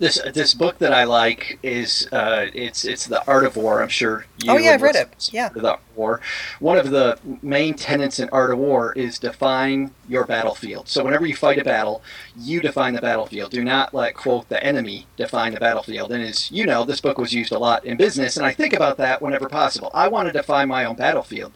This 0.02 0.20
this 0.34 0.52
book 0.52 0.78
that 0.78 0.92
I 0.92 1.04
like 1.04 1.60
is 1.62 2.08
uh, 2.10 2.46
it's 2.52 2.84
it's 2.84 3.06
the 3.06 3.24
Art 3.28 3.44
of 3.44 3.54
War. 3.54 3.80
I'm 3.80 3.88
sure 3.88 4.26
you. 4.42 4.50
Oh, 4.50 4.56
yeah, 4.56 4.72
I've 4.72 4.82
read 4.82 4.96
it. 4.96 5.30
Yeah. 5.32 5.44
have 5.44 5.52
heard 5.52 5.58
of 5.58 5.62
The 5.62 5.78
War. 5.94 6.20
One 6.58 6.76
of 6.76 6.90
the 6.90 7.20
main 7.40 7.74
tenets 7.74 8.18
in 8.18 8.28
Art 8.30 8.50
of 8.50 8.58
War 8.58 8.92
is 8.94 9.20
define 9.20 9.92
your 10.08 10.24
battlefield. 10.24 10.88
So 10.88 11.04
whenever 11.04 11.24
you 11.24 11.36
fight 11.36 11.60
a 11.60 11.62
battle, 11.62 12.02
you 12.36 12.60
define 12.60 12.94
the 12.94 13.00
battlefield. 13.00 13.52
Do 13.52 13.62
not 13.62 13.94
let 13.94 14.14
quote 14.14 14.48
the 14.48 14.60
enemy 14.60 15.06
define 15.16 15.54
the 15.54 15.60
battlefield. 15.60 16.10
And 16.10 16.24
as 16.24 16.50
you 16.50 16.66
know, 16.66 16.84
this 16.84 17.00
book 17.00 17.16
was 17.16 17.32
used 17.32 17.52
a 17.52 17.58
lot 17.60 17.84
in 17.84 17.96
business, 17.96 18.36
and 18.36 18.44
I 18.44 18.52
think 18.52 18.72
about 18.72 18.96
that 18.96 19.22
whenever 19.22 19.48
possible. 19.48 19.92
I 19.94 20.08
want 20.08 20.26
to 20.26 20.32
define 20.32 20.66
my 20.66 20.84
own 20.84 20.96
battlefield. 20.96 21.52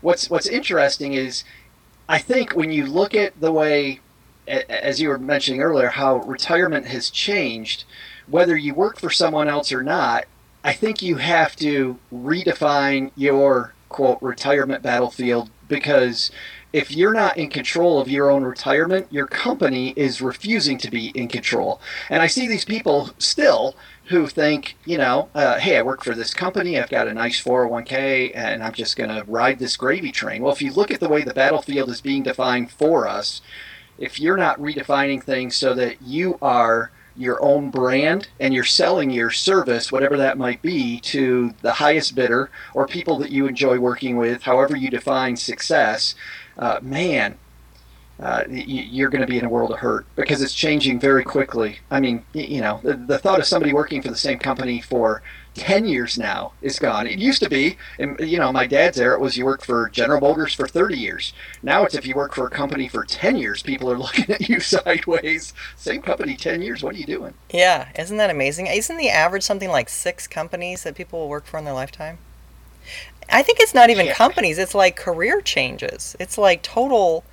What's 0.00 0.30
what's 0.30 0.46
interesting 0.46 1.12
is 1.12 1.44
I 2.08 2.16
think 2.18 2.56
when 2.56 2.72
you 2.72 2.86
look 2.86 3.14
at 3.14 3.38
the 3.40 3.52
way, 3.52 4.00
as 4.46 5.00
you 5.00 5.08
were 5.08 5.18
mentioning 5.18 5.62
earlier, 5.62 5.88
how 5.88 6.16
retirement 6.18 6.86
has 6.86 7.10
changed, 7.10 7.84
whether 8.26 8.56
you 8.56 8.74
work 8.74 8.98
for 8.98 9.10
someone 9.10 9.48
else 9.48 9.72
or 9.72 9.82
not, 9.82 10.24
I 10.62 10.72
think 10.72 11.02
you 11.02 11.16
have 11.16 11.56
to 11.56 11.98
redefine 12.12 13.10
your 13.16 13.74
quote 13.88 14.20
retirement 14.20 14.82
battlefield 14.82 15.50
because 15.68 16.30
if 16.72 16.92
you're 16.92 17.12
not 17.12 17.36
in 17.36 17.50
control 17.50 18.00
of 18.00 18.08
your 18.08 18.30
own 18.30 18.44
retirement, 18.44 19.08
your 19.10 19.26
company 19.26 19.92
is 19.96 20.22
refusing 20.22 20.78
to 20.78 20.90
be 20.90 21.08
in 21.08 21.26
control. 21.26 21.80
And 22.08 22.22
I 22.22 22.28
see 22.28 22.46
these 22.46 22.64
people 22.64 23.10
still 23.18 23.74
who 24.06 24.26
think, 24.26 24.76
you 24.84 24.98
know, 24.98 25.28
uh, 25.34 25.58
hey, 25.58 25.78
I 25.78 25.82
work 25.82 26.04
for 26.04 26.14
this 26.14 26.34
company, 26.34 26.78
I've 26.78 26.90
got 26.90 27.08
a 27.08 27.14
nice 27.14 27.42
401k, 27.42 28.32
and 28.34 28.62
I'm 28.62 28.72
just 28.72 28.96
going 28.96 29.10
to 29.10 29.24
ride 29.26 29.58
this 29.58 29.76
gravy 29.76 30.12
train. 30.12 30.42
Well, 30.42 30.52
if 30.52 30.62
you 30.62 30.72
look 30.72 30.90
at 30.90 31.00
the 31.00 31.08
way 31.08 31.22
the 31.22 31.34
battlefield 31.34 31.90
is 31.90 32.00
being 32.00 32.22
defined 32.22 32.70
for 32.70 33.08
us, 33.08 33.40
if 34.00 34.18
you're 34.18 34.36
not 34.36 34.58
redefining 34.58 35.22
things 35.22 35.54
so 35.54 35.74
that 35.74 36.02
you 36.02 36.38
are 36.42 36.90
your 37.16 37.40
own 37.42 37.70
brand 37.70 38.28
and 38.40 38.54
you're 38.54 38.64
selling 38.64 39.10
your 39.10 39.30
service, 39.30 39.92
whatever 39.92 40.16
that 40.16 40.38
might 40.38 40.62
be, 40.62 40.98
to 41.00 41.54
the 41.60 41.72
highest 41.72 42.14
bidder 42.14 42.50
or 42.74 42.86
people 42.86 43.18
that 43.18 43.30
you 43.30 43.46
enjoy 43.46 43.78
working 43.78 44.16
with, 44.16 44.42
however 44.42 44.74
you 44.74 44.88
define 44.88 45.36
success, 45.36 46.14
uh, 46.58 46.78
man, 46.82 47.36
uh, 48.18 48.44
you're 48.48 49.10
going 49.10 49.20
to 49.20 49.26
be 49.26 49.38
in 49.38 49.44
a 49.44 49.48
world 49.48 49.70
of 49.70 49.78
hurt 49.78 50.06
because 50.16 50.42
it's 50.42 50.54
changing 50.54 50.98
very 50.98 51.24
quickly. 51.24 51.78
I 51.90 52.00
mean, 52.00 52.24
you 52.32 52.60
know, 52.60 52.80
the, 52.82 52.94
the 52.94 53.18
thought 53.18 53.38
of 53.38 53.46
somebody 53.46 53.72
working 53.72 54.02
for 54.02 54.08
the 54.08 54.16
same 54.16 54.38
company 54.38 54.80
for 54.80 55.22
10 55.54 55.84
years 55.86 56.18
now 56.18 56.54
is 56.60 56.78
gone. 56.78 57.06
It 57.06 57.18
used 57.18 57.42
to 57.42 57.48
be, 57.50 57.76
and 57.98 58.18
you 58.20 58.38
know, 58.38 58.52
my 58.52 58.66
dad's 58.66 58.98
era, 58.98 59.14
it 59.16 59.20
was 59.20 59.36
you 59.36 59.44
worked 59.44 59.64
for 59.66 59.88
General 59.90 60.20
Motors 60.20 60.54
for 60.54 60.68
30 60.68 60.98
years. 60.98 61.32
Now 61.62 61.84
it's 61.84 61.94
if 61.94 62.06
you 62.06 62.14
work 62.14 62.34
for 62.34 62.46
a 62.46 62.50
company 62.50 62.88
for 62.88 63.04
10 63.04 63.36
years, 63.36 63.62
people 63.62 63.90
are 63.90 63.98
looking 64.04 64.30
at 64.30 64.48
you 64.48 64.60
sideways. 64.60 65.52
Same 65.76 66.02
company 66.02 66.36
10 66.36 66.62
years, 66.62 66.82
what 66.82 66.94
are 66.94 66.98
you 66.98 67.06
doing? 67.06 67.34
Yeah, 67.52 67.90
isn't 67.96 68.16
that 68.16 68.30
amazing? 68.30 68.66
Isn't 68.66 68.96
the 68.96 69.08
average 69.10 69.42
something 69.44 69.68
like 69.70 69.88
six 69.88 70.26
companies 70.26 70.82
that 70.84 70.94
people 70.96 71.20
will 71.20 71.28
work 71.28 71.46
for 71.46 71.58
in 71.58 71.64
their 71.64 71.74
lifetime? 71.74 72.18
I 73.28 73.42
think 73.42 73.60
it's 73.60 73.74
not 73.74 73.90
even 73.90 74.06
Yeah. 74.06 74.14
companies, 74.14 74.58
it's 74.58 74.74
like 74.74 74.96
career 74.96 75.40
changes. 75.40 76.16
It's 76.18 76.36
like 76.38 76.62
total, 76.62 77.24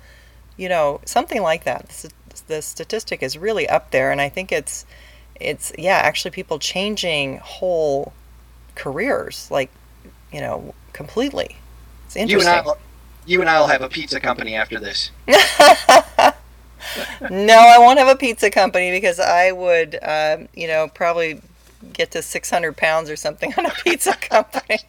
you 0.56 0.68
know, 0.68 1.00
something 1.06 1.42
like 1.42 1.64
that. 1.64 1.88
The 1.90 2.12
The 2.48 2.62
statistic 2.62 3.22
is 3.22 3.38
really 3.38 3.68
up 3.68 3.90
there, 3.92 4.10
and 4.12 4.20
I 4.20 4.28
think 4.30 4.52
it's, 4.52 4.86
it's 5.40 5.72
yeah, 5.78 5.96
actually 5.98 6.30
people 6.32 6.58
changing 6.58 7.38
whole 7.38 8.14
careers, 8.74 9.48
like, 9.50 9.70
you 10.32 10.40
know, 10.40 10.74
completely. 10.92 11.62
It's 12.06 12.16
You 12.24 12.40
and, 12.40 12.48
interesting. 12.48 12.48
I, 12.48 12.64
you 13.26 13.40
and 13.40 13.50
I 13.50 13.60
will 13.60 13.66
have 13.68 13.82
a 13.82 13.88
pizza 13.88 14.20
company 14.20 14.54
after 14.54 14.78
this. 14.80 15.10
no, 17.30 17.58
I 17.58 17.78
won't 17.78 17.98
have 17.98 18.08
a 18.08 18.16
pizza 18.16 18.50
company 18.50 18.90
because 18.90 19.20
I 19.20 19.52
would, 19.52 19.98
um, 20.02 20.48
you 20.54 20.66
know, 20.68 20.88
probably 20.88 21.40
get 21.92 22.10
to 22.12 22.22
600 22.22 22.76
pounds 22.76 23.10
or 23.10 23.16
something 23.16 23.52
on 23.58 23.66
a 23.66 23.70
pizza 23.70 24.14
company. 24.20 24.80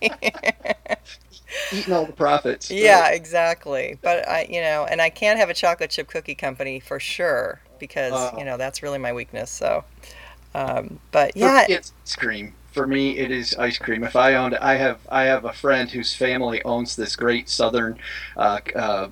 Eating 1.71 1.93
all 1.93 2.05
the 2.05 2.13
profits. 2.13 2.71
yeah, 2.71 3.09
exactly. 3.09 3.97
But 4.01 4.27
I, 4.27 4.47
you 4.49 4.61
know, 4.61 4.85
and 4.89 5.01
I 5.01 5.09
can't 5.09 5.39
have 5.39 5.49
a 5.49 5.53
chocolate 5.53 5.91
chip 5.91 6.07
cookie 6.07 6.35
company 6.35 6.79
for 6.79 6.99
sure 6.99 7.61
because, 7.79 8.31
Oh. 8.33 8.37
you 8.37 8.43
know, 8.45 8.57
that's 8.57 8.83
really 8.83 8.97
my 8.97 9.13
weakness. 9.13 9.49
So, 9.51 9.85
um, 10.53 10.99
but 11.11 11.35
yeah, 11.35 11.65
it's 11.69 11.93
ice 12.05 12.15
cream. 12.15 12.53
For 12.71 12.85
me, 12.85 13.17
it 13.17 13.31
is 13.31 13.55
ice 13.55 13.77
cream. 13.77 14.03
If 14.03 14.15
I 14.15 14.35
owned, 14.35 14.55
I 14.55 14.75
have, 14.75 14.99
I 15.09 15.23
have 15.23 15.43
a 15.43 15.53
friend 15.53 15.89
whose 15.89 16.15
family 16.15 16.63
owns 16.63 16.95
this 16.95 17.15
great 17.15 17.49
southern 17.49 17.97
uh, 18.37 18.59
uh, 18.75 19.09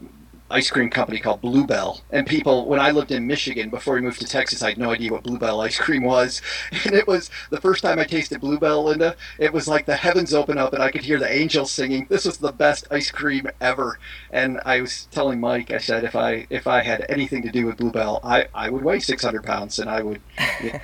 ice 0.50 0.70
cream 0.70 0.90
company 0.90 1.20
called 1.20 1.42
Bluebell. 1.42 2.02
And 2.12 2.26
people, 2.26 2.68
when 2.68 2.80
I 2.80 2.92
lived 2.92 3.12
in 3.12 3.28
Michigan 3.28 3.70
before 3.70 3.96
we 3.96 4.02
moved 4.02 4.20
to 4.22 4.28
Texas, 4.28 4.62
I 4.64 4.70
had 4.70 4.78
no 4.78 4.92
idea 4.92 5.12
what 5.12 5.24
Bluebell 5.24 5.60
ice 5.62 5.78
cream 5.78 6.04
was. 6.04 6.42
And 6.86 6.96
it 6.96 7.08
was 7.08 7.30
the 7.50 7.60
first 7.60 7.82
time 7.82 8.00
I 8.00 8.06
tasted 8.06 8.40
Bluebell, 8.40 8.86
Linda. 8.86 9.16
It 9.40 9.52
was 9.52 9.68
like 9.68 9.86
the 9.86 9.96
heavens 9.96 10.34
open 10.34 10.58
up, 10.58 10.74
and 10.74 10.82
I 10.82 10.92
could 10.92 11.04
hear 11.04 11.20
the 11.20 11.30
angels 11.30 11.72
singing. 11.72 12.06
This 12.10 12.24
was 12.24 12.38
the 12.38 12.52
best 12.52 12.88
ice 12.92 13.12
cream 13.12 13.48
ever. 13.60 14.00
And 14.32 14.62
I 14.64 14.80
was 14.80 15.08
telling 15.12 15.42
Mike, 15.42 15.72
I 15.72 15.80
said, 15.80 16.04
if 16.06 16.16
I 16.16 16.48
if 16.50 16.68
I 16.68 16.84
had 16.84 17.06
anything 17.10 17.42
to 17.44 17.52
do 17.52 17.66
with 17.66 17.78
Bluebell, 17.78 18.22
I 18.24 18.48
I 18.54 18.70
would 18.70 18.84
weigh 18.84 19.00
600 19.00 19.44
pounds, 19.44 19.80
and 19.80 19.90
I 19.90 20.02
would. 20.02 20.22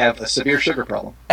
have 0.00 0.20
a 0.20 0.26
severe 0.26 0.58
sugar 0.58 0.84
problem. 0.84 1.14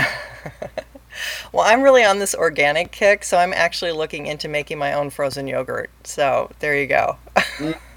well, 1.51 1.65
I'm 1.65 1.81
really 1.81 2.03
on 2.03 2.19
this 2.19 2.35
organic 2.35 2.91
kick, 2.91 3.23
so 3.23 3.37
I'm 3.37 3.53
actually 3.53 3.91
looking 3.91 4.27
into 4.27 4.47
making 4.47 4.77
my 4.77 4.93
own 4.93 5.09
frozen 5.09 5.47
yogurt. 5.47 5.89
So 6.03 6.51
there 6.59 6.79
you 6.79 6.87
go. 6.87 7.17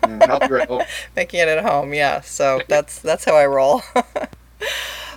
Mm, 0.03 0.29
I'll 0.29 0.41
be 0.41 0.55
right 0.55 0.69
over. 0.69 0.85
making 1.17 1.41
it 1.41 1.49
at 1.49 1.65
home 1.65 1.95
yeah 1.95 2.21
so 2.21 2.61
that's 2.69 2.99
that's 3.01 3.25
how 3.25 3.37
i 3.37 3.47
roll 3.47 3.83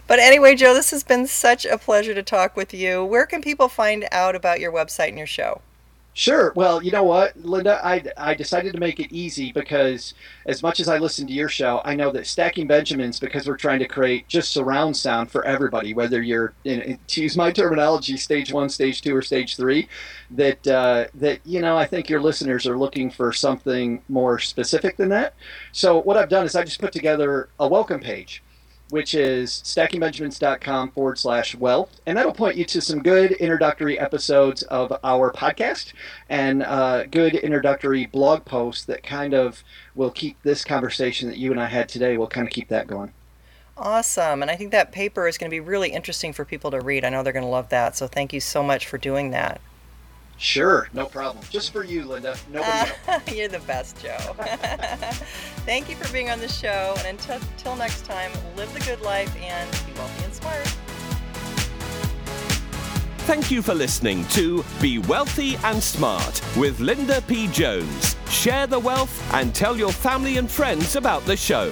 but 0.07 0.19
anyway 0.19 0.55
joe 0.55 0.73
this 0.73 0.91
has 0.91 1.03
been 1.03 1.27
such 1.27 1.65
a 1.65 1.77
pleasure 1.77 2.13
to 2.13 2.23
talk 2.23 2.55
with 2.55 2.73
you 2.73 3.03
where 3.03 3.25
can 3.25 3.41
people 3.41 3.67
find 3.67 4.07
out 4.11 4.35
about 4.35 4.59
your 4.59 4.71
website 4.71 5.09
and 5.09 5.17
your 5.17 5.27
show 5.27 5.61
Sure. 6.15 6.53
Well, 6.55 6.83
you 6.83 6.91
know 6.91 7.03
what, 7.03 7.35
Linda, 7.37 7.83
I, 7.83 8.03
I 8.15 8.35
decided 8.35 8.73
to 8.73 8.79
make 8.79 8.99
it 8.99 9.11
easy 9.11 9.51
because 9.51 10.13
as 10.45 10.61
much 10.61 10.79
as 10.79 10.87
I 10.87 10.99
listen 10.99 11.25
to 11.25 11.33
your 11.33 11.49
show, 11.49 11.81
I 11.83 11.95
know 11.95 12.11
that 12.11 12.27
Stacking 12.27 12.67
Benjamins, 12.67 13.19
because 13.19 13.47
we're 13.47 13.57
trying 13.57 13.79
to 13.79 13.87
create 13.87 14.27
just 14.27 14.51
surround 14.51 14.95
sound 14.95 15.31
for 15.31 15.43
everybody, 15.43 15.95
whether 15.95 16.21
you're, 16.21 16.53
in, 16.65 16.99
to 17.07 17.21
use 17.23 17.35
my 17.35 17.51
terminology, 17.51 18.15
stage 18.17 18.53
one, 18.53 18.69
stage 18.69 19.01
two, 19.01 19.15
or 19.15 19.23
stage 19.23 19.55
three, 19.55 19.89
that, 20.29 20.67
uh, 20.67 21.05
that, 21.15 21.39
you 21.45 21.59
know, 21.61 21.75
I 21.75 21.85
think 21.85 22.09
your 22.09 22.21
listeners 22.21 22.67
are 22.67 22.77
looking 22.77 23.09
for 23.09 23.33
something 23.33 24.03
more 24.07 24.37
specific 24.37 24.97
than 24.97 25.09
that. 25.09 25.33
So 25.71 25.99
what 25.99 26.15
I've 26.15 26.29
done 26.29 26.45
is 26.45 26.55
I 26.55 26.63
just 26.63 26.79
put 26.79 26.91
together 26.93 27.49
a 27.59 27.67
welcome 27.67 27.99
page 27.99 28.43
which 28.93 29.15
is 29.15 29.49
stackingbenjamins.com 29.65 30.91
forward 30.91 31.17
slash 31.17 31.55
wealth. 31.55 31.99
And 32.05 32.15
that'll 32.15 32.31
point 32.31 32.57
you 32.57 32.65
to 32.65 32.79
some 32.79 33.01
good 33.01 33.31
introductory 33.31 33.97
episodes 33.97 34.61
of 34.61 34.93
our 35.03 35.33
podcast 35.33 35.93
and 36.29 36.61
uh, 36.61 37.05
good 37.05 37.33
introductory 37.33 38.05
blog 38.05 38.45
posts 38.45 38.85
that 38.85 39.01
kind 39.01 39.33
of 39.33 39.63
will 39.95 40.11
keep 40.11 40.39
this 40.43 40.63
conversation 40.63 41.27
that 41.27 41.39
you 41.39 41.49
and 41.49 41.59
I 41.59 41.65
had 41.65 41.89
today, 41.89 42.19
will 42.19 42.27
kind 42.27 42.45
of 42.45 42.53
keep 42.53 42.67
that 42.67 42.85
going. 42.85 43.11
Awesome. 43.75 44.43
And 44.43 44.51
I 44.51 44.55
think 44.55 44.69
that 44.69 44.91
paper 44.91 45.27
is 45.27 45.39
going 45.39 45.49
to 45.49 45.55
be 45.55 45.59
really 45.59 45.89
interesting 45.89 46.31
for 46.31 46.45
people 46.45 46.69
to 46.69 46.79
read. 46.79 47.03
I 47.03 47.09
know 47.09 47.23
they're 47.23 47.33
going 47.33 47.41
to 47.41 47.49
love 47.49 47.69
that. 47.69 47.97
So 47.97 48.05
thank 48.05 48.31
you 48.31 48.39
so 48.39 48.61
much 48.61 48.85
for 48.85 48.99
doing 48.99 49.31
that. 49.31 49.59
Sure, 50.37 50.89
no 50.93 51.05
problem. 51.05 51.43
Just 51.49 51.71
for 51.71 51.83
you, 51.83 52.05
Linda. 52.05 52.35
Nobody 52.51 52.91
uh, 53.07 53.13
else. 53.13 53.31
You're 53.33 53.47
the 53.47 53.59
best, 53.59 54.01
Joe. 54.01 54.17
Thank 55.65 55.89
you 55.89 55.95
for 55.95 56.11
being 56.11 56.29
on 56.29 56.39
the 56.39 56.47
show. 56.47 56.95
And 56.97 57.07
until, 57.07 57.35
until 57.35 57.75
next 57.75 58.05
time, 58.05 58.31
live 58.55 58.73
the 58.73 58.81
good 58.81 59.01
life 59.01 59.33
and 59.41 59.69
be 59.85 59.93
wealthy 59.97 60.23
and 60.25 60.33
smart. 60.33 60.67
Thank 63.25 63.51
you 63.51 63.61
for 63.61 63.73
listening 63.73 64.25
to 64.29 64.65
Be 64.81 64.99
Wealthy 64.99 65.55
and 65.63 65.81
Smart 65.81 66.41
with 66.57 66.81
Linda 66.81 67.21
P. 67.21 67.47
Jones. 67.47 68.17
Share 68.29 68.67
the 68.67 68.79
wealth 68.79 69.33
and 69.33 69.55
tell 69.55 69.77
your 69.77 69.93
family 69.93 70.37
and 70.37 70.51
friends 70.51 70.97
about 70.97 71.25
the 71.25 71.37
show. 71.37 71.71